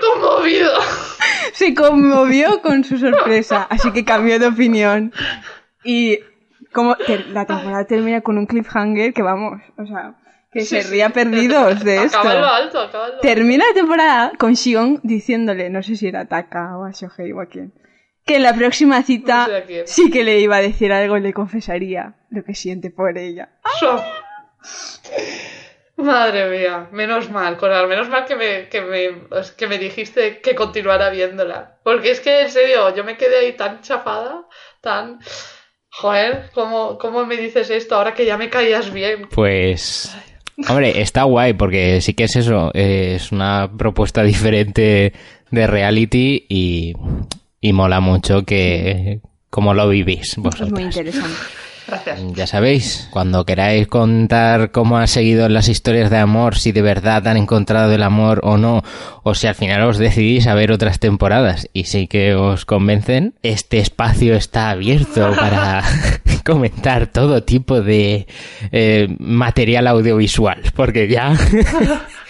[0.00, 0.70] ¡Conmovido!
[1.52, 3.66] Se conmovió con su sorpresa.
[3.70, 5.12] Así que cambió de opinión.
[5.84, 6.20] Y
[6.72, 6.96] como
[7.32, 10.14] la temporada termina con un cliffhanger que vamos, o sea,
[10.52, 10.92] que se Sí, sí.
[10.94, 12.18] ría perdidos de esto.
[12.18, 13.26] Acaba en lo alto, acaba en lo alto.
[13.26, 17.40] Termina la temporada con Shion diciéndole, no sé si era Taka o a Shohei o
[17.40, 17.72] a quién,
[18.24, 21.20] que en la próxima cita No sé sí que le iba a decir algo y
[21.20, 23.48] le confesaría lo que siente por ella.
[23.80, 24.02] So-
[25.98, 29.10] Madre mía, menos mal, Coral, menos mal que me, que me,
[29.56, 31.78] que me dijiste que continuara viéndola.
[31.82, 34.46] Porque es que, en serio, yo me quedé ahí tan chafada,
[34.80, 35.18] tan...
[35.90, 39.28] Joder, ¿cómo, cómo me dices esto ahora que ya me caías bien?
[39.34, 40.16] Pues,
[40.68, 45.12] hombre, está guay porque sí que es eso, es una propuesta diferente
[45.50, 46.92] de reality y,
[47.60, 49.20] y mola mucho que
[49.50, 51.36] como lo vivís Es muy interesante.
[51.88, 52.20] Gracias.
[52.34, 57.26] Ya sabéis, cuando queráis contar cómo ha seguido las historias de amor, si de verdad
[57.26, 58.82] han encontrado el amor o no,
[59.22, 63.34] o si al final os decidís a ver otras temporadas y sí que os convencen,
[63.42, 65.82] este espacio está abierto para
[66.44, 68.26] comentar todo tipo de
[68.70, 71.32] eh, material audiovisual, porque ya...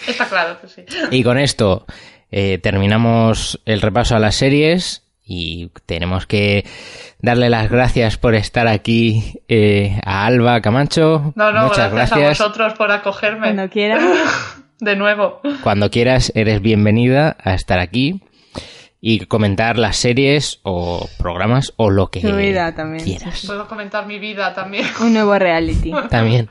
[0.07, 0.85] Está claro que sí.
[1.11, 1.85] Y con esto
[2.31, 6.65] eh, terminamos el repaso a las series y tenemos que
[7.19, 11.33] darle las gracias por estar aquí eh, a Alba Camacho.
[11.35, 12.41] No, no, Muchas gracias, gracias.
[12.41, 13.53] a vosotros por acogerme.
[13.53, 13.99] Cuando quiera.
[14.79, 15.41] De nuevo.
[15.61, 18.23] Cuando quieras, eres bienvenida a estar aquí
[19.01, 23.43] y comentar las series o programas o lo que Tu vida también, quieras.
[23.45, 24.87] Puedo comentar mi vida también.
[25.01, 25.91] Un nuevo reality.
[26.09, 26.49] También.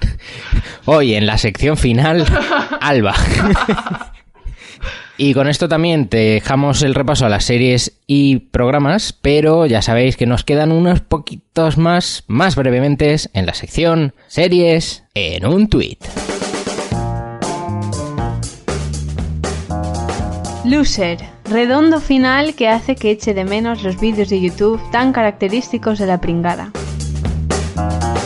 [0.84, 2.24] Hoy en la sección final,
[2.80, 3.14] Alba.
[5.20, 9.82] Y con esto también te dejamos el repaso a las series y programas, pero ya
[9.82, 15.68] sabéis que nos quedan unos poquitos más, más brevemente, en la sección series en un
[15.68, 15.98] tweet.
[20.64, 21.18] Loser.
[21.46, 26.06] Redondo final que hace que eche de menos los vídeos de YouTube tan característicos de
[26.06, 26.70] la pringada.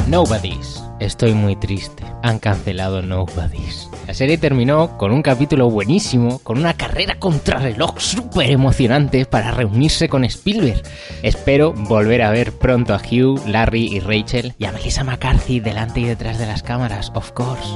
[0.09, 0.82] Nobodies.
[1.03, 2.05] Estoy muy triste.
[2.23, 3.89] Han cancelado Nobodies.
[4.07, 9.51] La serie terminó con un capítulo buenísimo, con una carrera contra reloj súper emocionante para
[9.51, 10.81] reunirse con Spielberg.
[11.25, 15.99] Espero volver a ver pronto a Hugh, Larry y Rachel y a Melissa McCarthy delante
[15.99, 17.69] y detrás de las cámaras, of course.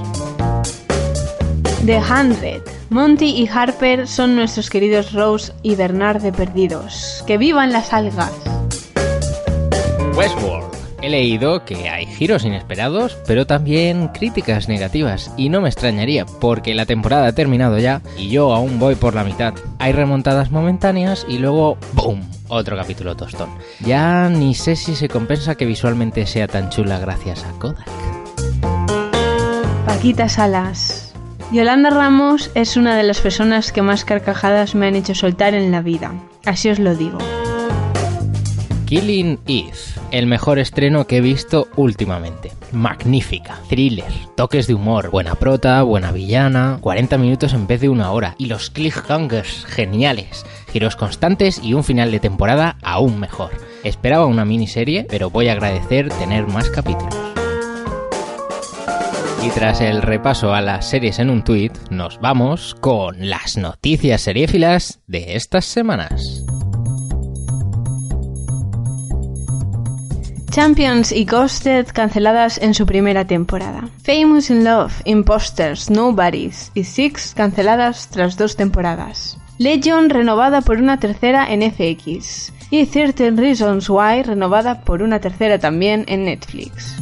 [1.84, 2.62] The Hundred.
[2.90, 7.24] Monty y Harper son nuestros queridos Rose y Bernard de Perdidos.
[7.26, 8.30] ¡Que vivan las algas!
[10.14, 10.75] Westworld.
[11.06, 16.74] He leído que hay giros inesperados, pero también críticas negativas, y no me extrañaría, porque
[16.74, 19.54] la temporada ha terminado ya y yo aún voy por la mitad.
[19.78, 22.28] Hay remontadas momentáneas y luego ¡boom!
[22.48, 23.50] Otro capítulo tostón.
[23.82, 27.86] Ya ni sé si se compensa que visualmente sea tan chula gracias a Kodak.
[29.86, 31.14] Paquita Salas.
[31.52, 35.70] Yolanda Ramos es una de las personas que más carcajadas me han hecho soltar en
[35.70, 36.14] la vida.
[36.44, 37.18] Así os lo digo.
[38.86, 39.72] Killing Eve,
[40.12, 42.52] el mejor estreno que he visto últimamente.
[42.70, 48.12] Magnífica, thriller, toques de humor, buena prota, buena villana, 40 minutos en vez de una
[48.12, 53.50] hora y los cliffhangers geniales, giros constantes y un final de temporada aún mejor.
[53.82, 57.16] Esperaba una miniserie, pero voy a agradecer tener más capítulos.
[59.44, 64.22] Y tras el repaso a las series en un tuit, nos vamos con las noticias
[64.22, 66.46] seriéfilas de estas semanas.
[70.56, 73.90] Champions y Ghosted canceladas en su primera temporada.
[74.02, 79.36] Famous in Love, Imposters, Nobodies y Six canceladas tras dos temporadas.
[79.58, 82.54] Legion renovada por una tercera en FX.
[82.70, 86.96] Y 13 Reasons Why renovada por una tercera también en Netflix.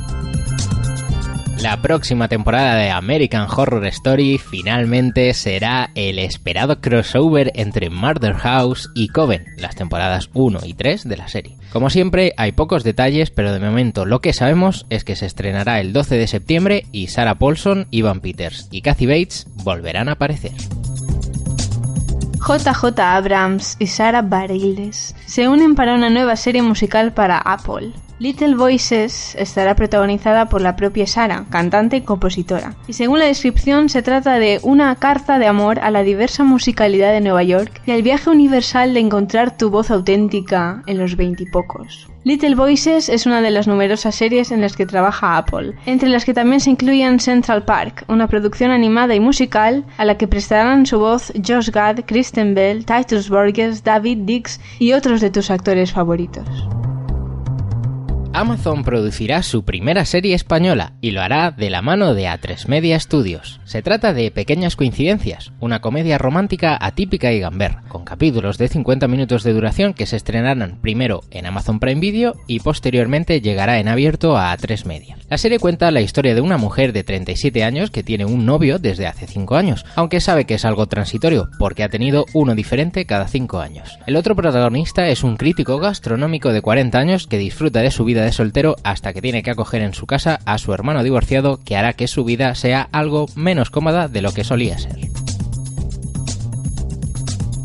[1.64, 8.90] La próxima temporada de American Horror Story finalmente será el esperado crossover entre Murder House
[8.94, 11.56] y Coven, las temporadas 1 y 3 de la serie.
[11.72, 15.80] Como siempre, hay pocos detalles, pero de momento lo que sabemos es que se estrenará
[15.80, 20.52] el 12 de septiembre y Sarah Paulson, Ivan Peters y Kathy Bates volverán a aparecer.
[22.46, 27.94] JJ Abrams y Sarah Bareilles se unen para una nueva serie musical para Apple.
[28.24, 32.74] Little Voices estará protagonizada por la propia Sarah, cantante y compositora.
[32.88, 37.12] Y según la descripción se trata de una carta de amor a la diversa musicalidad
[37.12, 42.08] de Nueva York y al viaje universal de encontrar tu voz auténtica en los veintipocos.
[42.22, 46.24] Little Voices es una de las numerosas series en las que trabaja Apple, entre las
[46.24, 50.86] que también se incluyen Central Park, una producción animada y musical a la que prestarán
[50.86, 55.92] su voz Josh Gad, Kristen Bell, Titus Burgess, David Dix y otros de tus actores
[55.92, 56.48] favoritos.
[58.34, 62.98] Amazon producirá su primera serie española y lo hará de la mano de A3 Media
[62.98, 63.60] Studios.
[63.62, 69.06] Se trata de Pequeñas Coincidencias, una comedia romántica atípica y gamber, con capítulos de 50
[69.06, 73.86] minutos de duración que se estrenarán primero en Amazon Prime Video y posteriormente llegará en
[73.86, 75.16] abierto a A3 Media.
[75.30, 78.80] La serie cuenta la historia de una mujer de 37 años que tiene un novio
[78.80, 83.06] desde hace 5 años, aunque sabe que es algo transitorio porque ha tenido uno diferente
[83.06, 83.96] cada 5 años.
[84.08, 88.23] El otro protagonista es un crítico gastronómico de 40 años que disfruta de su vida
[88.24, 91.76] de soltero hasta que tiene que acoger en su casa a su hermano divorciado que
[91.76, 94.98] hará que su vida sea algo menos cómoda de lo que solía ser.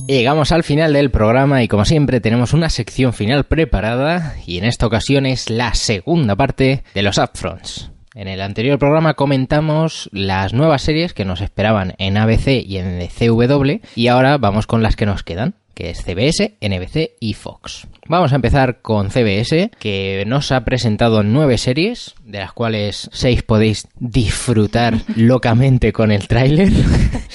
[0.07, 4.65] Llegamos al final del programa y como siempre tenemos una sección final preparada y en
[4.65, 7.91] esta ocasión es la segunda parte de los upfronts.
[8.19, 12.99] En el anterior programa comentamos las nuevas series que nos esperaban en ABC y en
[13.07, 17.87] CW y ahora vamos con las que nos quedan, que es CBS, NBC y Fox.
[18.09, 23.41] Vamos a empezar con CBS, que nos ha presentado nueve series, de las cuales seis
[23.41, 26.73] podéis disfrutar locamente con el tráiler.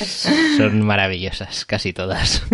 [0.58, 2.44] Son maravillosas, casi todas.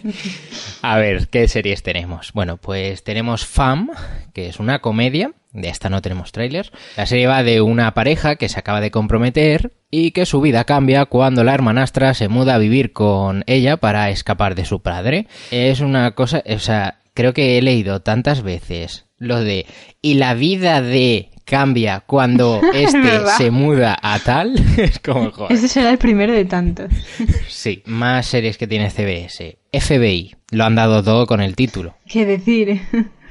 [0.80, 2.32] a ver, ¿qué series tenemos?
[2.32, 3.90] Bueno, pues tenemos Fam,
[4.32, 5.34] que es una comedia.
[5.52, 6.70] De esta no tenemos tráiler.
[6.96, 10.64] La serie va de una pareja que se acaba de comprometer y que su vida
[10.64, 15.26] cambia cuando la hermanastra se muda a vivir con ella para escapar de su padre.
[15.50, 19.66] Es una cosa, o sea, creo que he leído tantas veces lo de
[20.00, 24.54] y la vida de cambia cuando este se muda a tal.
[24.78, 25.52] es como joder.
[25.52, 26.92] Este será el primero de tantos.
[27.48, 29.58] Sí, más series que tiene CBS.
[29.70, 31.96] FBI, lo han dado todo con el título.
[32.06, 32.80] ¿Qué decir?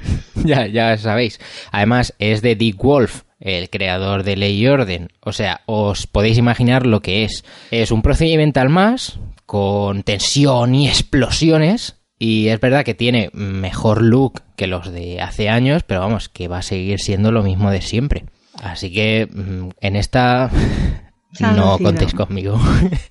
[0.44, 1.40] ya, ya sabéis.
[1.72, 5.08] Además, es de Dick Wolf, el creador de Ley y Orden.
[5.20, 7.44] O sea, os podéis imaginar lo que es.
[7.70, 11.96] Es un procedimental más, con tensión y explosiones.
[12.18, 16.48] Y es verdad que tiene mejor look que los de hace años, pero vamos, que
[16.48, 18.26] va a seguir siendo lo mismo de siempre.
[18.62, 20.50] Así que mm, en esta
[21.40, 22.60] no contéis conmigo.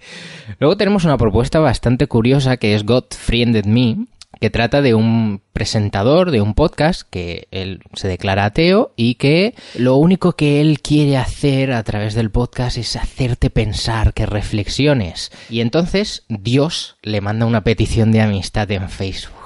[0.60, 4.06] Luego tenemos una propuesta bastante curiosa que es God Friended Me,
[4.40, 9.56] que trata de un presentador de un podcast que él se declara ateo y que
[9.76, 15.32] lo único que él quiere hacer a través del podcast es hacerte pensar, que reflexiones.
[15.50, 19.39] Y entonces Dios le manda una petición de amistad en Facebook.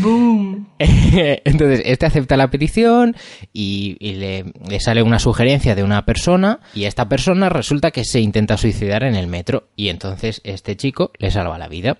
[0.00, 0.68] Boom.
[0.78, 3.16] Entonces, este acepta la petición
[3.52, 8.04] y, y le, le sale una sugerencia de una persona y esta persona resulta que
[8.04, 11.98] se intenta suicidar en el metro y entonces este chico le salva la vida.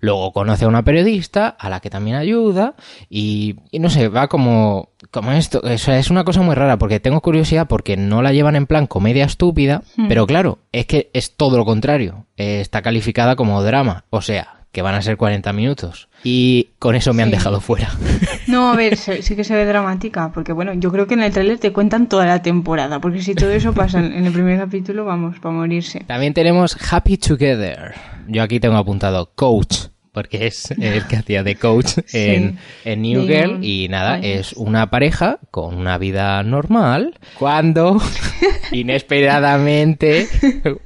[0.00, 2.74] Luego conoce a una periodista a la que también ayuda
[3.08, 5.60] y, y no sé, va como, como esto.
[5.62, 8.66] O sea, es una cosa muy rara porque tengo curiosidad porque no la llevan en
[8.66, 12.26] plan comedia estúpida, pero claro, es que es todo lo contrario.
[12.36, 16.08] Eh, Está calificada como drama, o sea, que van a ser 40 minutos.
[16.22, 17.36] Y con eso me han Sí.
[17.36, 17.90] dejado fuera.
[18.46, 21.32] No, a ver, sí que se ve dramática, porque bueno, yo creo que en el
[21.32, 25.04] tráiler te cuentan toda la temporada, porque si todo eso pasa en el primer capítulo,
[25.04, 26.00] vamos, para morirse.
[26.00, 27.94] También tenemos Happy Together.
[28.26, 33.26] Yo aquí tengo apuntado Coach, porque es el que hacía de coach en, en New
[33.26, 33.64] Girl.
[33.64, 38.00] Y nada, es una pareja con una vida normal cuando
[38.72, 40.28] inesperadamente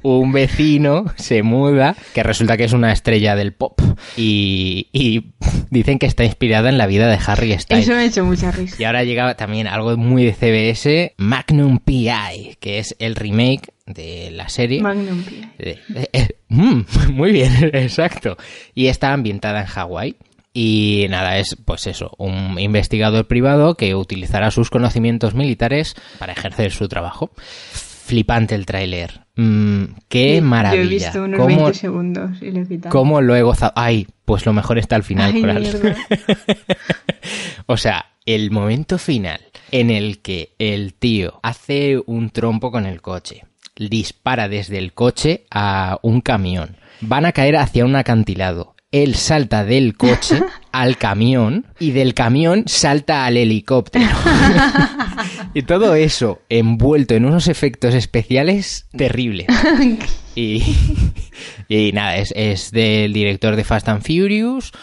[0.01, 3.79] un vecino se muda, que resulta que es una estrella del pop.
[4.17, 5.33] Y, y
[5.69, 7.85] dicen que está inspirada en la vida de Harry Styles.
[7.85, 8.75] Eso me ha hecho mucha risa.
[8.79, 14.31] Y ahora llega también algo muy de CBS, Magnum PI, que es el remake de
[14.31, 14.81] la serie.
[14.81, 15.49] Magnum P.I.
[15.59, 15.79] Eh,
[16.13, 16.81] eh, mm,
[17.13, 18.37] muy bien, exacto.
[18.73, 20.15] Y está ambientada en Hawái.
[20.57, 26.71] Y nada, es pues eso, un investigador privado que utilizará sus conocimientos militares para ejercer
[26.71, 27.31] su trabajo.
[27.35, 29.25] Flipante el tráiler.
[29.35, 30.83] Mm, qué maravilla.
[30.83, 32.91] Yo he visto unos ¿Cómo, 20 segundos y le he quitado.
[32.91, 33.73] cómo lo he gozado?
[33.75, 35.97] Ay, pues lo mejor está al final, Ay, Coral.
[37.65, 39.41] O sea, el momento final
[39.71, 43.43] en el que el tío hace un trompo con el coche,
[43.75, 48.75] dispara desde el coche a un camión, van a caer hacia un acantilado.
[48.91, 50.41] Él salta del coche
[50.71, 54.15] al camión y del camión salta al helicóptero.
[55.53, 59.47] y todo eso envuelto en unos efectos especiales terribles.
[60.37, 60.61] Y,
[61.69, 64.73] y nada, es, es del director de Fast and Furious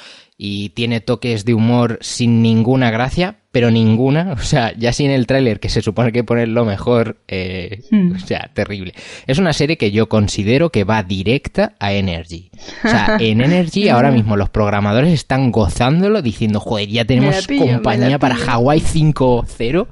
[0.44, 5.28] y tiene toques de humor sin ninguna gracia, pero ninguna, o sea, ya sin el
[5.28, 8.16] tráiler que se supone que poner lo mejor, eh, Hmm.
[8.16, 8.92] o sea, terrible.
[9.28, 12.50] Es una serie que yo considero que va directa a Energy.
[12.84, 17.66] O sea, en Energy ahora mismo los programadores están gozándolo diciendo, joder, ya tenemos pillo,
[17.74, 18.46] compañía para pillo".
[18.46, 19.86] Hawái 5.0.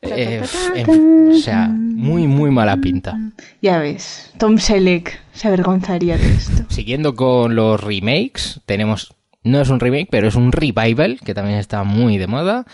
[0.00, 0.42] Eh,
[0.76, 3.18] en- o sea, muy, muy mala pinta.
[3.60, 6.62] Ya ves, Tom Selleck se avergonzaría de esto.
[6.68, 9.12] Siguiendo con los remakes, tenemos,
[9.48, 12.66] no es un remake, pero es un revival, que también está muy de moda,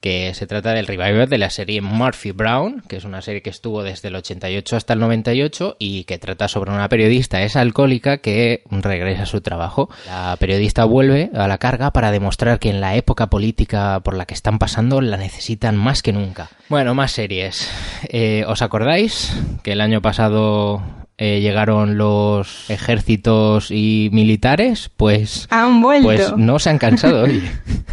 [0.00, 3.50] que se trata del revival de la serie Murphy Brown, que es una serie que
[3.50, 8.18] estuvo desde el 88 hasta el 98 y que trata sobre una periodista, es alcohólica,
[8.18, 9.90] que regresa a su trabajo.
[10.06, 14.24] La periodista vuelve a la carga para demostrar que en la época política por la
[14.24, 16.48] que están pasando la necesitan más que nunca.
[16.70, 17.70] Bueno, más series.
[18.08, 20.82] Eh, ¿Os acordáis que el año pasado
[21.22, 26.04] eh, llegaron los ejércitos y militares, pues Han vuelto.
[26.08, 27.42] pues no se han cansado, oye.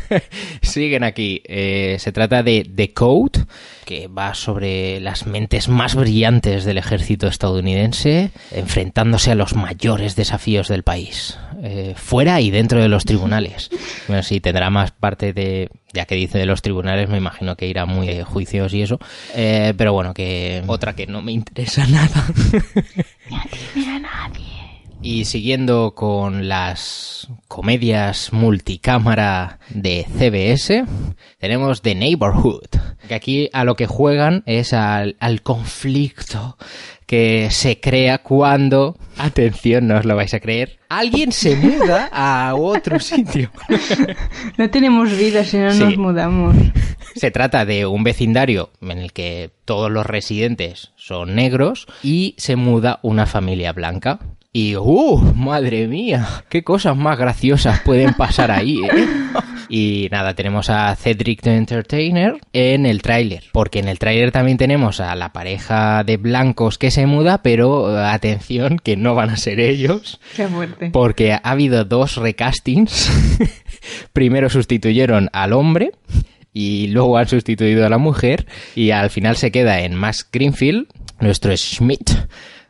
[0.61, 1.41] Siguen aquí.
[1.45, 3.41] Eh, se trata de The Code,
[3.87, 10.67] que va sobre las mentes más brillantes del ejército estadounidense, enfrentándose a los mayores desafíos
[10.67, 13.69] del país, eh, fuera y dentro de los tribunales.
[14.07, 17.67] Bueno, sí, tendrá más parte de, ya que dice de los tribunales, me imagino que
[17.67, 18.99] irá muy de juicios y eso.
[19.35, 22.25] Eh, pero bueno, que otra que no me interesa nada.
[25.01, 30.85] Y siguiendo con las comedias multicámara de CBS,
[31.39, 32.76] tenemos The Neighborhood.
[33.07, 36.57] Que aquí a lo que juegan es al, al conflicto
[37.05, 42.53] que se crea cuando, atención, no os lo vais a creer, alguien se muda a
[42.55, 43.49] otro sitio.
[44.57, 45.79] No tenemos vida si no Sí.
[45.83, 46.55] nos mudamos.
[47.15, 52.57] Se trata de un vecindario en el que todos los residentes son negros y se
[52.57, 54.19] muda una familia blanca.
[54.51, 55.33] Y, ¡uh!
[55.35, 56.43] ¡Madre mía!
[56.49, 59.07] ¡Qué cosas más graciosas pueden pasar ahí, eh!
[59.69, 63.43] Y nada, tenemos a Cedric the Entertainer en el tráiler.
[63.51, 67.97] Porque en el tráiler también tenemos a la pareja de blancos que se muda, pero
[67.97, 70.19] eh, atención, que no van a ser ellos.
[70.35, 70.89] Qué fuerte.
[70.91, 73.11] Porque ha habido dos recastings.
[74.13, 75.91] Primero sustituyeron al hombre
[76.53, 80.87] y luego han sustituido a la mujer y al final se queda en Max Greenfield,
[81.19, 82.09] nuestro Schmidt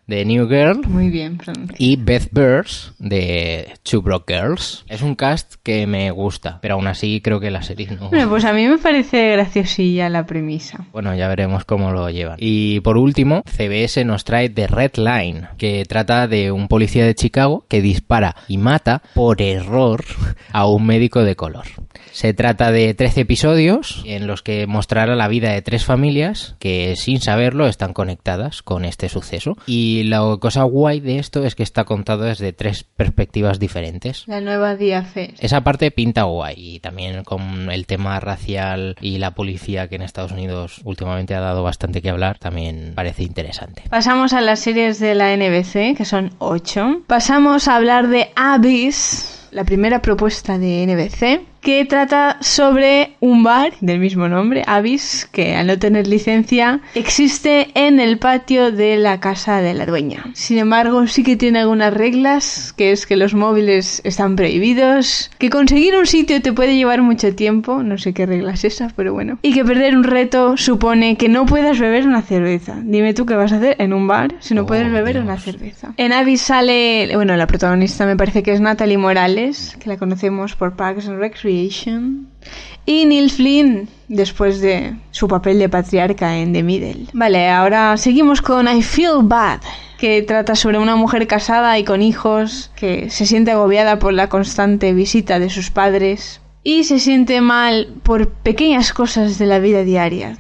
[0.08, 1.38] de New Girl Muy bien,
[1.78, 4.86] y Beth Burrs de Two Broke Girls.
[4.88, 8.10] Es un cast que me gusta, pero aún así creo que la serie no...
[8.10, 10.86] Bueno, pues a mí me parece graciosilla la premisa.
[10.94, 12.38] Bueno, ya veremos cómo lo llevan.
[12.40, 17.16] Y por último, CBS nos trae The Red Line, que trata de un policía de
[17.16, 20.06] Chicago que dispara y mata por error
[20.52, 21.66] a un médico de color.
[22.12, 26.96] Se trata de 13 episodios en los que mostrará la vida de tres familias que
[26.96, 29.58] sin saberlo están conectadas con este suceso.
[29.68, 34.24] Y la cosa guay de esto es que está contado desde tres perspectivas diferentes.
[34.28, 35.34] La nueva Diafes.
[35.40, 40.02] Esa parte pinta guay y también con el tema racial y la policía que en
[40.02, 43.84] Estados Unidos últimamente ha dado bastante que hablar, también parece interesante.
[43.90, 47.02] Pasamos a las series de la NBC, que son ocho.
[47.08, 53.74] Pasamos a hablar de Abyss, la primera propuesta de NBC, que trata sobre un bar
[53.82, 59.20] del mismo nombre, Abyss, que al no tener licencia existe en el patio de la
[59.20, 60.24] casa de la dueña.
[60.34, 65.50] Sin embargo, sí que tiene algunas reglas, que es que los móviles están prohibidos, que
[65.50, 69.14] conseguir un sitio te puede llevar mucho tiempo, no sé qué regla es esa, pero
[69.14, 72.76] bueno, y que perder un reto supone que no puedas beber una cerveza.
[72.84, 75.26] Dime tú qué vas a hacer en un bar si no Oh, puedes beber Dios.
[75.26, 75.94] una cerveza.
[75.98, 79.47] En Abyss sale, bueno, la protagonista me parece que es Natalie Morales,
[79.80, 82.28] que la conocemos por Parks and Recreation.
[82.86, 87.08] Y Neil Flynn, después de su papel de patriarca en The Middle.
[87.14, 89.62] Vale, ahora seguimos con I Feel Bad,
[89.98, 94.30] que trata sobre una mujer casada y con hijos que se siente agobiada por la
[94.30, 99.84] constante visita de sus padres y se siente mal por pequeñas cosas de la vida
[99.84, 100.38] diaria.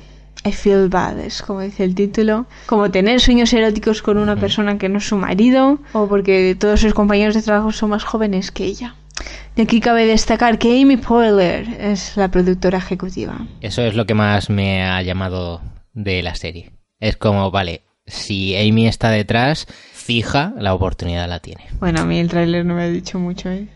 [0.47, 2.45] I feel bad, es como dice el título.
[2.67, 6.79] Como tener sueños eróticos con una persona que no es su marido, o porque todos
[6.79, 8.95] sus compañeros de trabajo son más jóvenes que ella.
[9.55, 13.39] Y aquí cabe destacar que Amy Poehler es la productora ejecutiva.
[13.61, 15.61] Eso es lo que más me ha llamado
[15.93, 16.71] de la serie.
[16.99, 21.65] Es como, vale, si Amy está detrás, fija, la oportunidad la tiene.
[21.79, 23.67] Bueno, a mí el tráiler no me ha dicho mucho, ¿eh?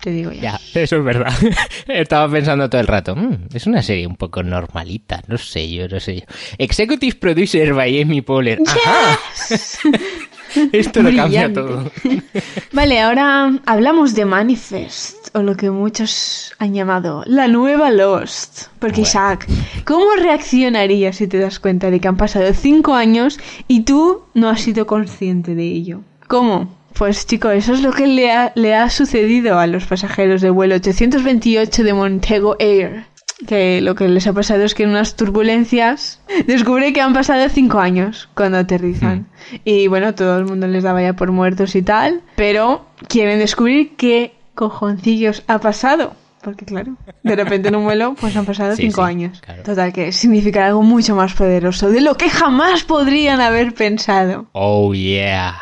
[0.00, 0.40] Te digo ya.
[0.74, 1.32] Ya, eso es verdad.
[1.88, 5.88] Estaba pensando todo el rato, "Mm, es una serie un poco normalita, no sé yo,
[5.88, 6.26] no sé yo.
[6.58, 8.60] Executive Producer by Amy Poehler.
[8.66, 9.18] Ajá.
[10.72, 11.90] Esto lo cambia todo.
[12.72, 18.68] Vale, ahora hablamos de Manifest, o lo que muchos han llamado la nueva Lost.
[18.78, 19.08] Porque Bueno.
[19.08, 19.46] Isaac,
[19.84, 24.48] ¿cómo reaccionarías si te das cuenta de que han pasado cinco años y tú no
[24.48, 26.00] has sido consciente de ello?
[26.26, 26.75] ¿Cómo?
[26.98, 30.50] Pues chico, eso es lo que le ha, le ha sucedido a los pasajeros de
[30.50, 33.04] vuelo 828 de Montego Air.
[33.46, 37.46] Que lo que les ha pasado es que en unas turbulencias descubre que han pasado
[37.50, 39.26] cinco años cuando aterrizan.
[39.62, 43.94] Y bueno, todo el mundo les daba ya por muertos y tal, pero quieren descubrir
[43.96, 46.14] qué cojoncillos ha pasado.
[46.42, 49.42] Porque claro, de repente en un vuelo pues han pasado Sí, cinco sí, años.
[49.42, 49.64] claro.
[49.64, 54.46] Total, que significa algo mucho más poderoso, de lo que jamás podrían haber pensado.
[54.52, 55.56] Oh yeah.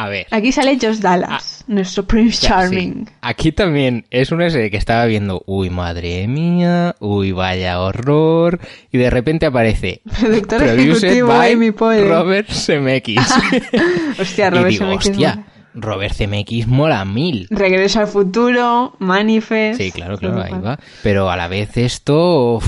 [0.00, 0.28] A ver.
[0.30, 3.04] Aquí sale Josh Dallas, nuestro Prince Charming.
[3.04, 3.12] sí.
[3.20, 8.60] Aquí también es una serie que estaba viendo, uy, madre mía, uy, vaya horror,
[8.92, 12.08] y de repente aparece Productor Produced ejecutivo by Poehler.
[12.08, 13.18] Robert Zemeckis.
[14.20, 15.46] Hostia, y Robert digo, Zemeckis hostia, mola.
[15.74, 17.48] Robert Zemeckis mola mil.
[17.50, 19.80] Regreso al futuro, Manifest.
[19.80, 20.78] Sí, claro, claro, ahí va.
[21.02, 22.58] Pero a la vez esto...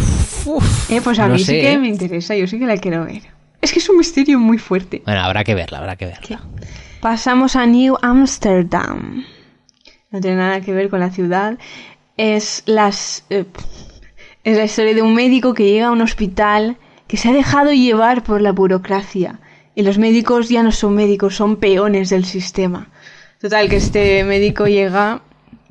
[0.47, 1.78] uf, Eh, pues a no mí sé, sí que ¿eh?
[1.78, 3.23] me interesa, yo sí que la quiero ver.
[3.62, 5.02] Es que es un misterio muy fuerte.
[5.05, 6.40] Bueno, habrá que verla, habrá que verla.
[7.01, 9.24] Pasamos a New Amsterdam.
[10.10, 11.59] No tiene nada que ver con la ciudad.
[12.18, 13.47] Es las eh,
[14.44, 17.72] es la historia de un médico que llega a un hospital que se ha dejado
[17.72, 19.40] llevar por la burocracia.
[19.74, 22.90] Y los médicos ya no son médicos, son peones del sistema.
[23.40, 25.22] Total, que este médico llega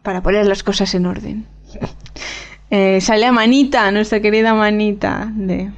[0.01, 1.45] para poner las cosas en orden.
[2.71, 5.71] Eh, sale a Manita, nuestra querida Manita de,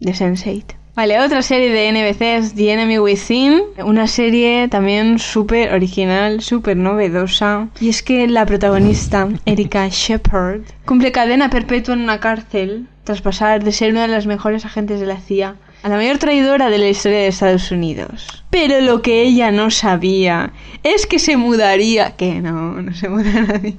[0.00, 0.74] de Sense8.
[0.96, 6.78] Vale, otra serie de NBC es The Enemy Within, una serie también súper original, súper
[6.78, 7.68] novedosa.
[7.82, 13.62] Y es que la protagonista, Erika Shepard, cumple cadena perpetua en una cárcel tras pasar
[13.62, 16.78] de ser una de las mejores agentes de la CIA a la mayor traidora de
[16.78, 18.42] la historia de Estados Unidos.
[18.48, 22.16] Pero lo que ella no sabía es que se mudaría...
[22.16, 23.76] Que no, no se muda nadie.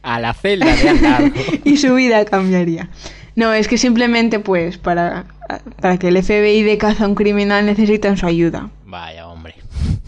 [0.00, 1.30] A la celda de al lado.
[1.64, 2.88] y su vida cambiaría.
[3.38, 5.26] No, es que simplemente pues para,
[5.80, 8.68] para que el FBI de caza a un criminal necesitan su ayuda.
[8.84, 9.54] Vaya, hombre.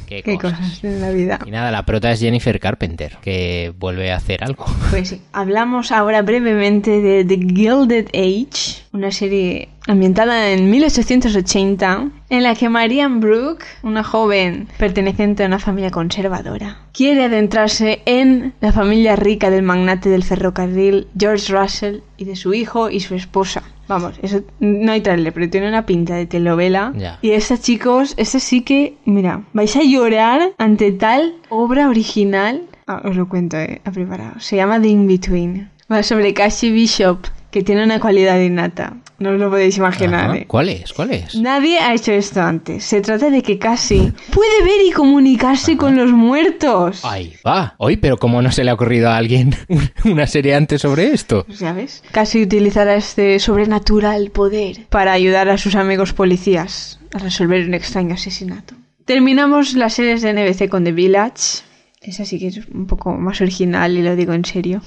[0.07, 0.59] Qué, Qué cosas.
[0.59, 1.39] cosas en la vida.
[1.47, 4.67] Y nada, la prota es Jennifer Carpenter, que vuelve a hacer algo.
[4.91, 12.55] Pues hablamos ahora brevemente de The Gilded Age, una serie ambientada en 1880, en la
[12.55, 19.17] que Marianne Brooke, una joven perteneciente a una familia conservadora, quiere adentrarse en la familia
[19.17, 23.63] rica del magnate del ferrocarril George Russell y de su hijo y su esposa.
[23.89, 26.93] Vamos, eso no hay trailer, pero tiene una pinta de telenovela.
[26.97, 27.19] Ya.
[27.23, 32.63] Y esta, chicos, esta sí que, mira, vais a llorar ante tal obra original.
[32.87, 34.41] Ah, os lo cuento, eh, a preparado.
[34.41, 35.71] Se llama The In-Between.
[35.91, 38.95] Va sobre Cassie Bishop, que tiene una cualidad innata.
[39.19, 40.37] No os lo podéis imaginar, Ajá.
[40.39, 40.45] eh.
[40.47, 40.93] ¿Cuál es?
[40.95, 41.35] ¿Cuál es?
[41.35, 42.85] Nadie ha hecho esto antes.
[42.85, 47.05] Se trata de que Cassie puede ver y comunicarse con los muertos.
[47.05, 47.75] Ahí va.
[47.77, 49.55] Hoy, pero ¿cómo no se le ha ocurrido a alguien
[50.07, 51.45] una serie antes sobre esto?
[51.53, 52.03] ¿Sabes?
[52.13, 58.15] Cassie utilizará este sobrenatural poder para ayudar a sus amigos policías a resolver un extraño
[58.15, 58.75] asesinato.
[59.11, 61.65] Terminamos las series de NBC con The Village.
[62.01, 64.83] Esa sí que es un poco más original y lo digo en serio.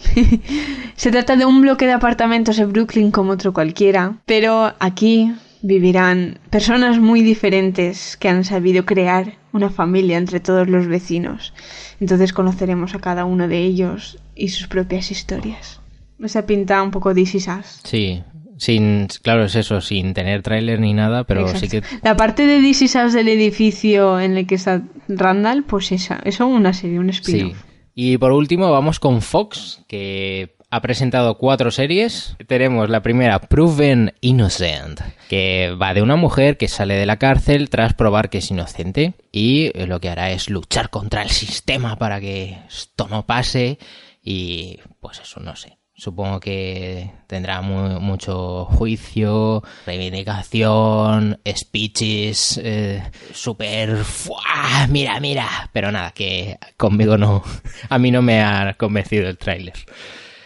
[0.96, 6.40] Se trata de un bloque de apartamentos en Brooklyn como otro cualquiera, pero aquí vivirán
[6.50, 11.54] personas muy diferentes que han sabido crear una familia entre todos los vecinos.
[12.00, 15.82] Entonces conoceremos a cada uno de ellos y sus propias historias.
[16.18, 17.82] Esa pinta un poco This Is Us.
[17.84, 18.24] Sí.
[18.58, 21.60] Sin, claro, es eso, sin tener tráiler ni nada, pero Exacto.
[21.60, 25.92] sí que La parte de Is Us del edificio en el que está Randall, pues
[25.92, 27.20] esa, eso una serie, un Sí.
[27.22, 27.64] spin-off.
[27.96, 32.36] Y por último vamos con Fox, que ha presentado cuatro series.
[32.48, 37.70] Tenemos la primera, Proven Innocent, que va de una mujer que sale de la cárcel
[37.70, 42.20] tras probar que es inocente y lo que hará es luchar contra el sistema para
[42.20, 43.78] que esto no pase
[44.24, 45.78] y pues eso, no sé.
[45.96, 53.98] Supongo que tendrá mu- mucho juicio, reivindicación, speeches, eh, súper...
[54.04, 54.88] ¡fua!
[54.90, 55.70] Mira, mira.
[55.72, 57.44] Pero nada, que conmigo no...
[57.90, 59.74] A mí no me ha convencido el tráiler.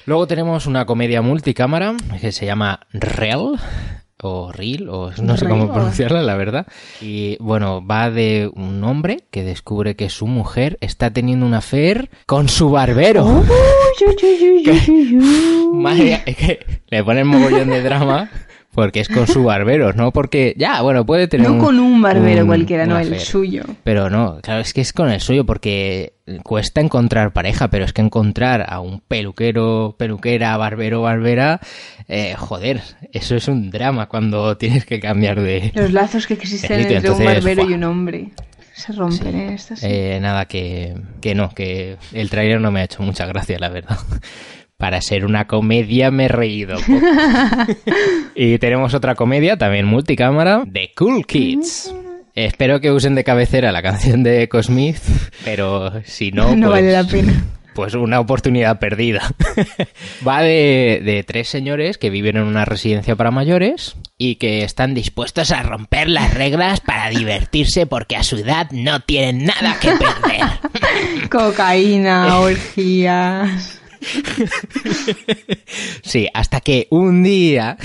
[0.06, 3.56] Luego tenemos una comedia multicámara que se llama Rel
[4.22, 6.68] o Reel, o no sé cómo pronunciarla, la verdad.
[7.02, 12.10] Y bueno, va de un hombre que descubre que su mujer está teniendo una affair
[12.26, 13.26] con su barbero.
[15.74, 18.30] Madre mía, es que le ponen mogollón de drama
[18.78, 22.46] porque es con su barbero, no porque ya, bueno, puede tener No con un barbero
[22.46, 23.64] cualquiera, no, el suyo.
[23.84, 26.14] Pero no, claro, es que es con el suyo porque
[26.44, 31.60] cuesta encontrar pareja, pero es que encontrar a un peluquero, peluquera, barbero, barbera,
[32.08, 32.84] eh, joder,
[33.14, 35.72] eso es un drama cuando tienes que cambiar de...
[35.74, 37.72] Los lazos que existen entre un barbero ¡fua!
[37.72, 38.30] y un hombre.
[38.76, 39.82] Se rompen en estas.
[39.82, 43.70] Eh, nada, que, que no, que el trailer no me ha hecho mucha gracia, la
[43.70, 43.98] verdad.
[44.78, 46.78] Para ser una comedia me he reído.
[46.78, 46.92] poco.
[48.36, 51.92] y tenemos otra comedia, también multicámara, de Cool Kids.
[52.36, 55.00] Espero que usen de cabecera la canción de Echo Smith,
[55.44, 57.44] pero si no, no pues, vale la pena.
[57.74, 59.24] pues una oportunidad perdida.
[60.28, 64.94] Va de, de tres señores que viven en una residencia para mayores y que están
[64.94, 69.90] dispuestos a romper las reglas para divertirse porque a su edad no tienen nada que
[69.94, 71.30] perder.
[71.32, 73.82] Cocaína, orgías.
[76.04, 77.78] Sí, hasta que un día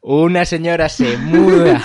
[0.00, 1.82] una señora se muda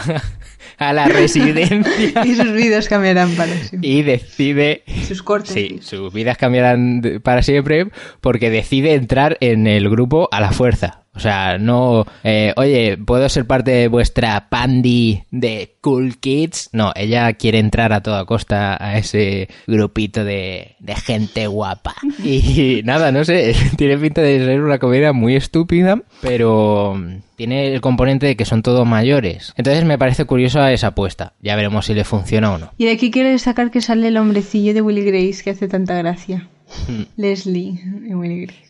[0.78, 3.90] a la residencia Y sus vidas cambiarán para siempre.
[3.90, 5.52] y decide Sus cortes.
[5.54, 7.88] Sí, sus vidas cambiarán para siempre
[8.22, 10.99] porque decide entrar en el grupo a la fuerza.
[11.20, 16.70] O sea, no, eh, oye, ¿puedo ser parte de vuestra pandi de Cool Kids?
[16.72, 21.94] No, ella quiere entrar a toda costa a ese grupito de, de gente guapa.
[22.24, 26.98] Y nada, no sé, tiene pinta de ser una comedia muy estúpida, pero
[27.36, 29.54] tiene el componente de que son todos mayores.
[29.58, 31.34] Entonces me parece curiosa esa apuesta.
[31.42, 32.72] Ya veremos si le funciona o no.
[32.78, 35.98] Y de aquí quiero destacar que sale el hombrecillo de Willy Grace que hace tanta
[35.98, 36.48] gracia.
[37.18, 37.80] Leslie.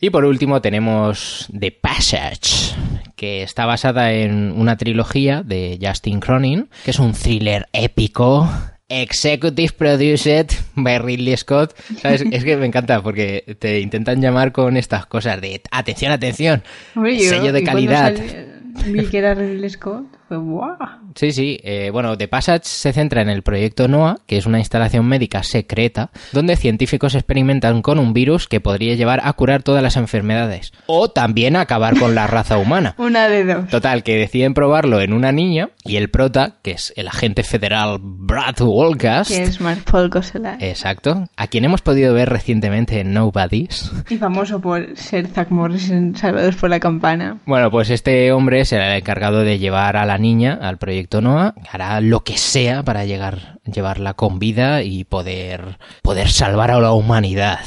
[0.00, 2.74] Y por último tenemos The Passage,
[3.16, 8.48] que está basada en una trilogía de Justin Cronin, que es un thriller épico.
[8.92, 11.74] Executive Produced by Ridley Scott.
[12.02, 12.24] ¿Sabes?
[12.32, 16.62] Es que me encanta porque te intentan llamar con estas cosas de atención, atención,
[16.96, 18.16] Hombre, yo- sello de calidad.
[18.16, 18.46] sal-
[18.92, 20.06] Vi que era Ridley Scott.
[20.38, 20.76] Guau.
[21.14, 21.58] Sí, sí.
[21.62, 25.42] eh, bueno, The Passage se centra en el proyecto NOAA, que es una instalación médica
[25.42, 30.72] secreta, donde científicos experimentan con un virus que podría llevar a curar todas las enfermedades.
[30.86, 32.94] O también a acabar con la raza humana.
[32.98, 33.68] Una de dos.
[33.68, 37.98] Total, que deciden probarlo en una niña y el prota, que es el agente federal
[38.00, 39.30] Brad Wolcast.
[39.30, 40.62] Que es Mark Paul Gosselaar.
[40.62, 41.28] Exacto.
[41.36, 43.90] A quien hemos podido ver recientemente en Nobody's.
[44.08, 47.38] Y famoso por ser Zack Morris en Salvados por la Campana.
[47.46, 51.54] Bueno, pues este hombre será el encargado de llevar a la niña al proyecto NOAA.
[51.70, 56.92] Hará lo que sea para llegar, llevarla con vida y poder, poder salvar a la
[56.92, 57.60] humanidad.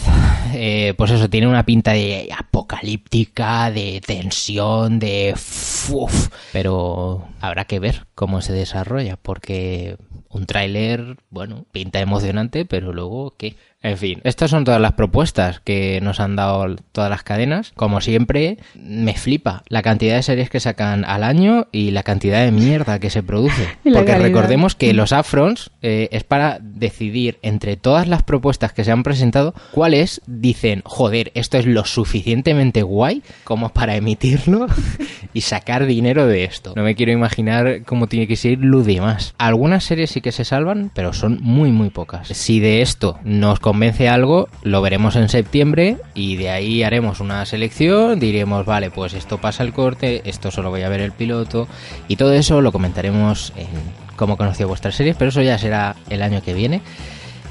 [0.54, 5.34] Eh, pues eso, tiene una pinta de apocalíptica, de tensión, de...
[5.34, 6.30] uf.
[6.52, 9.98] Pero habrá que ver cómo se desarrolla, porque
[10.30, 13.56] un tráiler, bueno, pinta emocionante, pero luego, ¿qué?
[13.84, 17.74] En fin, estas son todas las propuestas que nos han dado todas las cadenas.
[17.76, 22.46] Como siempre, me flipa la cantidad de series que sacan al año y la cantidad
[22.46, 23.68] de mierda que se produce.
[23.84, 24.22] Porque calidad.
[24.22, 29.04] recordemos que los Afrons eh, es para decidir entre todas las propuestas que se han
[29.04, 34.68] presentado cuáles dicen, joder, esto es lo suficientemente guay como para emitirlo
[35.34, 36.72] y sacar dinero de esto.
[36.78, 39.36] No me quiero imaginar cómo tiene que ser lo demás.
[39.38, 42.30] Algunas series sí que se salvan, pero son muy, muy pocas.
[42.30, 47.44] Si de esto nos convence algo, lo veremos en septiembre y de ahí haremos una
[47.48, 51.68] selección, diremos, vale, pues esto pasa el corte, esto solo voy a ver el piloto
[52.08, 53.66] y todo eso lo comentaremos en
[54.16, 56.82] cómo conoció vuestras series, pero eso ya será el año que viene.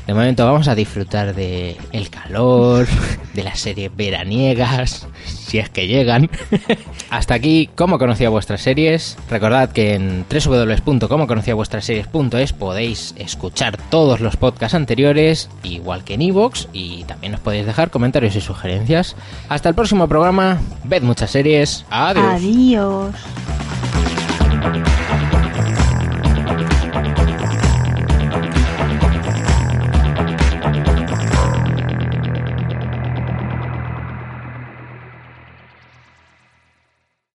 [0.06, 2.86] De momento vamos a disfrutar de el calor,
[3.34, 6.28] de las series veraniegas, si es que llegan.
[7.10, 9.16] Hasta aquí, cómo conocía vuestras series.
[9.30, 17.04] Recordad que en www.comoconociavuestraseries.es podéis escuchar todos los podcasts anteriores, igual que en iVoox, y
[17.04, 19.14] también os podéis dejar comentarios y sugerencias.
[19.48, 21.84] Hasta el próximo programa, ved muchas series.
[21.90, 22.34] Adiós.
[22.34, 23.14] Adiós.